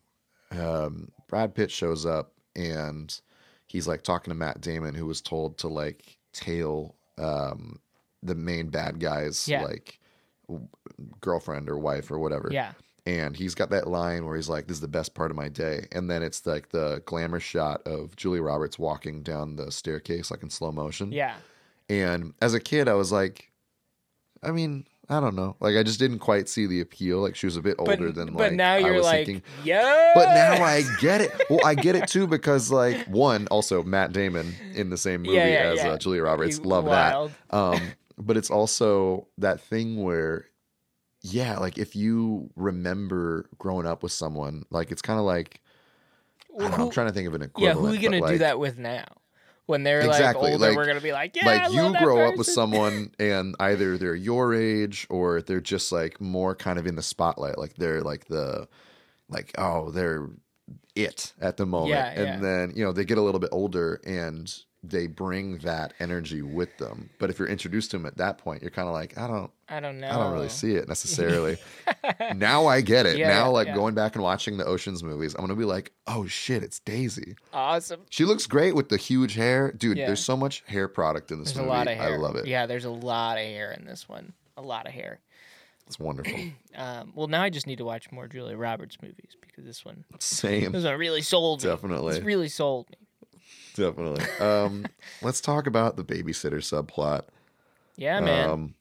um, 0.53 1.11
Brad 1.29 1.55
Pitt 1.55 1.71
shows 1.71 2.07
up 2.07 2.33
and 2.57 3.21
he's 3.67 3.89
like 3.89 4.03
talking 4.03 4.31
to 4.31 4.35
Matt 4.37 4.61
Damon, 4.61 4.95
who 4.95 5.07
was 5.07 5.21
told 5.21 5.59
to 5.59 5.69
like 5.69 6.19
tail 6.33 6.95
um, 7.19 7.81
the 8.23 8.35
main 8.37 8.69
bad 8.69 9.01
guy's 9.01 9.49
Yeah. 9.49 9.63
like 9.65 9.99
girlfriend 11.21 11.69
or 11.69 11.79
wife 11.79 12.11
or 12.11 12.19
whatever. 12.19 12.49
yeah, 12.51 12.73
and 13.07 13.37
he's 13.37 13.55
got 13.55 13.71
that 13.71 13.87
line 13.87 14.25
where 14.27 14.37
he's 14.37 14.49
like, 14.49 14.67
"This 14.67 14.77
is 14.77 14.81
the 14.81 14.89
best 14.89 15.15
part 15.15 15.31
of 15.31 15.37
my 15.37 15.49
day," 15.49 15.87
and 15.93 16.11
then 16.11 16.23
it's 16.23 16.47
like 16.47 16.71
the 16.71 17.03
glamour 17.07 17.41
shot 17.41 17.83
of 17.87 18.17
Julia 18.17 18.43
Roberts 18.43 18.79
walking 18.79 19.23
down 19.23 19.57
the 19.57 19.71
staircase 19.71 20.31
like 20.31 20.43
in 20.43 20.51
slow 20.51 20.73
motion. 20.73 21.13
yeah, 21.13 21.35
And 21.89 22.35
as 22.41 22.55
a 22.55 22.61
kid, 22.61 22.89
I 22.89 22.95
was 22.95 23.13
like, 23.13 23.51
I 24.43 24.51
mean, 24.53 24.87
I 25.09 25.21
don't 25.21 25.35
know, 25.37 25.55
like 25.61 25.77
I 25.77 25.83
just 25.83 25.99
didn't 25.99 26.21
quite 26.21 26.49
see 26.49 26.67
the 26.67 26.81
appeal. 26.81 27.19
Like 27.21 27.37
she 27.37 27.47
was 27.47 27.57
a 27.59 27.63
bit 27.63 27.77
but 27.77 27.89
older 27.91 28.11
than 28.11 28.29
but 28.33 28.39
like 28.39 28.53
now 28.53 28.77
you're 28.77 28.95
was 28.95 29.05
like, 29.05 29.27
thinking. 29.27 29.43
yeah, 29.65 30.13
But 30.15 30.33
now 30.35 30.65
I 30.65 30.83
get 31.01 31.21
it. 31.21 31.31
Well, 31.51 31.61
I 31.65 31.75
get 31.75 31.95
it 31.95 32.09
too 32.09 32.27
because 32.27 32.71
like 32.71 33.07
one, 33.09 33.47
also 33.49 33.83
Matt 33.83 34.13
Damon 34.15 34.55
in 34.75 34.89
the 34.89 34.97
same 34.97 35.21
movie 35.23 35.37
Yeah, 35.37 35.47
yeah, 35.47 35.73
as 35.73 35.79
yeah. 35.79 35.89
Uh, 35.91 35.99
Julia 35.99 36.23
Roberts. 36.23 36.57
You 36.57 36.65
Love 36.65 36.85
wild. 36.87 37.33
that. 37.51 37.57
Um, 37.57 37.83
but 38.19 38.37
it's 38.37 38.51
also 38.51 39.29
that 39.39 39.61
thing 39.61 40.03
where, 40.03 40.47
yeah, 41.23 41.59
like 41.59 41.79
if 41.79 41.97
you 41.97 42.51
remember 42.57 43.49
growing 43.59 43.87
up 43.87 44.03
with 44.03 44.13
someone, 44.13 44.65
like 44.71 44.91
it's 44.93 45.03
kind 45.03 45.19
of 45.19 45.25
like 45.25 45.61
I 46.57 46.69
don't 46.69 46.79
know, 46.79 46.85
I'm 46.85 46.91
trying 46.91 47.09
to 47.09 47.13
think 47.13 47.27
of 47.29 47.35
an 47.35 47.43
equivalent. 47.43 47.77
yeah, 47.77 47.81
who 47.81 47.87
are 47.89 47.91
we 47.91 47.97
but, 47.99 48.19
gonna 48.21 48.33
do 48.33 48.39
that 48.39 48.59
with 48.59 48.79
now? 48.79 49.05
When 49.67 49.83
they're 49.83 50.03
Exactly, 50.03 50.43
like 50.43 50.53
older, 50.53 50.67
like- 50.69 50.77
we're 50.77 50.87
gonna 50.87 51.01
be 51.01 51.13
like, 51.13 51.35
yeah, 51.35 51.47
like 51.47 51.73
you 51.73 51.97
grow 51.99 52.29
up 52.29 52.37
with 52.37 52.47
someone 52.47 53.13
and 53.19 53.57
either 53.59 53.97
they're 53.97 54.15
your 54.15 54.55
age 54.55 55.07
or 55.09 55.41
they're 55.41 55.63
just 55.63 55.91
like 55.91 56.21
more 56.21 56.55
kind 56.55 56.79
of 56.79 56.87
in 56.87 56.97
the 56.97 57.03
spotlight 57.03 57.57
like 57.57 57.75
they're 57.77 58.03
like 58.03 58.27
the 58.27 58.69
like 59.31 59.53
oh 59.57 59.91
they're 59.91 60.29
it 60.95 61.33
at 61.41 61.57
the 61.57 61.65
moment 61.65 61.91
Yeah, 61.91 62.09
and 62.11 62.27
yeah. 62.27 62.37
then 62.41 62.73
you 62.77 62.85
know 62.85 62.93
they 62.93 63.07
get 63.07 63.17
a 63.17 63.23
little 63.23 63.41
bit 63.41 63.49
older 63.53 64.01
and 64.05 64.55
they 64.91 65.07
bring 65.07 65.59
that 65.59 65.93
energy 66.01 66.43
with 66.43 66.77
them 66.79 67.11
but 67.19 67.31
if 67.31 67.39
you're 67.39 67.49
introduced 67.49 67.91
to 67.91 67.97
them 67.99 68.07
at 68.07 68.17
that 68.17 68.39
point 68.39 68.61
you're 68.63 68.71
kind 68.71 68.89
of 68.89 68.95
like 68.95 69.17
i 69.19 69.27
don't 69.27 69.51
I 69.69 69.81
don't 69.81 69.99
know. 70.01 70.09
i 70.09 70.13
don't 70.17 70.33
really 70.33 70.49
see 70.49 70.75
it 70.75 70.89
necessarily 70.89 71.57
now 72.37 72.67
i 72.67 72.81
get 72.81 73.07
it 73.07 73.17
Yeah, 73.19 73.29
now 73.29 73.51
like 73.51 73.67
yeah. 73.69 73.75
going 73.75 73.95
back 73.95 74.15
and 74.15 74.23
watching 74.23 74.57
the 74.57 74.65
oceans 74.65 75.03
movies 75.03 75.35
i'm 75.35 75.41
gonna 75.43 75.55
be 75.55 75.65
like 75.65 75.93
oh 76.07 76.27
shit 76.27 76.63
it's 76.63 76.79
daisy 76.81 77.37
Awesome. 77.53 78.01
she 78.11 78.25
looks 78.25 78.47
great 78.47 78.75
with 78.75 78.89
the 78.89 78.97
huge 78.97 79.35
hair 79.35 79.73
dude 79.73 79.97
Yeah. 79.99 80.07
there's 80.07 80.25
so 80.25 80.37
much 80.37 80.63
hair 80.67 80.89
product 80.89 81.31
in 81.31 81.39
this 81.41 81.53
There's 81.53 81.59
a 81.59 81.63
movie 81.63 81.71
lot 81.77 81.89
of 81.89 81.97
hair. 81.97 82.15
i 82.15 82.17
love 82.17 82.37
it 82.37 82.47
Yeah, 82.47 82.67
there's 82.67 82.85
a 82.85 82.91
lot 82.91 83.39
of 83.39 83.45
hair 83.45 83.73
in 83.73 83.85
this 83.87 84.09
one. 84.09 84.33
A 84.57 84.63
lot 84.63 84.87
of 84.87 84.93
hair. 84.93 85.19
It's 85.87 85.99
wonderful. 85.99 86.33
Um, 86.77 87.13
well, 87.15 87.29
now 87.29 87.41
I 87.43 87.51
just 87.51 87.69
need 87.69 87.79
to 87.79 87.85
watch 87.85 88.11
more 88.11 88.27
Julia 88.27 88.57
Roberts 88.57 88.97
movies 89.01 89.37
because 89.41 89.65
this 89.65 89.85
one, 89.85 90.05
Same. 90.19 90.73
this 90.73 90.83
one 90.83 90.99
really 90.99 91.23
sold 91.23 91.63
me. 91.63 91.71
Definitely. 91.71 92.15
This 92.15 92.25
really 92.25 92.49
sold 92.49 92.91
me. 92.91 92.97
Definitely. 93.75 94.25
Um, 94.41 94.87
let's 95.23 95.41
talk 95.41 95.67
about 95.67 95.97
the 95.97 96.05
babysitter 96.05 96.59
subplot. 96.59 97.23
Yeah, 97.97 98.21
man. 98.21 98.51
Um, 98.51 98.75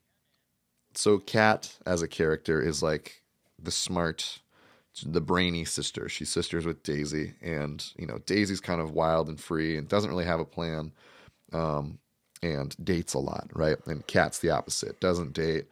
so 0.94 1.18
Kat 1.18 1.76
as 1.86 2.02
a 2.02 2.08
character 2.08 2.62
is 2.62 2.82
like 2.82 3.22
the 3.62 3.70
smart, 3.70 4.40
the 5.04 5.20
brainy 5.20 5.64
sister. 5.64 6.08
She's 6.08 6.30
sisters 6.30 6.64
with 6.64 6.82
Daisy, 6.82 7.34
and 7.42 7.84
you 7.96 8.06
know 8.06 8.18
Daisy's 8.26 8.60
kind 8.60 8.80
of 8.80 8.92
wild 8.92 9.28
and 9.28 9.40
free 9.40 9.76
and 9.76 9.88
doesn't 9.88 10.10
really 10.10 10.24
have 10.24 10.40
a 10.40 10.44
plan, 10.44 10.92
um, 11.52 11.98
and 12.42 12.74
dates 12.82 13.14
a 13.14 13.18
lot, 13.18 13.48
right? 13.52 13.76
And 13.86 14.06
Kat's 14.06 14.38
the 14.38 14.50
opposite. 14.50 15.00
Doesn't 15.00 15.32
date. 15.32 15.66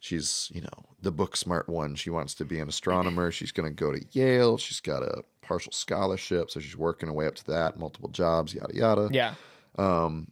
She's 0.00 0.50
you 0.54 0.60
know 0.60 0.86
the 1.00 1.10
book 1.10 1.36
smart 1.36 1.68
one. 1.68 1.94
She 1.94 2.10
wants 2.10 2.34
to 2.34 2.44
be 2.44 2.60
an 2.60 2.68
astronomer. 2.68 3.30
She's 3.30 3.52
going 3.52 3.68
to 3.68 3.74
go 3.74 3.92
to 3.92 4.04
Yale. 4.12 4.58
She's 4.58 4.80
got 4.80 5.02
a 5.02 5.24
partial 5.48 5.72
scholarship, 5.72 6.50
so 6.50 6.60
she's 6.60 6.76
working 6.76 7.08
her 7.08 7.14
way 7.14 7.26
up 7.26 7.34
to 7.34 7.46
that. 7.46 7.78
Multiple 7.78 8.10
jobs, 8.10 8.54
yada 8.54 8.74
yada 8.74 9.08
yeah. 9.10 9.34
um, 9.78 10.28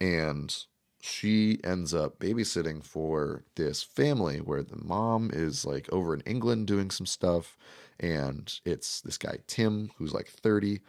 and 0.00 0.54
she 1.00 1.60
ends 1.62 1.94
up 1.94 2.18
babysitting 2.18 2.84
for 2.84 3.44
this 3.54 3.84
family 3.84 4.38
where 4.38 4.64
the 4.64 4.82
mom 4.82 5.30
is 5.32 5.64
like 5.64 5.88
over 5.92 6.12
in 6.12 6.20
England 6.22 6.66
doing 6.66 6.90
some 6.90 7.06
stuff, 7.06 7.56
and 8.00 8.60
it's 8.64 9.00
this 9.02 9.16
guy 9.16 9.38
Tim 9.46 9.92
who's 9.98 10.12
like 10.12 10.28
thirty, 10.28 10.80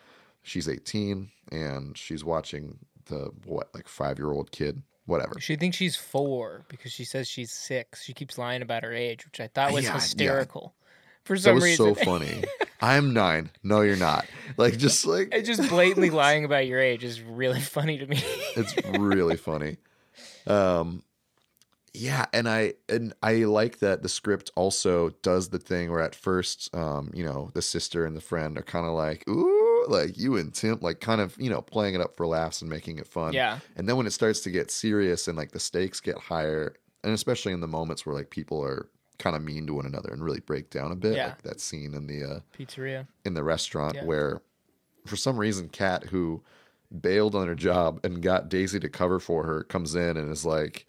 she's 0.42 0.68
eighteen, 0.68 1.30
and 1.52 1.96
she's 1.96 2.26
watching 2.26 2.80
the 3.06 3.32
what 3.46 3.70
like 3.76 3.88
five 3.88 4.18
year 4.18 4.32
old 4.32 4.52
kid, 4.52 4.82
whatever. 5.06 5.40
She 5.40 5.56
thinks 5.56 5.78
she's 5.78 5.96
four 5.96 6.66
because 6.68 6.92
she 6.92 7.06
says 7.06 7.28
she's 7.28 7.52
six. 7.52 8.04
She 8.04 8.14
keeps 8.14 8.40
lying 8.40 8.64
about 8.64 8.84
her 8.84 8.94
age, 8.94 9.24
which 9.24 9.40
I 9.40 9.48
thought 9.48 9.72
was 9.72 9.84
Yeah, 9.84 9.94
yeah. 10.64 10.70
For 11.28 11.38
That 11.38 11.54
was 11.56 11.64
reason, 11.64 11.94
so 11.94 12.06
funny. 12.06 12.44
I'm 12.82 13.14
nine. 13.14 13.50
No, 13.64 13.82
you're 13.82 13.98
not. 13.98 14.26
Like 14.56 14.78
just 14.78 15.06
like 15.06 15.30
it's 15.34 15.48
just 15.48 15.70
blatantly 15.70 16.10
lying 16.24 16.46
about 16.46 16.68
your 16.68 16.80
age 16.80 17.04
is 17.04 17.22
really 17.22 17.60
funny 17.76 17.98
to 17.98 18.08
me. 18.08 18.18
it's 18.56 18.74
really 18.98 19.36
funny 19.36 19.78
um 20.48 21.04
yeah 21.94 22.26
and 22.32 22.48
i 22.48 22.74
and 22.88 23.14
i 23.22 23.34
like 23.44 23.80
that 23.80 24.02
the 24.02 24.10
script 24.10 24.50
also 24.56 25.10
does 25.22 25.50
the 25.50 25.60
thing 25.60 25.92
where 25.92 26.02
at 26.02 26.16
first 26.16 26.74
um 26.74 27.12
you 27.14 27.24
know 27.24 27.50
the 27.54 27.62
sister 27.62 28.06
and 28.06 28.16
the 28.16 28.22
friend 28.22 28.58
are 28.58 28.64
kind 28.64 28.86
of 28.86 28.94
like 28.94 29.28
ooh 29.28 29.86
like 29.90 30.18
you 30.18 30.38
and 30.38 30.54
tim 30.54 30.78
like 30.82 31.02
kind 31.02 31.20
of 31.20 31.36
you 31.40 31.50
know 31.50 31.62
playing 31.62 31.96
it 31.96 32.02
up 32.02 32.16
for 32.16 32.26
laughs 32.26 32.62
and 32.62 32.70
making 32.70 32.98
it 32.98 33.08
fun 33.08 33.34
yeah, 33.34 33.60
and 33.76 33.90
then 33.90 33.98
when 33.98 34.08
it 34.08 34.12
starts 34.12 34.40
to 34.40 34.50
get 34.50 34.72
serious 34.72 35.28
and 35.28 35.38
like 35.38 35.52
the 35.52 35.60
stakes 35.60 36.00
get 36.00 36.18
higher 36.18 36.76
and 37.04 37.14
especially 37.14 37.52
in 37.52 37.60
the 37.60 37.68
moments 37.68 38.06
where 38.06 38.16
like 38.16 38.30
people 38.30 38.64
are 38.64 38.88
kind 39.20 39.36
of 39.36 39.42
mean 39.44 39.66
to 39.68 39.74
one 39.74 39.86
another 39.86 40.10
and 40.12 40.24
really 40.24 40.40
break 40.40 40.70
down 40.70 40.92
a 40.92 40.96
bit 40.96 41.16
Yeah. 41.16 41.28
like 41.28 41.42
that 41.44 41.60
scene 41.60 41.94
in 41.94 42.08
the 42.08 42.24
uh 42.24 42.40
pizzeria. 42.58 43.08
in 43.26 43.34
the 43.34 43.44
restaurant 43.44 43.96
Yeah. 43.96 44.04
where 44.06 44.42
for 45.06 45.16
some 45.16 45.38
reason 45.38 45.70
Kat 45.70 46.06
who 46.06 46.44
bailed 47.02 47.36
on 47.36 47.48
her 47.48 47.56
job 47.56 48.00
and 48.04 48.22
got 48.22 48.50
Daisy 48.50 48.80
to 48.80 48.90
cover 48.90 49.20
for 49.20 49.44
her 49.46 49.64
comes 49.64 49.96
in 49.96 50.18
and 50.18 50.32
is 50.32 50.46
like 50.46 50.86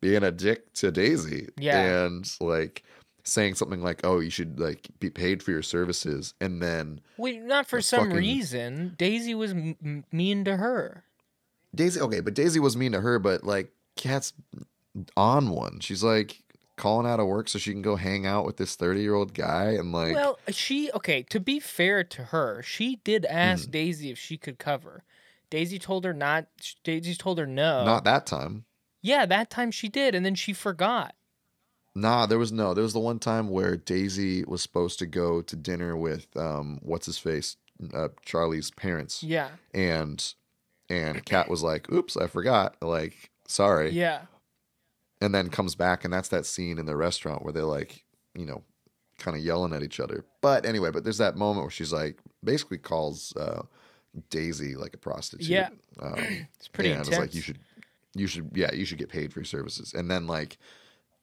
being 0.00 0.22
a 0.22 0.30
dick 0.30 0.72
to 0.74 0.90
Daisy 0.90 1.48
Yeah. 1.58 2.04
and 2.04 2.30
like 2.40 2.82
saying 3.24 3.54
something 3.54 3.82
like 3.82 4.00
oh 4.04 4.18
you 4.20 4.30
should 4.30 4.58
like 4.60 4.88
be 5.00 5.08
paid 5.10 5.42
for 5.42 5.52
your 5.52 5.62
services 5.62 6.34
and 6.40 6.60
then 6.60 7.00
Wait, 7.16 7.40
not 7.42 7.66
for 7.66 7.80
some 7.80 8.00
fucking- 8.06 8.16
reason. 8.16 8.94
Daisy 8.98 9.34
was 9.34 9.52
m- 9.52 10.04
mean 10.12 10.44
to 10.44 10.56
her. 10.56 11.04
Daisy 11.74 12.00
okay 12.00 12.20
but 12.20 12.34
Daisy 12.34 12.60
was 12.60 12.76
mean 12.76 12.92
to 12.92 13.00
her 13.00 13.18
but 13.18 13.44
like 13.44 13.72
Kat's 13.96 14.32
on 15.16 15.48
one 15.50 15.80
she's 15.80 16.02
like 16.04 16.41
calling 16.76 17.06
out 17.06 17.20
of 17.20 17.26
work 17.26 17.48
so 17.48 17.58
she 17.58 17.72
can 17.72 17.82
go 17.82 17.96
hang 17.96 18.24
out 18.26 18.44
with 18.46 18.56
this 18.56 18.76
30 18.76 19.00
year 19.02 19.14
old 19.14 19.34
guy 19.34 19.70
and 19.72 19.92
like 19.92 20.14
well, 20.14 20.38
she 20.48 20.90
okay. 20.92 21.22
To 21.24 21.38
be 21.40 21.60
fair 21.60 22.02
to 22.04 22.24
her, 22.24 22.62
she 22.62 22.96
did 23.04 23.24
ask 23.26 23.66
Hmm. 23.66 23.70
Daisy 23.72 24.10
if 24.10 24.18
she 24.18 24.36
could 24.38 24.58
cover. 24.58 25.04
Daisy 25.50 25.78
told 25.78 26.04
her 26.04 26.14
not. 26.14 26.46
Daisy 26.82 27.14
told 27.14 27.38
her 27.38 27.46
no. 27.46 27.84
not 27.84 28.04
that 28.04 28.26
time 28.26 28.64
Yeah, 29.02 29.26
that 29.26 29.50
time 29.50 29.70
she 29.70 29.88
did, 29.88 30.14
and 30.14 30.24
then 30.24 30.34
she 30.34 30.52
forgot. 30.52 31.14
Nah, 31.94 32.24
there 32.24 32.38
was 32.38 32.50
no. 32.52 32.72
There 32.72 32.82
was 32.84 32.94
the 32.94 33.00
one 33.00 33.18
time 33.18 33.50
where 33.50 33.76
Daisy 33.76 34.44
was 34.44 34.62
supposed 34.62 34.98
to 35.00 35.06
go 35.06 35.42
to 35.42 35.54
dinner 35.56 35.94
with 35.96 36.34
um 36.36 36.78
what's 36.82 37.04
his 37.04 37.18
face, 37.18 37.56
uh, 37.92 38.08
Charlie's 38.24 38.70
parents, 38.70 39.22
Yeah, 39.22 39.48
and 39.74 40.34
and 40.88 41.22
Kat 41.26 41.48
was 41.50 41.62
like, 41.62 41.92
"Oops, 41.92 42.16
I 42.16 42.28
forgot." 42.28 42.76
Like, 42.80 43.30
sorry. 43.46 43.90
yeah, 43.90 44.22
And 45.22 45.34
then 45.34 45.50
comes 45.50 45.74
back, 45.74 46.04
and 46.04 46.12
that's 46.12 46.28
that 46.30 46.46
scene 46.46 46.78
in 46.78 46.86
the 46.86 46.96
restaurant 46.96 47.44
where 47.44 47.52
they're 47.52 47.64
like, 47.64 48.04
you 48.34 48.44
know, 48.44 48.62
kind 49.18 49.36
of 49.36 49.44
yelling 49.44 49.72
at 49.72 49.82
each 49.82 50.00
other. 50.00 50.24
But 50.40 50.66
anyway, 50.66 50.90
but 50.90 51.04
there's 51.04 51.18
that 51.18 51.36
moment 51.36 51.64
where 51.64 51.70
she's 51.70 51.92
like, 51.92 52.18
basically 52.42 52.78
calls 52.78 53.34
uh, 53.36 53.62
Daisy 54.30 54.74
like 54.74 54.94
a 54.94 54.98
prostitute. 54.98 55.46
Yeah. 55.46 55.68
Um, 56.00 56.14
it's 56.58 56.68
pretty 56.68 56.90
and 56.90 56.98
intense. 56.98 57.08
it's 57.08 57.18
like 57.18 57.34
you 57.34 57.40
should 57.40 57.58
you 58.14 58.26
should 58.26 58.50
yeah 58.54 58.72
you 58.72 58.84
should 58.84 58.98
get 58.98 59.08
paid 59.08 59.32
for 59.32 59.40
your 59.40 59.44
services 59.44 59.94
and 59.94 60.10
then 60.10 60.26
like 60.26 60.58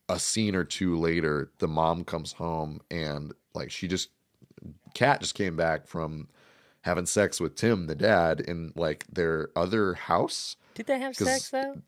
a 0.07 0.19
scene 0.19 0.55
or 0.55 0.63
two 0.63 0.97
later 0.97 1.51
the 1.59 1.67
mom 1.67 2.03
comes 2.03 2.33
home 2.33 2.79
and 2.89 3.33
like 3.53 3.71
she 3.71 3.87
just 3.87 4.09
Kat 4.95 5.21
just 5.21 5.35
came 5.35 5.55
back 5.55 5.87
from 5.87 6.27
having 6.81 7.05
sex 7.05 7.39
with 7.39 7.55
tim 7.55 7.85
the 7.85 7.95
dad 7.95 8.39
in 8.39 8.73
like 8.75 9.05
their 9.11 9.49
other 9.55 9.93
house 9.93 10.55
Did 10.73 10.87
they 10.87 10.99
have 10.99 11.15
sex 11.15 11.49
though? 11.49 11.81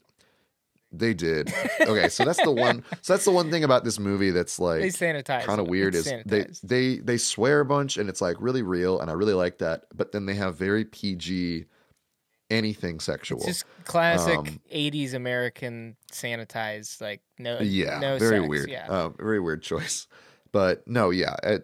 They 0.91 1.13
did 1.13 1.53
okay 1.81 2.09
so 2.09 2.25
that's 2.25 2.41
the 2.43 2.51
one 2.51 2.83
so 3.01 3.13
that's 3.13 3.25
the 3.25 3.31
one 3.31 3.49
thing 3.49 3.63
about 3.63 3.83
this 3.83 3.97
movie 3.99 4.29
that's 4.31 4.59
like 4.59 4.81
They 4.81 4.89
sanitized. 4.89 5.43
kind 5.45 5.61
of 5.61 5.67
weird 5.67 5.95
is 5.95 6.05
they 6.05 6.43
sanitized. 6.43 6.61
they 6.61 6.97
they 6.97 7.17
swear 7.17 7.61
a 7.61 7.65
bunch 7.65 7.97
and 7.97 8.09
it's 8.09 8.21
like 8.21 8.35
really 8.39 8.61
real 8.61 8.99
and 8.99 9.09
I 9.09 9.13
really 9.13 9.33
like 9.33 9.59
that 9.59 9.85
but 9.95 10.11
then 10.11 10.25
they 10.25 10.35
have 10.35 10.57
very 10.57 10.83
PG 10.85 11.65
anything 12.49 12.99
sexual 12.99 13.37
It's 13.39 13.47
just 13.47 13.65
classic 13.85 14.37
Um, 14.37 14.59
'80s 14.73 15.13
American 15.13 15.95
sanitized, 16.11 16.99
like 17.01 17.21
no, 17.39 17.59
yeah 17.61 17.99
no 17.99 18.19
very 18.19 18.39
sex, 18.39 18.49
weird 18.49 18.69
Yeah, 18.69 18.87
uh, 18.89 19.09
very 19.09 19.39
weird 19.39 19.63
choice 19.63 20.07
But 20.51 20.85
no, 20.85 21.11
yeah, 21.11 21.37
at, 21.43 21.61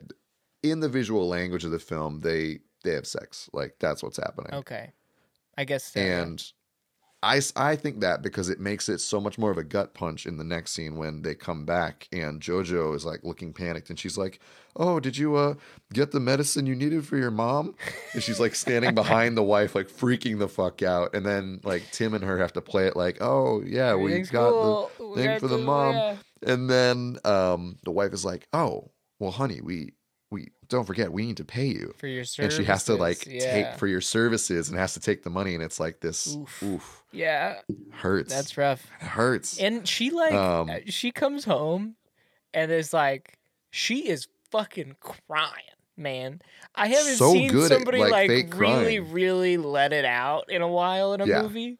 in 0.64 0.80
the 0.80 0.88
visual 0.88 1.28
language 1.28 1.66
of 1.66 1.72
the 1.72 1.80
film, 1.80 2.22
they 2.22 2.60
they 2.86 2.94
have 2.94 3.06
sex. 3.06 3.50
Like 3.52 3.76
that's 3.82 4.02
what's 4.02 4.16
happening. 4.16 4.54
Okay. 4.54 4.94
I 5.58 5.66
guess 5.66 5.84
so. 5.92 6.00
And 6.00 6.42
I, 7.28 7.42
I 7.58 7.76
think 7.76 8.00
that 8.00 8.22
because 8.22 8.48
it 8.48 8.60
makes 8.60 8.88
it 8.88 9.00
so 9.00 9.20
much 9.20 9.38
more 9.38 9.52
of 9.52 9.58
a 9.58 9.64
gut 9.64 9.94
punch 9.94 10.26
in 10.26 10.38
the 10.38 10.46
next 10.46 10.72
scene 10.72 10.96
when 10.96 11.22
they 11.24 11.36
come 11.36 11.66
back 11.66 12.08
and 12.14 12.42
Jojo 12.42 12.96
is 12.96 13.06
like 13.06 13.24
looking 13.24 13.52
panicked 13.52 13.90
and 13.90 14.00
she's 14.00 14.18
like, 14.18 14.40
"Oh, 14.78 15.02
did 15.02 15.18
you 15.18 15.36
uh 15.36 15.56
get 15.92 16.12
the 16.12 16.22
medicine 16.22 16.66
you 16.66 16.76
needed 16.76 17.06
for 17.06 17.18
your 17.18 17.32
mom?" 17.32 17.76
And 18.14 18.24
she's 18.24 18.40
like 18.40 18.56
standing 18.56 18.96
behind 18.96 19.36
the 19.36 19.44
wife 19.44 19.76
like 19.76 19.90
freaking 19.90 20.40
the 20.40 20.48
fuck 20.48 20.82
out 20.82 21.14
and 21.14 21.26
then 21.26 21.60
like 21.64 21.84
Tim 21.92 22.14
and 22.14 22.24
her 22.24 22.38
have 22.38 22.54
to 22.54 22.62
play 22.62 22.88
it 22.88 22.96
like, 22.96 23.18
"Oh, 23.20 23.62
yeah, 23.66 23.94
we 23.96 24.02
Everything's 24.04 24.32
got 24.32 24.52
cool. 24.52 24.92
the 25.00 25.06
We 25.06 25.22
thing 25.22 25.32
got 25.32 25.40
for 25.42 25.48
the 25.50 25.58
mom." 25.58 26.02
And 26.44 26.70
then 26.70 27.18
um 27.26 27.78
the 27.84 27.92
wife 27.92 28.14
is 28.14 28.24
like, 28.24 28.48
"Oh, 28.54 28.92
well 29.20 29.32
honey, 29.32 29.60
we 29.62 29.94
don't 30.70 30.86
forget 30.86 31.12
we 31.12 31.26
need 31.26 31.38
to 31.38 31.46
pay 31.46 31.66
you." 31.68 31.94
for 31.98 32.08
your 32.08 32.24
services. 32.24 32.58
and 32.60 32.66
she 32.66 32.72
has 32.72 32.84
to 32.86 32.96
like 32.96 33.26
yeah. 33.26 33.52
take 33.52 33.80
for 33.80 33.88
your 33.88 34.02
services 34.02 34.70
and 34.70 34.78
has 34.78 34.94
to 34.94 35.00
take 35.00 35.24
the 35.24 35.30
money 35.30 35.54
and 35.56 35.64
it's 35.64 35.80
like 35.80 36.00
this 36.00 36.36
Oof. 36.36 36.64
oof, 36.64 37.04
Yeah, 37.12 37.62
hurts 37.92 38.34
that's 38.34 38.58
rough. 38.58 38.86
it 39.02 39.06
hurts 39.08 39.60
And 39.60 39.88
she 39.88 40.10
like 40.12 40.34
Um, 40.34 40.70
uh, 40.70 40.76
she 40.88 41.12
comes 41.12 41.46
home 41.46 41.96
and 42.54 42.72
is 42.72 42.94
like 42.94 43.38
she 43.70 44.08
is 44.08 44.28
fucking 44.52 44.96
crying, 45.02 45.52
man. 45.98 46.42
I 46.74 46.88
haven't 46.88 47.16
So 47.18 47.34
seen 47.34 47.52
good 47.52 47.72
at, 47.72 47.78
somebody 47.78 48.00
like, 48.00 48.30
like, 48.30 48.54
really, 48.56 49.00
really 49.00 49.58
let 49.58 49.92
it 49.94 50.06
out 50.06 50.50
in 50.50 50.62
a 50.62 50.68
while 50.68 51.14
in 51.14 51.22
a 51.22 51.26
Yeah. 51.28 51.42
movie. 51.42 51.80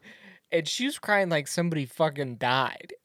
And 0.52 0.66
she 0.68 0.86
was 0.86 0.98
crying 0.98 1.28
like 1.28 1.48
somebody 1.48 1.86
fucking 1.86 2.36
died. 2.36 2.92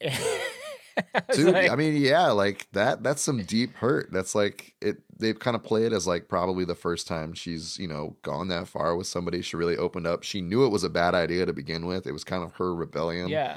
I 1.14 1.20
dude 1.32 1.52
like, 1.52 1.70
i 1.70 1.74
mean 1.76 1.96
yeah 1.96 2.28
like 2.30 2.68
that 2.72 3.02
that's 3.02 3.22
some 3.22 3.42
deep 3.42 3.74
hurt. 3.76 4.10
That's 4.12 4.34
like 4.34 4.74
it 4.80 4.98
they've 5.18 5.38
kind 5.38 5.54
of 5.56 5.62
played 5.62 5.92
as 5.92 6.06
like 6.06 6.28
probably 6.28 6.64
the 6.64 6.74
first 6.74 7.06
time 7.08 7.34
she's 7.34 7.78
you 7.78 7.88
know 7.88 8.16
gone 8.22 8.48
that 8.48 8.68
far 8.68 8.94
with 8.96 9.06
somebody. 9.06 9.42
She 9.42 9.56
really 9.56 9.76
opened 9.76 10.06
up. 10.06 10.22
She 10.22 10.40
knew 10.40 10.64
it 10.64 10.70
was 10.70 10.84
a 10.84 10.90
bad 10.90 11.14
idea 11.14 11.46
to 11.46 11.52
begin 11.52 11.86
with. 11.86 12.06
It 12.06 12.12
was 12.12 12.24
kind 12.24 12.42
of 12.44 12.52
her 12.54 12.74
rebellion. 12.74 13.28
Yeah, 13.28 13.56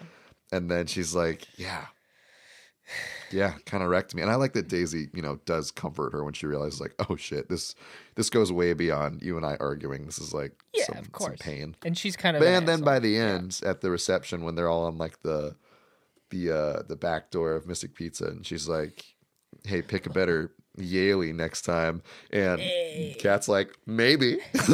and 0.52 0.70
then 0.72 0.88
she's 0.88 1.14
like 1.16 1.48
yeah. 1.58 1.86
Yeah 3.32 3.56
kind 3.66 3.84
of 3.84 3.90
wrecked 3.90 4.16
me. 4.16 4.22
And 4.22 4.32
i 4.32 4.36
like 4.36 4.54
that 4.54 4.70
daisy 4.70 5.10
you 5.14 5.22
know 5.22 5.40
does 5.46 5.72
comfort 5.72 6.14
her 6.14 6.24
when 6.24 6.34
she 6.34 6.46
realizes 6.48 6.80
like 6.80 6.96
oh 7.10 7.18
shit 7.18 7.50
this 7.50 7.76
this 8.16 8.30
goes 8.30 8.52
way 8.52 8.72
beyond 8.74 9.22
you 9.22 9.36
and 9.36 9.46
i 9.46 9.58
arguing. 9.60 10.06
This 10.06 10.20
is 10.20 10.34
like 10.34 10.54
Yeah, 10.74 10.86
some, 10.86 10.98
of 10.98 11.04
some 11.04 11.12
course. 11.12 11.40
pain. 11.42 11.76
And 11.84 11.98
she's 11.98 12.16
kind 12.16 12.38
of. 12.38 12.42
But 12.42 12.48
an 12.48 12.56
and 12.56 12.68
then 12.68 12.82
by 12.82 13.00
the 13.00 13.10
Yeah. 13.10 13.34
end 13.36 13.60
at 13.66 13.82
the 13.82 13.92
reception 13.92 14.44
when 14.46 14.56
they're 14.56 14.70
all 14.70 14.86
on 14.86 14.98
like 14.98 15.22
the 15.22 15.56
the 16.30 16.51
uh 16.51 16.82
the 16.88 16.95
back 16.95 17.32
door 17.32 17.53
of 17.53 17.67
Mystic 17.67 17.95
Pizza 17.95 18.25
and 18.25 18.45
she's 18.45 18.67
like, 18.67 19.05
Hey, 19.65 19.82
pick 19.82 20.05
a 20.05 20.09
better 20.09 20.51
Yalie 20.78 21.34
next 21.34 21.63
time. 21.63 22.01
And 22.32 22.59
Hey. 22.59 23.15
Kat's 23.19 23.47
like, 23.47 23.71
maybe. 23.86 24.38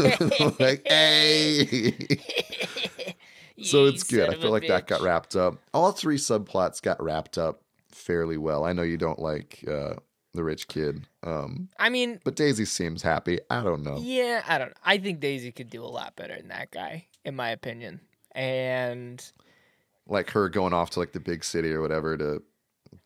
like, 0.59 0.83
hey. 0.87 1.91
so 3.63 3.85
it's 3.85 4.03
good. 4.03 4.29
I 4.29 4.35
feel 4.35 4.51
like 4.51 4.67
that 4.67 4.87
got 4.87 5.01
wrapped 5.01 5.35
up. 5.35 5.57
All 5.73 5.91
three 5.91 6.17
subplots 6.17 6.81
got 6.81 7.01
wrapped 7.01 7.37
up 7.37 7.61
fairly 7.89 8.37
well. 8.37 8.65
I 8.65 8.73
know 8.73 8.81
you 8.81 8.97
don't 8.97 9.19
like 9.19 9.63
uh 9.67 9.93
the 10.33 10.43
rich 10.43 10.67
kid. 10.67 11.07
Um 11.23 11.69
I 11.79 11.89
mean, 11.89 12.19
but 12.23 12.35
Daisy 12.35 12.65
seems 12.65 13.01
happy. 13.03 13.39
I 13.49 13.61
don't 13.63 13.83
know. 13.83 13.99
Yeah, 14.01 14.43
I 14.47 14.57
don't. 14.57 14.73
I 14.83 14.97
think 14.97 15.19
Daisy 15.19 15.51
could 15.51 15.69
do 15.69 15.83
a 15.83 15.85
lot 15.87 16.15
better 16.15 16.35
than 16.35 16.47
that 16.47 16.71
guy, 16.71 17.07
in 17.23 17.35
my 17.35 17.49
opinion. 17.51 18.01
And 18.35 19.23
Like 20.07 20.29
her 20.31 20.49
going 20.49 20.73
off 20.73 20.91
to 20.91 20.99
like 20.99 21.13
the 21.13 21.19
big 21.19 21.43
city 21.43 21.71
or 21.71 21.81
whatever 21.81 22.17
to 22.17 22.41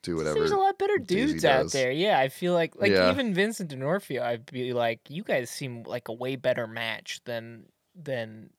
do 0.04 0.16
whatever. 0.18 0.36
there's 0.40 0.52
a 0.52 0.58
lot 0.58 0.78
better 0.78 0.98
Daisy 0.98 1.34
dudes 1.34 1.46
out 1.46 1.64
does. 1.64 1.72
there. 1.74 1.92
Yeah, 1.92 2.20
I 2.20 2.30
feel 2.30 2.54
like 2.54 2.76
like 2.76 2.92
Yeah. 2.92 3.12
even 3.12 3.34
Vincent 3.34 3.70
D'Onofrio, 3.70 4.24
I'd 4.24 4.46
be 4.52 4.74
like, 4.74 5.00
you 5.10 5.24
guys 5.24 5.50
seem 5.50 5.84
like 5.84 6.08
a 6.08 6.14
way 6.14 6.36
better 6.36 6.68
match 6.68 7.22
than 7.26 7.66
than 7.96 8.50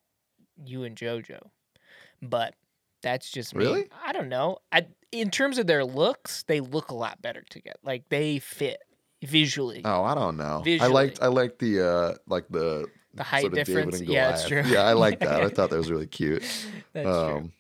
you 0.65 0.85
and 0.85 0.97
JoJo. 0.97 1.39
But 2.23 2.55
that's 3.03 3.31
just 3.31 3.55
me. 3.55 3.65
Really? 3.65 3.89
I 4.05 4.13
don't 4.13 4.29
know. 4.29 4.59
I 4.73 4.87
in 5.13 5.31
terms 5.31 5.59
of 5.59 5.67
their 5.67 5.85
looks, 5.85 6.45
they 6.45 6.61
look 6.61 6.91
a 6.91 6.95
lot 6.95 7.21
better 7.23 7.43
together. 7.51 7.79
Like 7.83 8.09
they 8.09 8.39
fit 8.39 8.79
visually. 9.25 9.83
Oh, 9.85 10.05
I 10.05 10.15
don't 10.15 10.37
know. 10.37 10.63
I 10.81 10.87
liked 10.87 11.19
I 11.23 11.27
liked 11.27 11.59
the 11.59 11.87
uh 11.87 12.15
like 12.27 12.47
the 12.49 12.87
the 13.15 13.23
height 13.25 13.43
sort 13.43 13.59
of 13.59 13.65
difference. 13.67 14.01
Yeah, 14.01 14.33
it's 14.33 14.47
true. 14.47 14.63
Yeah, 14.67 14.83
I 14.83 14.93
like 14.95 15.21
that. 15.21 15.43
I 15.43 15.49
thought 15.51 15.71
that 15.71 15.77
was 15.79 15.91
really 15.91 16.07
cute. 16.07 16.43
that's 16.93 17.05
true. 17.09 17.51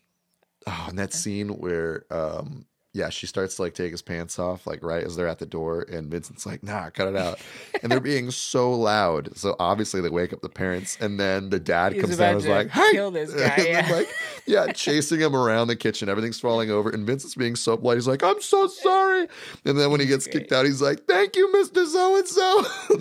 Oh, 0.69 0.87
and 0.89 0.99
that 0.99 1.13
scene 1.13 1.49
where 1.49 2.05
um 2.11 2.67
yeah, 2.95 3.11
she 3.11 3.27
starts 3.27 3.57
to 3.57 3.63
like 3.63 3.75
take 3.75 3.93
his 3.93 4.01
pants 4.01 4.39
off, 4.39 4.67
like 4.67 4.83
right 4.83 5.05
as 5.05 5.15
they're 5.15 5.29
at 5.29 5.39
the 5.39 5.47
door, 5.47 5.83
and 5.83 6.11
Vincent's 6.11 6.47
like, 6.47 6.63
nah, 6.63 6.89
cut 6.91 7.07
it 7.07 7.17
out. 7.17 7.39
And 7.83 7.93
they're 7.93 8.01
being 8.01 8.31
so 8.33 8.73
loud. 8.73 9.37
So 9.37 9.55
obviously 9.61 10.01
they 10.01 10.09
wake 10.09 10.33
up 10.33 10.41
the 10.41 10.49
parents, 10.49 10.97
and 11.01 11.21
then 11.21 11.51
the 11.51 11.61
dad 11.61 11.93
He's 11.93 12.03
comes 12.03 12.17
down 12.17 12.31
and 12.31 12.41
is 12.41 12.47
like, 12.47 12.71
Hey! 12.71 12.93
kill 12.93 13.11
this 13.11 13.33
guy, 13.35 13.55
and 13.55 13.69
yeah. 13.69 13.89
like, 13.91 14.09
yeah, 14.47 14.67
chasing 14.73 15.21
him 15.21 15.37
around 15.37 15.69
the 15.69 15.77
kitchen, 15.77 16.09
everything's 16.09 16.41
falling 16.41 16.71
over, 16.71 16.91
and 16.91 17.07
Vincent's 17.07 17.35
being 17.35 17.57
so 17.57 17.77
polite. 17.77 17.99
He's 17.99 18.09
like, 18.09 18.25
I'm 18.25 18.41
so 18.41 18.67
sorry. 18.67 19.29
And 19.65 19.79
then 19.79 19.91
when 19.91 20.01
he 20.01 20.07
gets 20.07 20.27
kicked 20.27 20.51
out, 20.51 20.65
he's 20.65 20.83
like, 20.83 21.07
Thank 21.07 21.37
you, 21.37 21.47
Mr. 21.55 21.87
So 21.87 22.17
and 22.17 22.27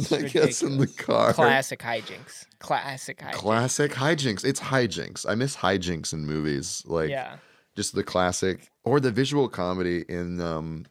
so. 0.06 0.18
I 0.18 0.22
gets 0.24 0.62
in 0.62 0.78
the 0.78 0.88
car. 0.88 1.34
Classic 1.34 1.80
hijinks. 1.80 2.46
Classic 2.60 3.18
hijinks. 3.18 3.34
Classic 3.34 3.92
hijinks. 3.92 4.46
It's 4.46 4.60
hijinks. 4.60 5.26
I 5.28 5.36
miss 5.36 5.56
hijinks 5.56 6.14
in 6.14 6.26
movies. 6.26 6.84
Like 6.86 7.10
yeah. 7.10 7.38
Just 7.78 7.96
the 7.96 8.04
classic 8.04 8.68
or 8.84 9.00
the 9.00 9.12
visual 9.12 9.48
comedy 9.48 10.04
in 10.10 10.42
um 10.42 10.86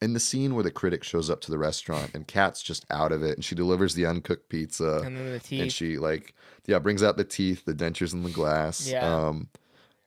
in 0.00 0.12
the 0.12 0.20
scene 0.20 0.54
where 0.54 0.62
the 0.62 0.70
critic 0.70 1.02
shows 1.02 1.28
up 1.28 1.40
to 1.40 1.50
the 1.50 1.58
restaurant 1.58 2.12
and 2.14 2.26
Kat's 2.28 2.62
just 2.62 2.86
out 2.90 3.10
of 3.10 3.22
it 3.24 3.34
and 3.36 3.44
she 3.44 3.54
delivers 3.54 3.94
the 3.94 4.06
uncooked 4.06 4.48
pizza 4.48 5.00
And 5.04 5.16
then 5.16 5.40
the 5.44 5.60
and 5.60 5.72
she 5.72 5.98
like 5.98 6.34
yeah 6.66 6.78
brings 6.78 7.02
out 7.02 7.16
the 7.16 7.24
teeth 7.24 7.64
the 7.64 7.74
dentures 7.74 8.12
in 8.12 8.22
the 8.22 8.30
glass 8.30 8.88
Yeah. 8.88 9.26
um 9.26 9.48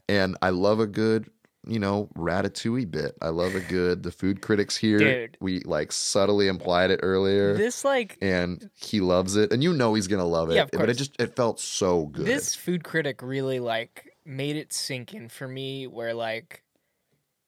and 0.07 0.37
i 0.41 0.49
love 0.49 0.79
a 0.79 0.87
good 0.87 1.29
you 1.65 1.79
know 1.79 2.09
ratatouille 2.17 2.91
bit. 2.91 3.15
I 3.21 3.29
love 3.29 3.55
a 3.55 3.61
good 3.61 4.03
the 4.03 4.11
food 4.11 4.41
critics 4.41 4.75
here. 4.75 4.97
Dude. 4.99 5.37
we 5.39 5.61
like 5.61 5.91
subtly 5.93 6.47
implied 6.49 6.91
it 6.91 6.99
earlier 7.01 7.53
this 7.55 7.85
like 7.85 8.17
and 8.21 8.69
he 8.75 8.99
loves 8.99 9.35
it. 9.37 9.53
And 9.53 9.63
you 9.63 9.73
know 9.73 9.93
he's 9.93 10.07
gonna 10.07 10.25
love 10.25 10.49
it 10.51 10.55
Yeah, 10.55 10.65
but 10.73 10.89
it 10.89 10.95
just 10.95 11.15
it 11.21 11.35
felt 11.35 11.59
so 11.61 12.07
good. 12.07 12.25
This 12.25 12.53
food 12.53 12.83
critic 12.83 13.21
really 13.21 13.59
like 13.61 14.12
made 14.25 14.55
it 14.55 14.73
sink 14.73 15.13
in 15.13 15.29
for 15.29 15.47
me 15.47 15.87
where 15.87 16.13
like 16.13 16.63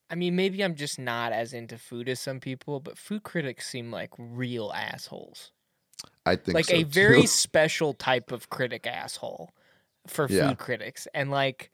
I 0.10 0.16
mean 0.16 0.36
maybe 0.36 0.64
I'm 0.64 0.76
just 0.76 1.00
not 1.00 1.34
as 1.34 1.54
into 1.54 1.78
food 1.78 2.10
as 2.10 2.20
some 2.20 2.40
people, 2.40 2.80
but 2.80 2.98
food 2.98 3.24
critics 3.24 3.68
seem 3.68 3.92
like 3.92 4.12
real 4.18 4.72
assholes. 4.76 5.52
i 6.26 6.36
think 6.36 6.58
like 6.58 6.66
so 6.66 6.78
a 6.78 6.84
very 6.84 7.26
special 7.28 7.94
type 7.94 8.32
of 8.32 8.50
critic 8.50 8.88
asshole 8.88 9.52
for 10.08 10.28
Yeah. 10.28 10.50
food 10.50 10.58
critics. 10.58 11.08
And 11.14 11.32
like 11.32 11.72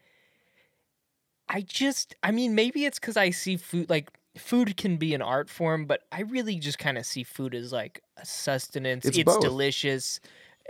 I 1.49 1.61
just 1.61 2.15
I 2.23 2.31
mean 2.31 2.55
maybe 2.55 2.85
it's 2.85 2.99
cuz 2.99 3.17
I 3.17 3.29
see 3.31 3.57
food 3.57 3.89
like 3.89 4.09
food 4.37 4.77
can 4.77 4.97
be 4.97 5.13
an 5.13 5.21
art 5.21 5.49
form, 5.49 5.85
but 5.85 6.03
I 6.11 6.21
really 6.21 6.57
just 6.59 6.79
kind 6.79 6.97
of 6.97 7.05
see 7.05 7.23
food 7.23 7.53
as 7.53 7.71
like 7.73 8.01
a 8.17 8.25
sustenance. 8.25 9.09
It's 9.09 9.17
It's, 9.17 9.37
delicious. 9.37 10.19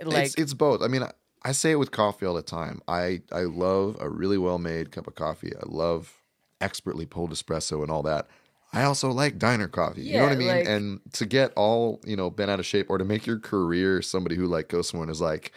Like 0.04 0.34
it's, 0.34 0.36
it's 0.36 0.54
both. 0.54 0.82
I 0.82 0.88
mean, 0.88 1.04
I, 1.44 1.52
say 1.54 1.72
it 1.72 1.76
with 1.80 1.92
coffee 1.92 2.26
all 2.26 2.34
the 2.34 2.42
time. 2.42 2.82
I 2.88 3.22
I 3.32 3.42
love 3.42 3.98
a 4.00 4.10
really 4.10 4.38
well 4.38 4.58
made 4.58 4.92
cup 4.92 5.08
of 5.08 5.16
coffee. 5.16 5.52
I 5.56 5.64
love 5.66 6.14
expertly 6.60 7.06
pulled 7.06 7.32
espresso 7.32 7.82
and 7.82 7.90
all 7.92 8.04
that. 8.04 8.28
I 8.74 8.84
also 8.84 9.12
like 9.12 9.38
diner 9.38 9.68
coffee. 9.68 10.04
you 10.04 10.18
know 10.18 10.24
what 10.24 10.32
I 10.32 10.36
mean? 10.36 10.48
like- 10.48 10.68
and 10.68 11.02
to 11.14 11.26
get 11.26 11.52
all 11.56 12.00
you 12.06 12.16
know 12.16 12.30
bent 12.30 12.52
out 12.52 12.60
of 12.60 12.66
shape, 12.66 12.88
or 12.90 12.98
to 12.98 13.06
make 13.06 13.26
your 13.26 13.40
career 13.40 14.02
somebody 14.02 14.36
who 14.36 14.46
like 14.46 14.70
goes 14.70 14.90
somewhere 14.90 15.06
and 15.06 15.12
is 15.12 15.22
like. 15.22 15.52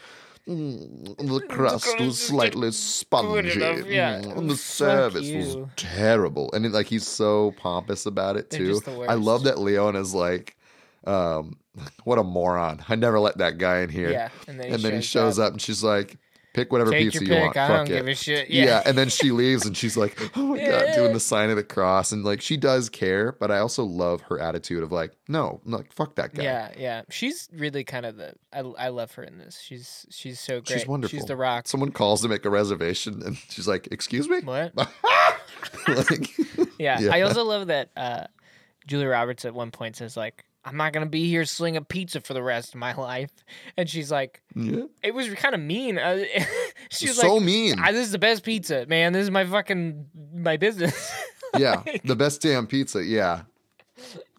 "Mm, 0.47 1.16
the 1.16 1.41
crust 1.49 1.99
was 1.99 2.20
slightly 2.20 2.70
spongy. 2.70 3.53
enough, 3.53 3.87
yeah. 3.87 4.20
mm, 4.20 4.37
and 4.37 4.51
the 4.51 4.57
service 4.57 5.30
was 5.30 5.57
terrible. 5.76 6.51
And 6.53 6.66
it, 6.66 6.72
like 6.72 6.87
he's 6.87 7.07
so 7.07 7.53
pompous 7.57 8.05
about 8.05 8.37
it 8.37 8.51
too. 8.51 8.82
I 9.09 9.14
love 9.14 9.45
that 9.45 9.59
Leon 9.59 9.97
is 9.97 10.12
like, 10.12 10.59
um, 11.07 11.57
what 12.05 12.18
a 12.18 12.22
moron. 12.24 12.82
I 12.88 12.94
never 12.96 13.18
let 13.20 13.38
that 13.38 13.59
guy 13.59 13.80
in 13.80 13.88
here 13.90 14.11
yeah, 14.11 14.28
and 14.48 14.59
then 14.61 14.68
he, 14.68 14.74
and 14.74 14.82
then 14.82 14.92
he 14.92 14.98
shows, 15.00 15.36
shows 15.36 15.38
up. 15.38 15.52
and 15.52 15.61
she's 15.61 15.82
like, 15.82 16.16
"Pick 16.55 16.70
whatever 16.70 16.90
Take 16.92 17.11
pizza 17.12 17.22
you 17.24 17.28
pick. 17.28 17.42
want. 17.42 17.57
I 17.57 17.66
Fuck 17.68 17.76
don't 17.86 17.90
it." 17.96 17.98
give 17.98 18.09
a 18.09 18.14
shit. 18.14 18.48
yeah. 18.50 18.64
Yeah. 18.64 18.82
and 18.86 18.96
then 18.96 19.09
she 19.09 19.30
leaves, 19.32 19.66
and 19.66 19.76
she's 19.76 19.96
like, 19.96 20.18
"Oh 20.36 20.46
my 20.55 20.59
god," 20.66 20.94
doing 20.94 21.12
the 21.12 21.20
sign 21.20 21.50
of 21.50 21.57
the 21.57 21.64
cross, 21.64 22.12
and 22.12 22.24
like 22.24 22.40
she 22.40 22.57
does 22.57 22.88
care, 22.88 23.32
but 23.32 23.50
I 23.50 23.59
also 23.59 23.84
love 23.84 24.20
her 24.22 24.38
attitude 24.38 24.82
of 24.84 24.92
like, 24.92 25.12
"No, 25.28 25.61
I'm 25.66 25.72
like 25.72 25.92
fuck 25.92 26.14
that 26.14 26.32
guy." 26.34 26.44
Yeah, 26.44 26.72
yeah. 26.78 27.02
She's 27.11 27.48
really 27.52 27.82
kind 27.84 28.07
of 28.07 28.16
the. 28.16 28.34
I, 28.52 28.61
I 28.61 28.88
love 28.88 29.12
her 29.14 29.24
in 29.24 29.38
this. 29.38 29.61
She's 29.61 30.07
she's 30.11 30.38
so 30.38 30.61
great. 30.61 30.78
she's 30.80 30.86
wonderful. 30.86 31.18
She's 31.18 31.26
the 31.26 31.36
rock. 31.36 31.66
Someone 31.66 31.90
calls 31.90 32.22
to 32.22 32.28
make 32.28 32.44
a 32.44 32.50
reservation, 32.50 33.20
and 33.24 33.36
she's 33.48 33.66
like, 33.66 33.88
"Excuse 33.90 34.28
me." 34.28 34.40
What? 34.42 34.72
like, 35.88 36.30
Yeah. 36.78 37.00
Yeah. 37.00 37.11
I 37.14 37.22
also 37.22 37.44
love 37.44 37.66
that 37.68 37.90
uh, 37.96 38.24
Julia 38.86 39.09
Roberts 39.09 39.44
at 39.44 39.55
one 39.55 39.70
point 39.70 39.96
says 39.96 40.16
like, 40.16 40.44
"I'm 40.64 40.76
not 40.76 40.92
gonna 40.92 41.06
be 41.06 41.28
here 41.28 41.44
slinging 41.44 41.76
a 41.76 41.82
pizza 41.82 42.20
for 42.20 42.34
the 42.34 42.42
rest 42.42 42.74
of 42.74 42.80
my 42.80 42.94
life," 42.96 43.30
and 43.76 43.88
she's 43.88 44.10
like, 44.10 44.42
yeah, 44.54 44.84
"It 45.02 45.14
was 45.14 45.28
kind 45.34 45.54
of 45.54 45.60
mean." 45.60 45.98
Uh, 45.98 46.24
she's 46.90 47.16
so 47.16 47.34
like, 47.34 47.44
mean. 47.44 47.76
"Ah, 47.78 47.92
"This 47.92 48.06
is 48.06 48.12
the 48.12 48.18
best 48.18 48.42
pizza, 48.42 48.86
man. 48.86 49.12
This 49.12 49.24
is 49.24 49.30
my 49.30 49.44
fucking 49.44 50.06
my 50.34 50.56
business." 50.56 51.12
yeah, 51.58 51.82
the 52.04 52.16
best 52.16 52.40
damn 52.40 52.66
pizza. 52.66 53.04
Yeah, 53.04 53.42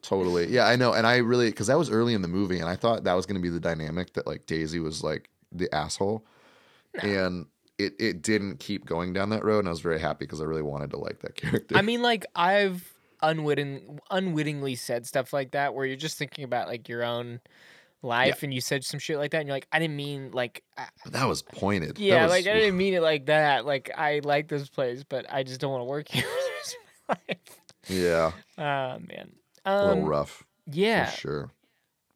totally. 0.02 0.48
Yeah, 0.48 0.68
I 0.68 0.76
know. 0.76 0.94
And 0.94 1.06
I 1.06 1.18
really 1.18 1.50
because 1.50 1.68
that 1.68 1.78
was 1.78 1.90
early 1.90 2.14
in 2.14 2.22
the 2.22 2.28
movie, 2.28 2.60
and 2.60 2.70
I 2.70 2.76
thought 2.76 3.04
that 3.04 3.14
was 3.14 3.26
going 3.26 3.38
to 3.38 3.42
be 3.42 3.50
the 3.50 3.60
dynamic 3.60 4.14
that 4.14 4.28
like 4.28 4.46
Daisy 4.46 4.80
was 4.80 5.04
like 5.04 5.30
the 5.52 5.74
asshole, 5.74 6.26
and 7.02 7.48
it 7.78 7.94
it 8.00 8.22
didn't 8.22 8.60
keep 8.60 8.86
going 8.86 9.14
down 9.14 9.30
that 9.30 9.44
road, 9.44 9.60
and 9.60 9.68
I 9.68 9.72
was 9.72 9.82
very 9.82 10.00
happy 10.00 10.26
because 10.26 10.42
I 10.42 10.46
really 10.46 10.62
wanted 10.62 10.92
to 10.92 10.98
like 10.98 11.20
that 11.22 11.36
character. 11.36 11.76
I 11.78 11.82
mean, 11.82 12.02
like 12.02 12.26
I've 12.36 12.95
unwitting 13.30 14.00
unwittingly 14.12 14.76
said 14.76 15.06
stuff 15.06 15.34
like 15.34 15.52
that 15.52 15.74
where 15.74 15.86
you're 15.86 15.96
just 15.96 16.18
thinking 16.18 16.44
about 16.44 16.68
like 16.68 16.88
your 16.90 17.04
own 17.04 17.40
life 18.02 18.44
and 18.44 18.54
you 18.54 18.62
said 18.62 18.84
some 18.84 19.00
shit 19.00 19.18
like 19.18 19.32
that 19.32 19.40
and 19.40 19.48
you're 19.48 19.56
like 19.56 19.68
I 19.72 19.80
didn't 19.80 19.96
mean 19.96 20.30
like 20.32 20.64
I, 20.78 20.86
that 21.10 21.26
was 21.28 21.42
pointed. 21.42 21.98
Yeah 21.98 22.24
was- 22.24 22.32
like 22.32 22.48
I 22.48 22.54
didn't 22.54 22.78
mean 22.84 22.94
it 22.94 23.02
like 23.02 23.26
that 23.28 23.66
like 23.66 23.90
I 23.98 24.22
like 24.24 24.48
this 24.48 24.70
place 24.70 25.04
but 25.08 25.26
I 25.32 25.44
just 25.44 25.60
don't 25.60 25.72
want 25.72 25.82
to 25.82 25.86
work 25.86 26.08
here 26.12 26.22
for 26.24 26.28
the 26.30 26.52
rest 26.58 26.78
of 26.78 27.18
my 27.18 27.18
life. 27.30 27.60
yeah, 27.88 28.32
Oh 28.58 29.00
man. 29.00 29.32
a 29.66 29.86
little 29.88 30.04
Um, 30.04 30.10
rough 30.10 30.44
yeah. 30.68 31.06
for 31.10 31.18
sure. 31.18 31.52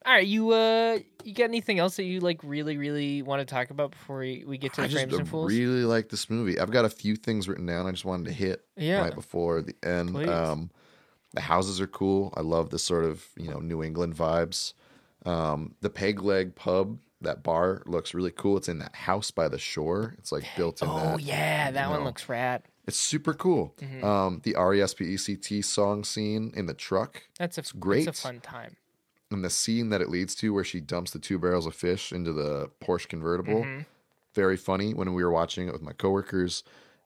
All 0.05 0.13
right, 0.13 0.25
you 0.25 0.49
uh, 0.51 0.99
you 1.23 1.33
got 1.35 1.43
anything 1.43 1.77
else 1.77 1.97
that 1.97 2.03
you 2.05 2.19
like 2.21 2.39
really, 2.43 2.77
really 2.77 3.21
want 3.21 3.41
to 3.41 3.45
talk 3.45 3.69
about 3.69 3.91
before 3.91 4.19
we, 4.19 4.43
we 4.47 4.57
get 4.57 4.73
to 4.73 4.83
I 4.83 4.87
the 4.87 4.93
frames 4.93 5.13
and 5.13 5.27
fools? 5.27 5.51
I 5.51 5.55
really 5.57 5.83
like 5.83 6.07
this 6.09 6.29
movie. 6.29 6.57
I've 6.57 6.71
got 6.71 6.85
a 6.85 6.89
few 6.89 7.15
things 7.17 7.47
written 7.49 7.65
down. 7.65 7.85
I 7.85 7.91
just 7.91 8.05
wanted 8.05 8.25
to 8.27 8.31
hit 8.33 8.63
Yeah. 8.77 9.01
right 9.01 9.13
before 9.13 9.61
the 9.61 9.75
end. 9.83 10.11
Please. 10.13 10.29
Um, 10.29 10.71
the 11.33 11.41
houses 11.41 11.79
are 11.81 11.87
cool. 11.87 12.33
I 12.37 12.41
love 12.41 12.69
the 12.69 12.79
sort 12.79 13.05
of 13.05 13.25
you 13.37 13.49
know 13.49 13.59
New 13.59 13.83
England 13.83 14.15
vibes. 14.15 14.73
Um, 15.25 15.75
the 15.81 15.89
Peg 15.89 16.21
Leg 16.21 16.55
Pub, 16.55 16.97
that 17.21 17.43
bar 17.43 17.83
looks 17.85 18.13
really 18.13 18.31
cool. 18.31 18.57
It's 18.57 18.69
in 18.69 18.79
that 18.79 18.95
house 18.95 19.31
by 19.31 19.47
the 19.49 19.59
shore. 19.59 20.15
It's 20.17 20.31
like 20.31 20.45
built 20.55 20.81
in 20.81 20.87
Oh 20.89 20.95
that. 21.17 21.21
yeah, 21.21 21.71
that 21.71 21.89
one 21.89 21.99
know. 21.99 22.05
looks 22.05 22.29
rad. 22.29 22.63
It's 22.87 22.97
super 22.97 23.33
cool. 23.33 23.75
Mm-hmm. 23.81 24.03
Um, 24.03 24.41
the 24.43 24.55
R 24.55 24.73
E 24.73 24.81
S 24.81 24.93
P 24.93 25.05
E 25.05 25.17
C 25.17 25.35
T 25.35 25.61
song 25.61 26.03
scene 26.03 26.51
in 26.55 26.65
the 26.65 26.73
truck 26.73 27.23
That's 27.37 27.57
a 27.57 27.63
great. 27.77 28.07
It's 28.07 28.19
a 28.19 28.21
fun 28.21 28.39
time. 28.39 28.75
and 29.29 29.43
the 29.43 29.49
scene 29.49 29.89
that 29.89 30.01
it 30.01 30.09
leads 30.09 30.33
to 30.35 30.53
where 30.53 30.63
she 30.63 30.79
dumps 30.79 31.11
the 31.11 31.19
two 31.19 31.37
barrels 31.37 31.67
of 31.67 31.75
fish 31.75 32.11
into 32.11 32.33
the 32.33 32.69
Porsche 32.81 33.07
convertible. 33.07 33.61
Mm-hmm. 33.63 33.81
Very 34.33 34.57
funny 34.57 34.93
when 34.93 35.13
we 35.13 35.23
were 35.23 35.31
watching 35.31 35.67
it 35.67 35.73
with 35.73 35.81
my 35.81 35.91
coworkers. 35.91 36.63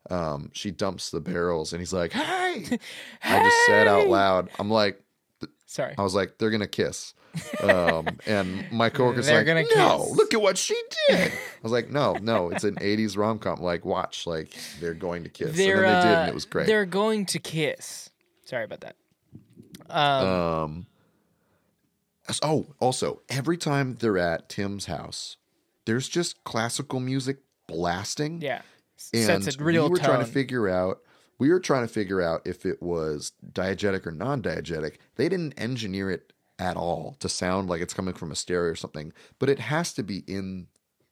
Um, 0.09 0.49
she 0.53 0.71
dumps 0.71 1.11
the 1.11 1.21
barrels 1.21 1.71
and 1.73 1.79
he's 1.81 1.93
like, 1.93 2.11
Hey, 2.13 2.77
I 3.23 3.43
just 3.43 3.65
said 3.67 3.87
out 3.87 4.07
loud, 4.07 4.49
I'm 4.59 4.69
like, 4.69 5.01
Sorry. 5.65 5.95
I 5.97 6.01
was 6.03 6.13
like, 6.13 6.37
they're 6.37 6.51
gonna 6.51 6.67
kiss. 6.67 7.13
Um, 7.63 8.07
and 8.27 8.71
my 8.71 8.89
coworkers 8.89 9.25
They're 9.25 9.37
like, 9.37 9.47
gonna 9.47 9.63
no, 9.75 10.03
kiss." 10.05 10.15
look 10.17 10.33
at 10.35 10.41
what 10.41 10.57
she 10.57 10.79
did. 11.09 11.31
I 11.31 11.37
was 11.63 11.71
like, 11.71 11.89
no, 11.89 12.13
no, 12.21 12.49
it's 12.51 12.63
an 12.63 12.75
'80s 12.75 13.17
rom 13.17 13.39
com. 13.39 13.59
Like, 13.59 13.85
watch, 13.85 14.27
like 14.27 14.53
they're 14.79 14.93
going 14.93 15.23
to 15.23 15.29
kiss, 15.29 15.55
They're 15.57 15.77
and 15.77 15.85
then 15.85 16.01
they 16.01 16.07
did, 16.09 16.15
uh, 16.15 16.19
and 16.21 16.29
it 16.29 16.33
was 16.35 16.45
great. 16.45 16.67
They're 16.67 16.85
going 16.85 17.25
to 17.27 17.39
kiss. 17.39 18.09
Sorry 18.45 18.65
about 18.65 18.81
that. 18.81 18.95
Um, 19.89 20.27
Um. 20.27 20.85
Oh, 22.41 22.67
also, 22.79 23.21
every 23.29 23.57
time 23.57 23.95
they're 23.99 24.17
at 24.17 24.47
Tim's 24.47 24.85
house, 24.85 25.37
there's 25.85 26.07
just 26.07 26.43
classical 26.43 26.99
music 26.99 27.37
blasting. 27.67 28.41
yeah. 28.41 28.61
And 29.13 29.43
Sets 29.43 29.57
a 29.57 29.63
real 29.63 29.85
we 29.85 29.91
were 29.91 29.97
trying 29.97 30.19
to 30.19 30.25
figure 30.31 30.69
out. 30.69 30.99
We 31.39 31.49
were 31.49 31.59
trying 31.59 31.85
to 31.87 31.91
figure 31.93 32.21
out 32.21 32.41
if 32.45 32.65
it 32.65 32.81
was 32.81 33.31
diegetic 33.51 34.05
or 34.05 34.11
non-diegetic. 34.11 34.95
They 35.15 35.27
didn't 35.29 35.53
engineer 35.57 36.11
it 36.11 36.31
at 36.59 36.77
all 36.77 37.15
to 37.19 37.27
sound 37.27 37.69
like 37.69 37.81
it's 37.81 37.93
coming 37.93 38.13
from 38.13 38.31
a 38.31 38.35
stereo 38.35 38.71
or 38.71 38.75
something, 38.75 39.11
but 39.39 39.49
it 39.49 39.59
has 39.59 39.93
to 39.93 40.03
be 40.03 40.23
in 40.27 40.67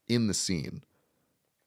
in 0.07 0.27
the 0.27 0.33
scene 0.33 0.83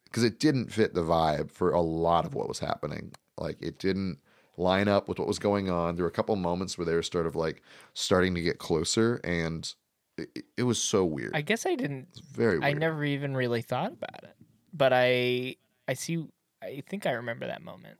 because 0.04 0.22
it 0.22 0.38
didn't 0.38 0.72
fit 0.72 0.94
the 0.94 1.02
vibe 1.02 1.50
for 1.50 1.72
a 1.72 1.80
lot 1.80 2.24
of 2.24 2.34
what 2.34 2.46
was 2.48 2.60
happening. 2.60 3.12
Like 3.36 3.60
it 3.60 3.78
didn't 3.78 4.18
line 4.56 4.86
up 4.86 5.08
with 5.08 5.18
what 5.18 5.26
was 5.26 5.40
going 5.40 5.68
on. 5.68 5.96
There 5.96 6.04
were 6.04 6.08
a 6.10 6.12
couple 6.12 6.36
moments 6.36 6.78
where 6.78 6.84
they 6.84 6.94
were 6.94 7.02
sort 7.02 7.26
of 7.26 7.34
like 7.34 7.60
starting 7.94 8.34
to 8.36 8.40
get 8.40 8.58
closer, 8.58 9.20
and 9.24 9.72
it, 10.16 10.28
it- 10.36 10.44
it 10.58 10.62
was 10.62 10.80
so 10.80 11.04
weird. 11.04 11.32
I 11.34 11.40
guess 11.42 11.66
I 11.66 11.74
didn't. 11.74 12.06
It's 12.10 12.20
very 12.20 12.60
weird. 12.60 12.64
I 12.76 12.78
never 12.78 13.04
even 13.04 13.36
really 13.36 13.62
thought 13.62 13.92
about 13.92 14.22
it, 14.22 14.36
but 14.72 14.92
I 14.94 15.56
I 15.88 15.94
see. 15.94 16.26
I 16.62 16.82
think 16.88 17.06
I 17.06 17.12
remember 17.12 17.46
that 17.46 17.62
moment. 17.62 17.98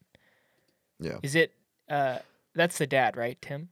Yeah. 1.01 1.19
Is 1.23 1.35
it? 1.35 1.53
Uh, 1.89 2.19
that's 2.55 2.79
the 2.79 2.87
dad, 2.87 3.17
right, 3.17 3.37
Tim? 3.43 3.69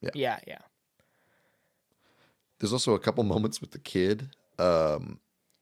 Yeah. 0.00 0.10
Yeah. 0.14 0.38
Yeah. 0.46 0.58
There's 2.58 2.72
also 2.72 2.94
a 2.94 2.98
couple 2.98 3.22
moments 3.24 3.60
with 3.60 3.72
the 3.72 3.78
kid 3.78 4.28
um, 4.58 5.20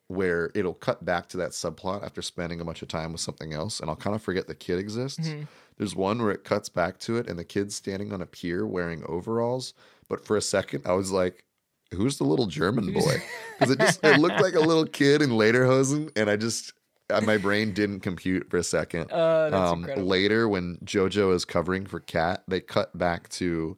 where 0.08 0.50
it'll 0.54 0.74
cut 0.74 1.04
back 1.04 1.28
to 1.30 1.36
that 1.38 1.50
subplot 1.50 2.04
after 2.04 2.22
spending 2.22 2.60
a 2.60 2.64
bunch 2.64 2.82
of 2.82 2.88
time 2.88 3.12
with 3.12 3.20
something 3.20 3.52
else, 3.52 3.80
and 3.80 3.90
I'll 3.90 3.96
kind 3.96 4.14
of 4.14 4.22
forget 4.22 4.46
the 4.46 4.54
kid 4.54 4.78
exists. 4.78 5.18
Mhm. 5.28 5.48
There's 5.76 5.96
one 5.96 6.22
where 6.22 6.30
it 6.30 6.44
cuts 6.44 6.68
back 6.68 6.98
to 7.00 7.16
it, 7.16 7.28
and 7.28 7.36
the 7.38 7.44
kid's 7.44 7.74
standing 7.74 8.12
on 8.12 8.20
a 8.22 8.26
pier 8.26 8.64
wearing 8.66 9.02
overalls. 9.06 9.74
But 10.08 10.24
for 10.24 10.36
a 10.36 10.42
second, 10.42 10.86
I 10.86 10.92
was 10.92 11.10
like, 11.10 11.44
"Who's 11.92 12.18
the 12.18 12.24
little 12.24 12.46
German 12.46 12.92
boy?" 12.92 13.22
Because 13.58 13.72
it 13.74 13.78
just 13.80 14.04
it 14.04 14.20
looked 14.20 14.40
like 14.40 14.54
a 14.54 14.60
little 14.60 14.86
kid 14.86 15.20
in 15.22 15.30
lederhosen, 15.30 16.12
and 16.14 16.30
I 16.30 16.36
just 16.36 16.72
my 17.22 17.36
brain 17.36 17.72
didn't 17.72 18.00
compute 18.00 18.48
for 18.50 18.56
a 18.56 18.62
second. 18.64 19.10
Uh, 19.12 19.50
that's 19.50 19.72
um, 19.72 19.82
later, 19.96 20.48
when 20.48 20.78
JoJo 20.84 21.34
is 21.34 21.44
covering 21.44 21.86
for 21.86 22.00
Kat, 22.00 22.42
they 22.48 22.60
cut 22.60 22.96
back 22.96 23.28
to 23.30 23.76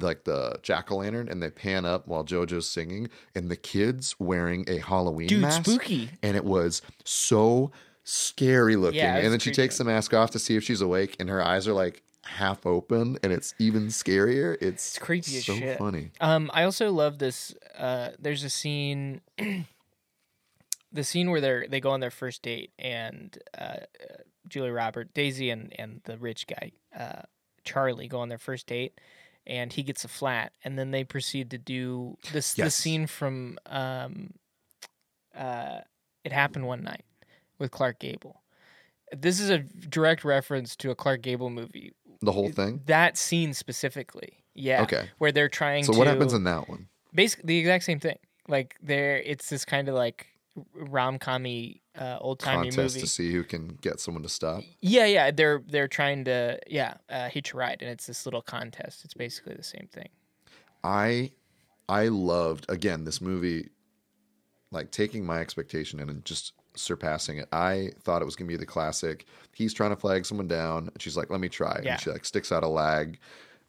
like 0.00 0.22
the 0.22 0.56
jack 0.62 0.92
o' 0.92 0.98
lantern 0.98 1.28
and 1.28 1.42
they 1.42 1.50
pan 1.50 1.84
up 1.84 2.06
while 2.06 2.24
JoJo's 2.24 2.68
singing, 2.68 3.08
and 3.34 3.50
the 3.50 3.56
kid's 3.56 4.14
wearing 4.20 4.64
a 4.68 4.78
Halloween 4.78 5.26
Dude, 5.28 5.42
mask. 5.42 5.64
spooky. 5.64 6.10
And 6.22 6.36
it 6.36 6.44
was 6.44 6.80
so 7.04 7.72
scary 8.04 8.76
looking. 8.76 8.98
Yeah, 9.00 9.16
and 9.16 9.32
then 9.32 9.40
she 9.40 9.50
takes 9.50 9.78
the 9.78 9.84
mask 9.84 10.14
off 10.14 10.30
to 10.30 10.38
see 10.38 10.56
if 10.56 10.62
she's 10.64 10.80
awake, 10.80 11.16
and 11.18 11.28
her 11.28 11.44
eyes 11.44 11.66
are 11.66 11.72
like 11.72 12.02
half 12.24 12.64
open, 12.66 13.18
and 13.24 13.32
it's 13.32 13.54
even 13.58 13.88
scarier. 13.88 14.54
It's, 14.60 14.96
It's 14.96 14.98
creepy 14.98 15.38
as 15.38 15.46
so 15.46 15.56
shit. 15.56 15.78
funny. 15.78 16.12
Um, 16.20 16.50
I 16.54 16.62
also 16.64 16.92
love 16.92 17.18
this. 17.18 17.52
Uh, 17.76 18.10
there's 18.18 18.44
a 18.44 18.50
scene, 18.50 19.20
the 20.92 21.04
scene 21.04 21.30
where 21.30 21.40
they 21.40 21.66
they 21.68 21.80
go 21.80 21.90
on 21.90 22.00
their 22.00 22.10
first 22.10 22.42
date, 22.42 22.72
and 22.78 23.36
uh, 23.56 23.62
uh, 23.62 23.84
Julia 24.48 24.72
Robert, 24.72 25.12
Daisy, 25.14 25.50
and 25.50 25.72
and 25.78 26.00
the 26.04 26.18
rich 26.18 26.46
guy, 26.46 26.72
uh, 26.96 27.22
Charlie, 27.64 28.08
go 28.08 28.20
on 28.20 28.28
their 28.28 28.38
first 28.38 28.66
date, 28.66 28.98
and 29.46 29.72
he 29.72 29.82
gets 29.82 30.04
a 30.04 30.08
flat, 30.08 30.52
and 30.64 30.78
then 30.78 30.90
they 30.90 31.04
proceed 31.04 31.50
to 31.50 31.58
do 31.58 32.16
this 32.32 32.54
the 32.54 32.70
scene 32.70 33.06
from 33.06 33.58
um, 33.66 34.34
uh, 35.36 35.80
it 36.24 36.32
happened 36.32 36.66
one 36.66 36.82
night 36.82 37.04
with 37.58 37.70
Clark 37.70 37.98
Gable. 37.98 38.42
This 39.16 39.40
is 39.40 39.50
a 39.50 39.58
direct 39.58 40.24
reference 40.24 40.76
to 40.76 40.90
a 40.90 40.94
Clark 40.94 41.22
Gable 41.22 41.50
movie. 41.50 41.92
The 42.22 42.32
whole 42.32 42.50
thing. 42.50 42.82
That 42.86 43.16
scene 43.16 43.54
specifically, 43.54 44.44
yeah. 44.54 44.82
Okay. 44.82 45.08
Where 45.18 45.32
they're 45.32 45.48
trying 45.48 45.84
So 45.84 45.92
to 45.92 45.98
what 45.98 46.06
happens 46.06 46.32
in 46.32 46.44
that 46.44 46.68
one? 46.68 46.88
basically 47.14 47.46
the 47.46 47.58
exact 47.58 47.84
same 47.84 47.98
thing. 47.98 48.18
Like 48.46 48.76
there, 48.82 49.16
it's 49.18 49.48
this 49.48 49.64
kind 49.64 49.88
of 49.88 49.94
like 49.94 50.26
rom 50.74 51.18
commy, 51.18 51.80
uh, 51.98 52.18
old 52.20 52.38
timey 52.40 52.70
Contest 52.70 52.94
movie. 52.94 53.00
to 53.00 53.06
see 53.06 53.32
who 53.32 53.42
can 53.44 53.78
get 53.80 54.00
someone 54.00 54.22
to 54.22 54.28
stop. 54.28 54.62
Yeah, 54.80 55.06
yeah. 55.06 55.30
They're 55.30 55.62
they're 55.66 55.88
trying 55.88 56.24
to 56.24 56.58
yeah 56.66 56.94
uh, 57.08 57.28
hitch 57.28 57.52
a 57.52 57.56
ride, 57.56 57.78
and 57.80 57.90
it's 57.90 58.06
this 58.06 58.24
little 58.26 58.42
contest. 58.42 59.04
It's 59.04 59.14
basically 59.14 59.54
the 59.54 59.62
same 59.62 59.88
thing. 59.92 60.08
I 60.84 61.32
I 61.88 62.08
loved 62.08 62.66
again 62.68 63.04
this 63.04 63.20
movie 63.20 63.70
like 64.70 64.90
taking 64.90 65.24
my 65.26 65.40
expectation 65.40 65.98
and 66.00 66.24
just 66.24 66.52
surpassing 66.74 67.38
it. 67.38 67.48
I 67.52 67.90
thought 68.02 68.22
it 68.22 68.24
was 68.24 68.36
gonna 68.36 68.48
be 68.48 68.56
the 68.56 68.66
classic. 68.66 69.26
He's 69.54 69.74
trying 69.74 69.90
to 69.90 69.96
flag 69.96 70.24
someone 70.24 70.48
down, 70.48 70.88
and 70.92 71.02
she's 71.02 71.16
like, 71.16 71.30
"Let 71.30 71.40
me 71.40 71.48
try." 71.48 71.80
Yeah. 71.82 71.92
And 71.94 72.00
she 72.00 72.10
like 72.10 72.24
sticks 72.24 72.52
out 72.52 72.62
a 72.62 72.68
lag, 72.68 73.18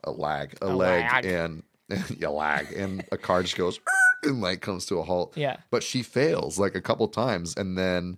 a 0.03 0.11
lag, 0.11 0.55
a, 0.61 0.67
A 0.67 0.75
leg, 0.75 1.03
lag. 1.11 1.25
and 1.25 1.63
yeah, 2.17 2.29
lag, 2.29 2.71
and 2.73 3.03
a 3.11 3.17
car 3.17 3.41
just 3.41 3.57
goes 3.57 3.79
and 4.23 4.41
like 4.41 4.61
comes 4.61 4.85
to 4.87 4.99
a 4.99 5.03
halt. 5.03 5.35
Yeah. 5.37 5.57
But 5.69 5.83
she 5.83 6.03
fails 6.03 6.59
like 6.59 6.75
a 6.75 6.81
couple 6.81 7.07
times, 7.07 7.53
and 7.57 7.77
then 7.77 8.17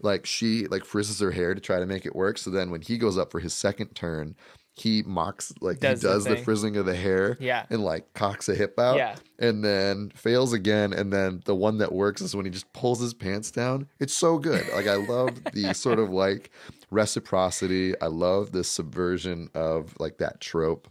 like 0.00 0.26
she 0.26 0.66
like 0.66 0.84
frizzes 0.84 1.20
her 1.20 1.30
hair 1.30 1.54
to 1.54 1.60
try 1.60 1.78
to 1.78 1.86
make 1.86 2.04
it 2.06 2.14
work. 2.14 2.38
So 2.38 2.50
then 2.50 2.70
when 2.70 2.82
he 2.82 2.98
goes 2.98 3.16
up 3.16 3.30
for 3.30 3.40
his 3.40 3.54
second 3.54 3.94
turn, 3.94 4.36
he 4.74 5.02
mocks 5.06 5.54
like 5.62 5.80
Does 5.80 6.02
he 6.02 6.08
does 6.08 6.24
the, 6.24 6.34
thing. 6.34 6.44
frizzing 6.44 6.76
of 6.76 6.84
the 6.84 6.94
hair 6.94 7.38
Yeah. 7.40 7.64
and 7.70 7.82
like 7.82 8.12
cocks 8.12 8.46
a 8.50 8.54
hip 8.54 8.78
out 8.78 8.96
Yeah. 8.98 9.16
and 9.38 9.64
then 9.64 10.10
fails 10.14 10.52
again 10.52 10.92
and 10.92 11.10
then 11.10 11.40
the 11.46 11.54
one 11.54 11.78
that 11.78 11.92
works 11.92 12.20
is 12.20 12.36
when 12.36 12.44
he 12.44 12.50
just 12.50 12.70
pulls 12.74 13.00
his 13.00 13.14
pants 13.14 13.50
down 13.50 13.88
it's 14.00 14.12
so 14.12 14.36
good 14.38 14.66
like 14.74 14.86
i 14.86 14.96
love 14.96 15.30
the 15.54 15.72
sort 15.74 15.98
of 15.98 16.10
like 16.10 16.50
reciprocity 16.90 17.94
i 18.02 18.06
love 18.06 18.52
the 18.52 18.64
subversion 18.64 19.48
of 19.54 19.94
like 19.98 20.18
that 20.18 20.40
trope 20.40 20.88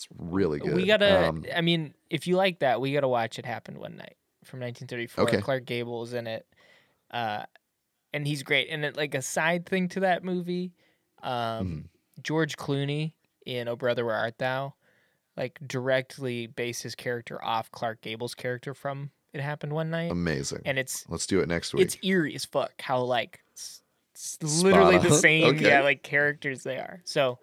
it's 0.00 0.08
really 0.18 0.58
good 0.58 0.74
We 0.74 0.86
gotta. 0.86 1.28
Um, 1.28 1.44
I 1.54 1.60
mean, 1.60 1.94
if 2.08 2.26
you 2.26 2.36
like 2.36 2.60
that, 2.60 2.80
we 2.80 2.92
gotta 2.92 3.08
watch 3.08 3.38
it 3.38 3.44
happen 3.44 3.78
one 3.78 3.96
night 3.96 4.16
from 4.44 4.60
1934. 4.60 5.24
Okay. 5.24 5.40
Clark 5.42 5.64
Gable 5.66 6.02
is 6.02 6.14
in 6.14 6.26
it, 6.26 6.46
uh, 7.10 7.44
and 8.14 8.26
he's 8.26 8.42
great. 8.42 8.68
And 8.70 8.84
it, 8.84 8.96
like 8.96 9.14
a 9.14 9.22
side 9.22 9.66
thing 9.66 9.88
to 9.90 10.00
that 10.00 10.24
movie, 10.24 10.72
um, 11.22 11.30
Mm-hmm. 11.32 11.78
George 12.22 12.56
Clooney 12.56 13.12
in 13.46 13.68
"Oh 13.68 13.76
Brother 13.76 14.04
Where 14.04 14.14
Art 14.16 14.38
Thou," 14.38 14.74
like 15.36 15.58
directly 15.66 16.46
based 16.46 16.82
his 16.82 16.94
character 16.94 17.42
off 17.42 17.70
Clark 17.70 18.00
Gable's 18.00 18.34
character 18.34 18.74
from 18.74 19.10
"It 19.32 19.40
Happened 19.40 19.72
One 19.72 19.90
Night," 19.90 20.10
amazing 20.10 20.62
and 20.64 20.78
it's 20.78 21.04
let's 21.08 21.26
do 21.26 21.40
it 21.40 21.48
next 21.48 21.72
week 21.74 21.84
it's 21.84 21.96
eerie 22.02 22.34
as 22.34 22.44
fuck 22.44 22.72
how 22.80 23.00
like 23.02 23.40
it's, 23.52 23.82
it's 24.12 24.62
literally 24.62 24.98
the 24.98 25.10
same 25.14 25.54
Okay. 25.54 25.68
yeah 25.68 25.80
like 25.82 26.02
characters 26.02 26.62
they 26.62 26.76
are. 26.76 27.00
So 27.04 27.38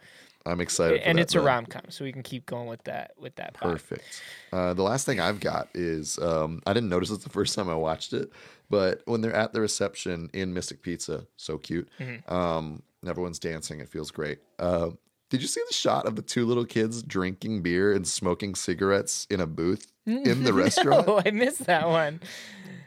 I'm 0.47 0.61
excited. 0.61 1.01
For 1.01 1.07
and 1.07 1.19
it's 1.19 1.35
a 1.35 1.41
rom 1.41 1.65
com, 1.65 1.83
so 1.89 2.05
we 2.05 2.11
can 2.11 2.23
keep 2.23 2.45
going 2.45 2.67
with 2.67 2.83
that 2.85 3.11
with 3.17 3.35
that. 3.35 3.53
Perfect. 3.53 4.21
Uh, 4.51 4.73
the 4.73 4.83
last 4.83 5.05
thing 5.05 5.19
I've 5.19 5.39
got 5.39 5.69
is 5.73 6.17
um, 6.19 6.61
I 6.65 6.73
didn't 6.73 6.89
notice 6.89 7.11
it 7.11 7.21
the 7.21 7.29
first 7.37 7.55
time 7.55 7.69
I 7.69 7.75
watched 7.75 8.13
it, 8.13 8.31
but 8.69 9.01
when 9.05 9.21
they're 9.21 9.35
at 9.35 9.53
the 9.53 9.61
reception 9.61 10.29
in 10.33 10.53
Mystic 10.53 10.81
Pizza, 10.81 11.27
so 11.35 11.57
cute. 11.57 11.89
Mm-hmm. 11.99 12.33
Um, 12.33 12.81
and 13.01 13.09
everyone's 13.09 13.39
dancing. 13.39 13.79
It 13.79 13.89
feels 13.89 14.09
great. 14.09 14.39
Uh, 14.57 14.91
did 15.29 15.41
you 15.41 15.47
see 15.47 15.61
the 15.67 15.73
shot 15.73 16.05
of 16.05 16.15
the 16.15 16.21
two 16.21 16.45
little 16.45 16.65
kids 16.65 17.03
drinking 17.03 17.61
beer 17.61 17.93
and 17.93 18.07
smoking 18.07 18.55
cigarettes 18.55 19.27
in 19.29 19.41
a 19.41 19.47
booth 19.47 19.91
in 20.05 20.43
the 20.43 20.53
restaurant? 20.53 21.05
Oh, 21.07 21.21
I 21.23 21.31
missed 21.31 21.65
that 21.65 21.87
one. 21.87 22.21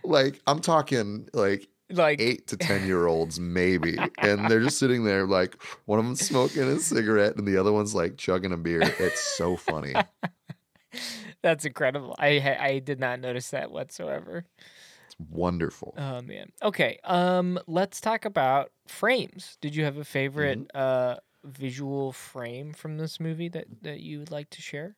Like 0.02 0.40
I'm 0.46 0.61
talking 0.61 1.28
like 1.34 1.68
Like 1.91 2.20
eight 2.20 2.47
to 2.49 2.57
ten 2.57 2.86
year 2.86 3.07
olds 3.07 3.41
maybe, 3.41 3.99
and 4.18 4.49
they're 4.51 4.61
just 4.61 4.78
sitting 4.78 5.05
there 5.05 5.26
like 5.26 5.61
one 5.86 5.99
of 5.99 6.05
them's 6.05 6.20
smoking 6.26 6.62
a 6.62 6.78
cigarette 6.78 7.36
and 7.36 7.47
the 7.47 7.57
other 7.57 7.72
one's 7.72 7.95
like 7.95 8.16
chugging 8.16 8.53
a 8.53 8.57
beer. 8.57 8.82
It's 8.82 9.20
so 9.36 9.57
funny. 9.57 9.95
that's 11.43 11.64
incredible. 11.64 12.14
I 12.18 12.57
I 12.61 12.78
did 12.78 13.01
not 13.01 13.20
notice 13.20 13.51
that 13.51 13.70
whatsoever. 13.70 14.45
It's 15.07 15.16
wonderful. 15.30 15.95
Oh 15.97 16.20
man. 16.22 16.53
Okay. 16.62 16.99
Um, 17.05 17.59
let's 17.66 18.01
talk 18.01 18.24
about 18.24 18.70
frames. 18.86 19.57
Did 19.61 19.74
you 19.74 19.84
have 19.84 19.97
a 19.97 20.05
favorite 20.05 20.59
Mm-hmm. 20.74 20.76
uh 20.78 21.16
visual 21.43 22.12
frame 22.12 22.70
from 22.74 22.99
this 22.99 23.18
movie 23.18 23.49
that 23.49 23.64
that 23.82 24.01
you 24.01 24.18
would 24.18 24.30
like 24.30 24.51
to 24.51 24.61
share? 24.62 24.97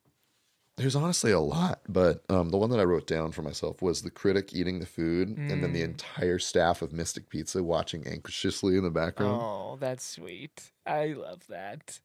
There's 0.83 0.97
honestly 0.97 1.31
a 1.31 1.39
lot, 1.39 1.81
but 1.89 2.25
um, 2.29 2.51
the 2.51 2.59
one 2.59 2.71
that 2.71 2.81
I 2.81 2.85
wrote 2.85 3.07
down 3.07 3.31
for 3.31 3.43
myself 3.43 3.81
was 3.81 4.03
the 4.03 4.11
critic 4.11 4.53
eating 4.53 4.81
the 4.81 4.87
food, 4.87 5.29
and 5.29 5.63
then 5.63 5.73
the 5.73 5.83
entire 5.83 6.41
staff 6.41 6.83
of 6.83 6.93
Mystic 6.93 7.29
Pizza 7.29 7.63
watching 7.63 8.05
anxiously 8.05 8.77
in 8.77 8.83
the 8.83 8.91
background. 8.91 9.41
Oh, 9.41 9.77
that's 9.79 10.05
sweet. 10.05 10.73
I 10.85 11.13
love 11.13 11.47
that. 11.47 12.01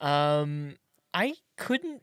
Um, 0.00 0.76
I 1.12 1.34
couldn't 1.56 2.02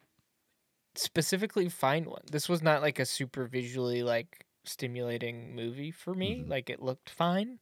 specifically 0.96 1.70
find 1.70 2.06
one. 2.06 2.24
This 2.30 2.50
was 2.50 2.62
not 2.62 2.82
like 2.82 3.00
a 3.00 3.06
super 3.06 3.46
visually 3.46 4.04
like 4.04 4.46
stimulating 4.66 5.56
movie 5.56 5.92
for 5.92 6.14
me. 6.14 6.40
Mm-hmm. 6.40 6.52
Like 6.52 6.70
it 6.70 6.82
looked 6.82 7.10
fine. 7.10 7.60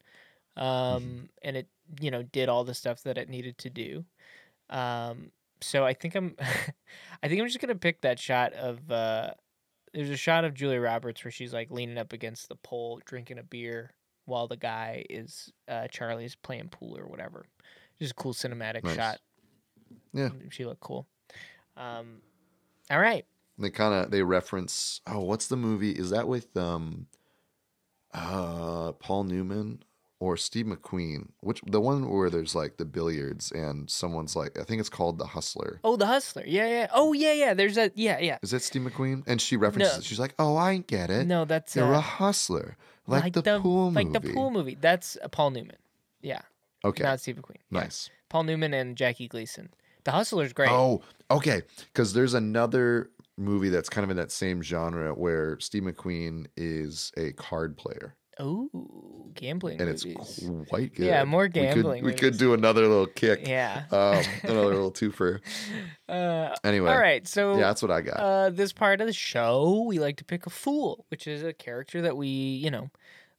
Um, 0.58 1.30
and 1.44 1.58
it, 1.58 1.68
you 2.00 2.10
know, 2.10 2.24
did 2.24 2.50
all 2.50 2.64
the 2.64 2.74
stuff 2.74 3.04
that 3.04 3.20
it 3.20 3.30
needed 3.30 3.60
to 3.60 3.70
do. 3.70 4.04
Um, 4.72 5.32
so 5.62 5.86
I 5.86 5.94
think 5.94 6.16
I'm 6.16 6.36
I 7.24 7.28
think 7.28 7.42
I'm 7.42 7.48
just 7.48 7.60
gonna 7.60 7.76
pick 7.76 8.02
that 8.02 8.20
shot 8.20 8.54
of 8.54 8.92
uh 8.92 9.32
there's 9.94 10.10
a 10.10 10.18
shot 10.18 10.46
of 10.46 10.54
Julia 10.54 10.80
Roberts 10.80 11.24
where 11.24 11.32
she's 11.32 11.54
like 11.54 11.70
leaning 11.72 11.98
up 11.98 12.14
against 12.14 12.50
the 12.50 12.56
pole 12.56 13.02
drinking 13.06 13.40
a 13.40 13.44
beer 13.44 13.92
while 14.26 14.48
the 14.48 14.58
guy 14.58 15.06
is 15.10 15.52
uh 15.68 15.88
Charlie's 15.88 16.36
playing 16.36 16.70
pool 16.70 16.98
or 16.98 17.08
whatever. 17.08 17.46
Just 18.00 18.12
a 18.14 18.16
cool 18.16 18.34
cinematic 18.34 18.84
Nice. 18.84 18.96
shot. 18.96 19.18
Yeah. 20.14 20.30
She 20.50 20.66
looked 20.66 20.82
cool. 20.82 21.08
Um 21.78 22.22
all 22.90 23.00
right. 23.00 23.26
They 23.58 23.70
kind 23.70 23.94
of 23.94 24.12
they 24.12 24.24
reference. 24.24 25.02
Oh, 25.06 25.20
what's 25.20 25.48
the 25.48 25.56
movie? 25.58 25.92
Is 25.92 26.10
that 26.10 26.28
with 26.28 26.56
um, 26.58 27.06
uh, 28.14 28.94
Paul 28.94 29.26
Newman 29.26 29.84
or 30.22 30.38
Steve 30.38 30.68
McQueen? 30.68 31.30
Which 31.42 31.62
the 31.66 31.82
one 31.82 32.08
where 32.08 32.30
there's 32.30 32.54
like 32.56 32.78
the 32.78 32.86
billiards 32.86 33.52
and 33.52 33.90
someone's 33.90 34.36
like 34.36 34.58
I 34.58 34.64
think 34.64 34.80
it's 34.80 34.90
called 34.90 35.18
The 35.18 35.26
Hustler. 35.26 35.80
Oh, 35.84 35.98
the 35.98 36.06
hustler. 36.06 36.44
Yeah, 36.46 36.68
yeah. 36.68 36.88
Oh 36.94 37.12
yeah, 37.14 37.34
yeah. 37.34 37.54
There's 37.54 37.78
a 37.78 37.92
yeah, 37.96 38.20
yeah. 38.20 38.38
Is 38.44 38.52
that 38.52 38.62
Steve 38.62 38.84
McQueen? 38.84 39.24
And 39.28 39.42
she 39.42 39.58
references 39.58 39.94
No. 39.94 39.98
it. 39.98 40.04
She's 40.06 40.20
like, 40.20 40.36
"Oh, 40.40 40.56
I 40.56 40.78
get 40.78 41.10
it. 41.10 41.26
No, 41.28 41.44
that's 41.46 41.76
You're 41.76 41.94
uh, 41.94 41.98
a 41.98 42.02
hustler, 42.02 42.78
like, 43.08 43.34
the, 43.34 43.60
pool 43.60 43.92
movie." 43.92 44.06
Like 44.10 44.22
the 44.22 44.34
pool 44.34 44.52
movie. 44.52 44.78
That's 44.80 45.18
uh, 45.22 45.28
Paul 45.28 45.52
Newman. 45.52 45.78
Yeah. 46.22 46.42
Okay, 46.86 47.04
Not 47.04 47.20
Steve 47.20 47.38
McQueen. 47.38 47.58
Yeah. 47.72 47.82
nice. 47.82 48.10
Paul 48.30 48.44
Newman 48.44 48.74
and 48.74 48.96
Jackie 48.96 49.28
Gleason. 49.28 49.70
The 50.04 50.12
Hustler's 50.12 50.54
great. 50.54 50.70
Oh, 50.72 51.02
okay. 51.30 51.62
Because 51.94 52.14
there's 52.14 52.34
another 52.34 53.10
movie 53.38 53.70
that's 53.70 53.90
kind 53.90 54.04
of 54.04 54.10
in 54.12 54.18
that 54.18 54.32
same 54.32 54.62
genre 54.62 55.14
where 55.14 55.60
Steve 55.60 55.84
McQueen 55.84 56.48
is 56.58 57.12
a 57.18 57.34
card 57.34 57.78
player, 57.78 58.16
Ooh, 58.42 59.32
gambling 59.36 59.80
and 59.80 59.90
it's 59.90 60.06
quite 60.70 60.94
good. 60.96 61.06
Yeah, 61.06 61.24
more 61.24 61.44
We 61.44 61.50
could- 61.50 61.54
gambling 61.54 62.04
We 62.04 62.14
could, 62.14 62.38
do 62.38 62.54
another 62.54 62.82
little 62.88 63.08
kick. 63.08 63.48
Yeah. 63.48 63.84
Um, 63.92 64.24
another 64.44 64.66
little 64.66 64.92
twofer. 64.92 65.40
Uh, 66.10 66.56
Anyway. 66.64 66.90
all 66.92 66.98
right. 66.98 67.28
So 67.28 67.54
Yeah, 67.54 67.62
that's 67.68 67.82
what 67.82 67.92
I 67.92 68.02
got. 68.02 68.18
uh, 68.18 68.50
this 68.50 68.74
part 68.74 69.00
of 69.02 69.08
the 69.08 69.14
show, 69.14 69.84
we 69.88 70.00
like 70.00 70.18
to 70.18 70.26
pick 70.26 70.46
a 70.46 70.50
fool, 70.50 71.06
which 71.10 71.28
is 71.28 71.44
a 71.44 71.54
character 71.54 72.02
that 72.02 72.18
we, 72.18 72.28
you 72.28 72.72
know, 72.72 72.90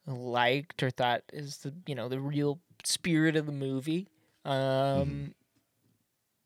liked 0.06 0.82
or 0.82 0.90
thought 0.90 1.22
is 1.32 1.58
the, 1.58 1.74
you 1.86 1.94
know, 1.94 2.08
the 2.08 2.20
real 2.20 2.58
spirit 2.84 3.36
of 3.36 3.46
the 3.46 3.52
movie. 3.52 4.08
Um, 4.44 4.52
Mm-hmm. 4.54 5.24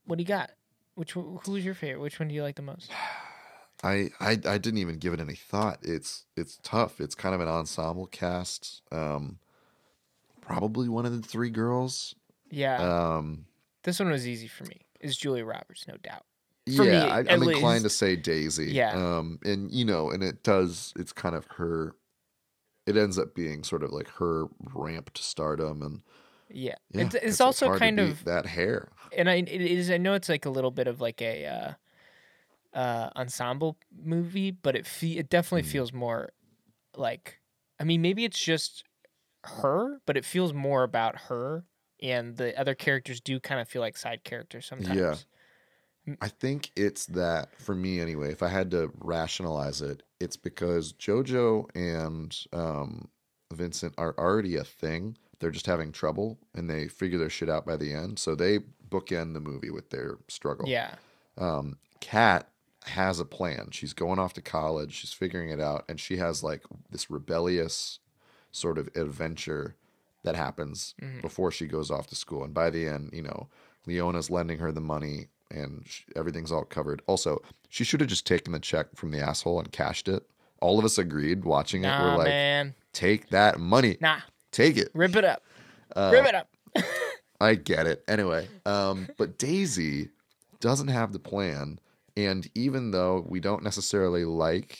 what 0.06 0.16
do 0.18 0.22
you 0.22 0.28
got? 0.28 0.50
Which 0.94 1.12
who's 1.12 1.64
your 1.64 1.74
favorite? 1.74 2.00
Which 2.00 2.18
one 2.18 2.28
do 2.28 2.34
you 2.34 2.42
like 2.42 2.56
the 2.56 2.62
most? 2.62 2.90
I, 3.84 4.10
I 4.20 4.30
I 4.44 4.58
didn't 4.58 4.78
even 4.78 4.98
give 4.98 5.12
it 5.12 5.20
any 5.20 5.34
thought. 5.34 5.78
It's 5.82 6.24
it's 6.36 6.58
tough. 6.62 7.00
It's 7.00 7.14
kind 7.14 7.34
of 7.34 7.40
an 7.40 7.48
ensemble 7.48 8.06
cast. 8.06 8.82
Um, 8.90 9.38
probably 10.40 10.88
one 10.88 11.06
of 11.06 11.12
the 11.20 11.26
three 11.26 11.50
girls. 11.50 12.14
Yeah, 12.50 12.76
Um, 13.16 13.46
this 13.82 13.98
one 13.98 14.10
was 14.10 14.26
easy 14.26 14.46
for 14.46 14.64
me. 14.64 14.82
Is 15.00 15.16
Julia 15.16 15.44
Roberts, 15.44 15.86
no 15.88 15.96
doubt. 16.02 16.24
For 16.76 16.84
yeah, 16.84 17.04
me, 17.04 17.10
I, 17.10 17.18
I'm 17.34 17.42
inclined 17.42 17.82
to 17.84 17.90
say 17.90 18.16
Daisy. 18.16 18.72
Yeah. 18.72 18.92
Um, 18.94 19.38
and 19.44 19.70
you 19.70 19.84
know, 19.84 20.10
and 20.10 20.22
it 20.22 20.42
does. 20.42 20.92
It's 20.96 21.12
kind 21.12 21.34
of 21.34 21.44
her. 21.56 21.94
It 22.86 22.96
ends 22.96 23.18
up 23.18 23.34
being 23.34 23.62
sort 23.64 23.82
of 23.82 23.90
like 23.92 24.08
her 24.18 24.46
ramp 24.74 25.12
to 25.14 25.22
stardom, 25.22 25.82
and 25.82 26.02
Yeah, 26.48 26.74
yeah, 26.92 27.02
it's, 27.02 27.14
it's 27.16 27.40
also 27.40 27.66
hard 27.66 27.78
to 27.78 27.84
kind 27.84 28.00
of 28.00 28.24
that 28.24 28.46
hair. 28.46 28.88
and 29.16 29.28
I 29.28 29.34
it 29.36 29.48
is 29.60 29.90
I 29.90 29.96
know 29.98 30.14
it's 30.14 30.28
like 30.28 30.44
a 30.46 30.50
little 30.50 30.70
bit 30.70 30.86
of 30.86 31.00
like 31.00 31.20
a 31.20 31.46
uh, 31.46 31.72
uh, 32.76 33.10
ensemble 33.16 33.76
movie, 33.90 34.50
but 34.52 34.76
it 34.76 34.86
fe- 34.86 35.16
it 35.18 35.28
definitely 35.30 35.66
Mm. 35.68 35.72
feels 35.72 35.92
more 35.92 36.30
like 36.96 37.40
I 37.80 37.84
mean 37.84 38.02
maybe 38.02 38.24
it's 38.24 38.38
just 38.38 38.84
her, 39.44 40.00
but 40.06 40.16
it 40.16 40.24
feels 40.24 40.52
more 40.52 40.82
about 40.82 41.16
her, 41.28 41.64
and 42.02 42.36
the 42.36 42.58
other 42.60 42.74
characters 42.74 43.20
do 43.20 43.40
kind 43.40 43.60
of 43.60 43.68
feel 43.68 43.80
like 43.80 43.96
side 43.96 44.22
characters 44.24 44.66
sometimes. 44.66 44.98
Yeah. 45.00 45.14
I 46.20 46.28
think 46.28 46.70
it's 46.76 47.06
that 47.06 47.48
for 47.60 47.74
me 47.74 47.98
anyway. 48.00 48.30
If 48.30 48.40
I 48.42 48.48
had 48.48 48.70
to 48.70 48.92
rationalize 49.00 49.82
it, 49.82 50.04
it's 50.20 50.36
because 50.36 50.92
JoJo 50.92 51.68
and 51.74 52.36
um, 52.52 53.08
Vincent 53.52 53.92
are 53.98 54.14
already 54.16 54.54
a 54.56 54.62
thing. 54.62 55.16
They're 55.40 55.50
just 55.50 55.66
having 55.66 55.90
trouble, 55.92 56.38
and 56.54 56.70
they 56.70 56.86
figure 56.86 57.18
their 57.18 57.28
shit 57.30 57.48
out 57.50 57.66
by 57.66 57.76
the 57.76 57.92
end. 57.92 58.18
So 58.20 58.34
they 58.36 58.60
bookend 58.88 59.34
the 59.34 59.40
movie 59.40 59.70
with 59.70 59.90
their 59.90 60.18
struggle. 60.28 60.68
Yeah, 60.68 60.94
um, 61.38 61.76
Kat 62.00 62.48
has 62.86 63.18
a 63.20 63.24
plan. 63.24 63.68
She's 63.72 63.92
going 63.92 64.18
off 64.18 64.32
to 64.34 64.42
college. 64.42 64.92
She's 64.94 65.12
figuring 65.12 65.50
it 65.50 65.60
out, 65.60 65.84
and 65.88 65.98
she 66.00 66.16
has 66.16 66.42
like 66.42 66.62
this 66.90 67.10
rebellious 67.10 67.98
sort 68.52 68.78
of 68.78 68.88
adventure 68.96 69.74
that 70.22 70.34
happens 70.36 70.94
before 71.22 71.50
she 71.52 71.66
goes 71.66 71.90
off 71.90 72.06
to 72.08 72.16
school. 72.16 72.42
And 72.42 72.52
by 72.54 72.70
the 72.70 72.86
end, 72.88 73.10
you 73.12 73.22
know, 73.22 73.48
Leona's 73.86 74.30
lending 74.30 74.58
her 74.58 74.72
the 74.72 74.80
money, 74.80 75.28
and 75.50 75.82
sh 75.86 76.02
everything's 76.16 76.50
all 76.50 76.64
covered. 76.64 77.02
Also, 77.06 77.40
she 77.68 77.84
should 77.84 78.00
have 78.00 78.08
just 78.08 78.26
taken 78.26 78.52
the 78.52 78.58
check 78.58 78.86
from 78.96 79.10
the 79.12 79.20
asshole 79.20 79.58
and 79.60 79.70
cashed 79.70 80.08
it. 80.08 80.24
All 80.60 80.78
of 80.78 80.84
us 80.84 80.96
agreed 80.98 81.44
watching 81.44 81.84
it. 81.84 81.88
nah, 81.88 82.02
We're 82.12 82.16
like, 82.18 82.26
man, 82.28 82.74
take 82.92 83.28
that 83.30 83.60
money, 83.60 83.98
nah, 84.00 84.20
take 84.52 84.76
it. 84.76 84.90
rip 84.94 85.14
it 85.14 85.24
up, 85.24 85.42
Uh, 85.94 86.10
rip 86.12 86.24
it 86.26 86.34
up. 86.34 86.48
I 87.40 87.54
get 87.54 87.86
it. 87.86 88.02
Anyway, 88.08 88.48
um, 88.64 89.08
but 89.18 89.38
Daisy 89.38 90.08
doesn't 90.60 90.88
have 90.88 91.12
the 91.12 91.18
plan, 91.18 91.78
and 92.16 92.48
even 92.54 92.90
though 92.92 93.24
we 93.28 93.40
don't 93.40 93.62
necessarily 93.62 94.24
like 94.24 94.78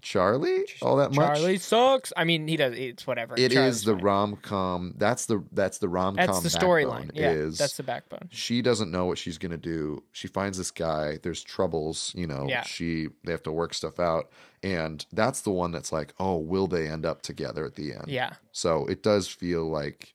Charlie 0.00 0.64
all 0.80 0.96
that 0.96 1.12
much, 1.12 1.36
Charlie 1.38 1.58
sucks. 1.58 2.12
I 2.16 2.22
mean, 2.22 2.46
he 2.46 2.56
does. 2.56 2.72
It's 2.78 3.04
whatever. 3.04 3.34
it 3.36 3.50
Charlie's 3.50 3.76
is 3.78 3.82
the 3.84 3.96
rom 3.96 4.36
com. 4.36 4.94
That's 4.96 5.26
the 5.26 5.44
that's 5.50 5.78
the 5.78 5.88
rom 5.88 6.14
com. 6.16 6.26
That's 6.26 6.40
the 6.40 6.48
storyline. 6.56 7.10
Yeah, 7.14 7.30
Is 7.32 7.58
that's 7.58 7.76
the 7.76 7.82
backbone. 7.82 8.28
she 8.30 8.62
doesn't 8.62 8.92
know 8.92 9.06
what 9.06 9.18
she's 9.18 9.38
gonna 9.38 9.56
do. 9.56 10.04
She 10.12 10.28
finds 10.28 10.56
this 10.56 10.70
guy. 10.70 11.18
There's 11.22 11.42
troubles. 11.42 12.12
You 12.14 12.28
know, 12.28 12.46
Yeah. 12.48 12.62
she 12.62 13.08
they 13.24 13.32
have 13.32 13.42
to 13.42 13.52
work 13.52 13.74
stuff 13.74 13.98
out, 13.98 14.30
and 14.62 15.04
that's 15.12 15.40
the 15.40 15.50
one 15.50 15.72
that's 15.72 15.90
like, 15.90 16.14
oh, 16.20 16.36
will 16.36 16.68
they 16.68 16.86
end 16.86 17.04
up 17.04 17.22
together 17.22 17.64
at 17.64 17.74
the 17.74 17.92
end? 17.92 18.04
Yeah. 18.06 18.34
So 18.52 18.86
it 18.86 19.02
does 19.02 19.26
feel 19.26 19.68
like 19.68 20.14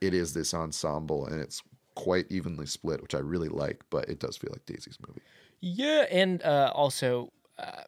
it 0.00 0.14
is 0.14 0.32
this 0.32 0.54
ensemble 0.54 1.26
and 1.26 1.40
it's 1.40 1.62
quite 1.94 2.26
evenly 2.30 2.66
split, 2.66 3.02
which 3.02 3.14
I 3.14 3.18
really 3.18 3.48
like, 3.48 3.82
but 3.90 4.08
it 4.08 4.18
does 4.18 4.36
feel 4.36 4.50
like 4.52 4.64
Daisy's 4.66 4.98
movie. 5.06 5.20
Yeah, 5.60 6.06
and 6.10 6.42
uh, 6.42 6.72
also, 6.74 7.32
uh, 7.58 7.82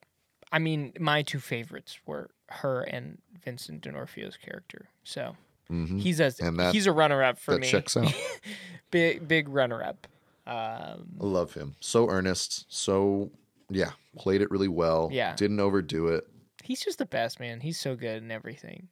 I 0.52 0.58
mean, 0.58 0.92
my 1.00 1.22
two 1.22 1.40
favorites 1.40 1.98
were 2.06 2.30
her 2.48 2.82
and 2.82 3.18
Vincent 3.44 3.80
D'Onofrio's 3.82 4.36
character. 4.36 4.88
So 5.02 5.36
he's 5.68 6.20
a 6.20 6.24
Mm-hmm. 6.26 6.46
And 6.46 6.58
that- 6.60 6.74
he's 6.74 6.86
a 6.86 6.92
runner 6.92 7.22
up 7.22 7.38
for 7.38 7.58
me. 7.58 7.66
checks 7.66 7.96
out. 7.96 8.12
big 8.90 9.26
big 9.26 9.48
runner 9.48 9.82
up. 9.82 10.06
Um, 10.46 11.06
love 11.18 11.54
him. 11.54 11.74
So 11.80 12.08
earnest. 12.10 12.66
So, 12.68 13.30
yeah, 13.70 13.92
played 14.16 14.42
it 14.42 14.50
really 14.50 14.68
well. 14.68 15.08
Yeah. 15.10 15.34
Didn't 15.34 15.58
overdo 15.58 16.08
it. 16.08 16.26
he's 16.62 16.80
just 16.84 16.98
the 16.98 17.06
best 17.06 17.40
man. 17.40 17.60
He's 17.60 17.78
so 17.80 17.96
good 17.96 18.22
in 18.22 18.30
everything. 18.30 18.88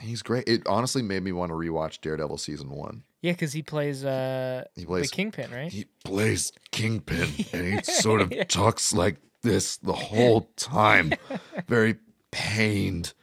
He's 0.00 0.22
great. 0.22 0.46
It 0.48 0.66
honestly 0.66 1.02
made 1.02 1.22
me 1.22 1.32
want 1.32 1.50
to 1.50 1.54
rewatch 1.54 2.00
Daredevil 2.00 2.38
season 2.38 2.70
one. 2.70 3.02
Yeah, 3.22 3.32
because 3.32 3.52
he 3.52 3.62
plays 3.62 4.04
uh 4.04 4.64
He 4.74 4.84
plays 4.84 5.10
the 5.10 5.16
Kingpin, 5.16 5.50
right? 5.50 5.72
He 5.72 5.86
plays 6.04 6.52
Kingpin, 6.70 7.28
and 7.52 7.66
he 7.78 7.82
sort 7.82 8.20
of 8.20 8.32
talks 8.48 8.92
like 8.92 9.16
this 9.42 9.76
the 9.78 9.92
whole 9.92 10.50
time, 10.56 11.12
very 11.68 11.96
pained. 12.30 13.14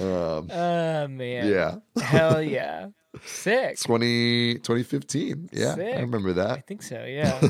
Um, 0.00 0.48
Oh 0.50 1.08
man. 1.08 1.48
yeah, 1.48 1.76
Hell 2.02 2.42
yeah. 2.42 2.88
Sick. 3.24 3.80
20, 3.80 4.56
2015. 4.56 5.48
Yeah, 5.52 5.74
Sick. 5.74 5.96
I 5.96 6.00
remember 6.00 6.34
that. 6.34 6.50
I 6.50 6.60
think 6.60 6.82
so, 6.82 7.02
yeah. 7.04 7.40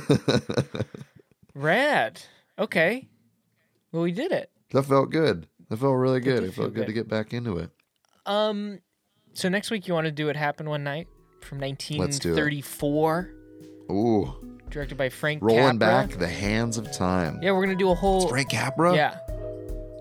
Rad. 1.55 2.23
Okay. 2.59 3.09
Well, 3.93 4.03
we 4.03 4.13
did 4.13 4.31
it. 4.33 4.51
That 4.71 4.85
felt 4.85 5.11
good. 5.11 5.49
That 5.69 5.79
felt 5.79 5.97
really 5.97 6.21
good. 6.21 6.45
It 6.45 6.55
felt 6.55 6.75
good 6.75 6.87
to 6.87 6.93
get 6.93 7.09
back 7.09 7.33
into 7.33 7.59
it. 7.59 7.71
Um, 8.27 8.81
so 9.33 9.49
next 9.49 9.71
week 9.71 9.87
you 9.89 9.95
want 9.95 10.07
to 10.07 10.13
do 10.13 10.29
it 10.29 10.37
happen 10.37 10.69
one 10.69 10.83
night 10.85 11.09
from 11.41 11.59
Let's 11.61 11.87
do 11.87 11.95
it. 11.99 12.41
1934, 12.41 13.31
Ooh, 13.91 14.35
directed 14.71 14.97
by 14.99 15.09
Frank 15.09 15.43
rolling 15.43 15.79
Capra. 15.79 16.07
back 16.09 16.11
the 16.19 16.27
hands 16.29 16.77
of 16.77 16.91
time. 16.93 17.39
Yeah, 17.43 17.53
we're 17.53 17.65
gonna 17.65 17.77
do 17.77 17.91
a 17.91 17.95
whole. 17.95 18.29
Frank 18.29 18.51
Capra. 18.51 18.95
Yeah, 18.95 19.19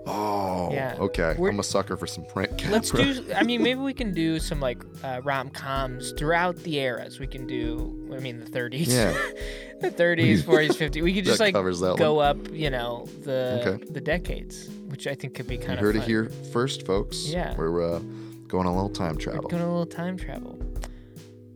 Oh, 0.08 0.70
Yeah. 0.72 0.96
Okay. 1.00 1.36
We're- 1.38 1.52
I'm 1.52 1.60
a 1.60 1.64
sucker 1.64 1.98
for 1.98 2.06
some 2.08 2.26
Frank 2.26 2.58
Capra. 2.58 2.74
let's 2.74 2.92
do. 2.92 3.26
I 3.36 3.44
mean, 3.44 3.62
maybe 3.64 3.80
we 3.92 3.94
can 3.94 4.14
do 4.14 4.40
some 4.40 4.60
like 4.60 4.84
uh, 5.04 5.22
rom 5.24 5.50
coms 5.50 6.12
throughout 6.14 6.56
the 6.58 6.80
eras. 6.80 7.20
We 7.20 7.26
can 7.28 7.48
do. 7.48 8.12
I 8.16 8.20
mean, 8.20 8.40
the 8.40 8.46
30s. 8.46 8.88
Yeah. 8.88 9.14
the 9.82 9.90
30s, 9.92 10.42
40s, 10.44 10.70
50s. 10.78 11.02
We 11.04 11.14
could 11.14 11.26
just 11.26 11.40
like 11.40 11.54
go 11.54 12.20
up. 12.20 12.38
You 12.52 12.70
know, 12.70 13.08
the 13.24 13.62
Okay. 13.66 13.84
the 13.92 14.02
decades, 14.02 14.70
which 14.96 15.08
I 15.08 15.14
think 15.14 15.34
could 15.36 15.46
be 15.46 15.56
You 15.56 15.62
kind 15.62 15.74
of. 15.74 15.80
heard 15.80 15.96
fun. 15.96 16.04
it 16.04 16.08
here 16.08 16.30
first, 16.54 16.86
folks. 16.86 17.26
Yeah. 17.26 17.54
We're 17.58 17.96
uh, 17.96 18.00
going 18.48 18.66
a 18.66 18.74
little 18.74 18.90
time 18.90 19.18
travel. 19.18 19.42
We're 19.44 19.50
going 19.50 19.64
a 19.64 19.68
little 19.68 19.86
time 19.86 20.16
travel. 20.18 20.58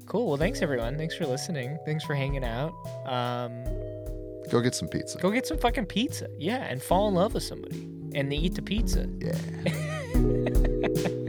Cool. 0.08 0.28
Well, 0.28 0.36
thanks 0.38 0.62
everyone. 0.62 0.98
Thanks 0.98 1.16
for 1.16 1.26
listening. 1.26 1.78
Thanks 1.86 2.04
for 2.04 2.16
hanging 2.16 2.44
out. 2.44 2.74
Um, 3.06 3.64
Go 4.50 4.60
get 4.60 4.76
some 4.76 4.90
pizza. 4.90 5.20
Go 5.20 5.32
get 5.32 5.48
some 5.48 5.58
fucking 5.58 5.86
pizza. 5.86 6.28
Yeah, 6.38 6.66
and 6.66 6.82
fall 6.82 7.08
in 7.08 7.14
love 7.14 7.34
with 7.34 7.44
somebody 7.44 7.88
and 8.14 8.30
they 8.30 8.36
eat 8.36 8.56
the 8.56 8.62
pizza. 8.62 9.08
Yeah. 9.20 9.36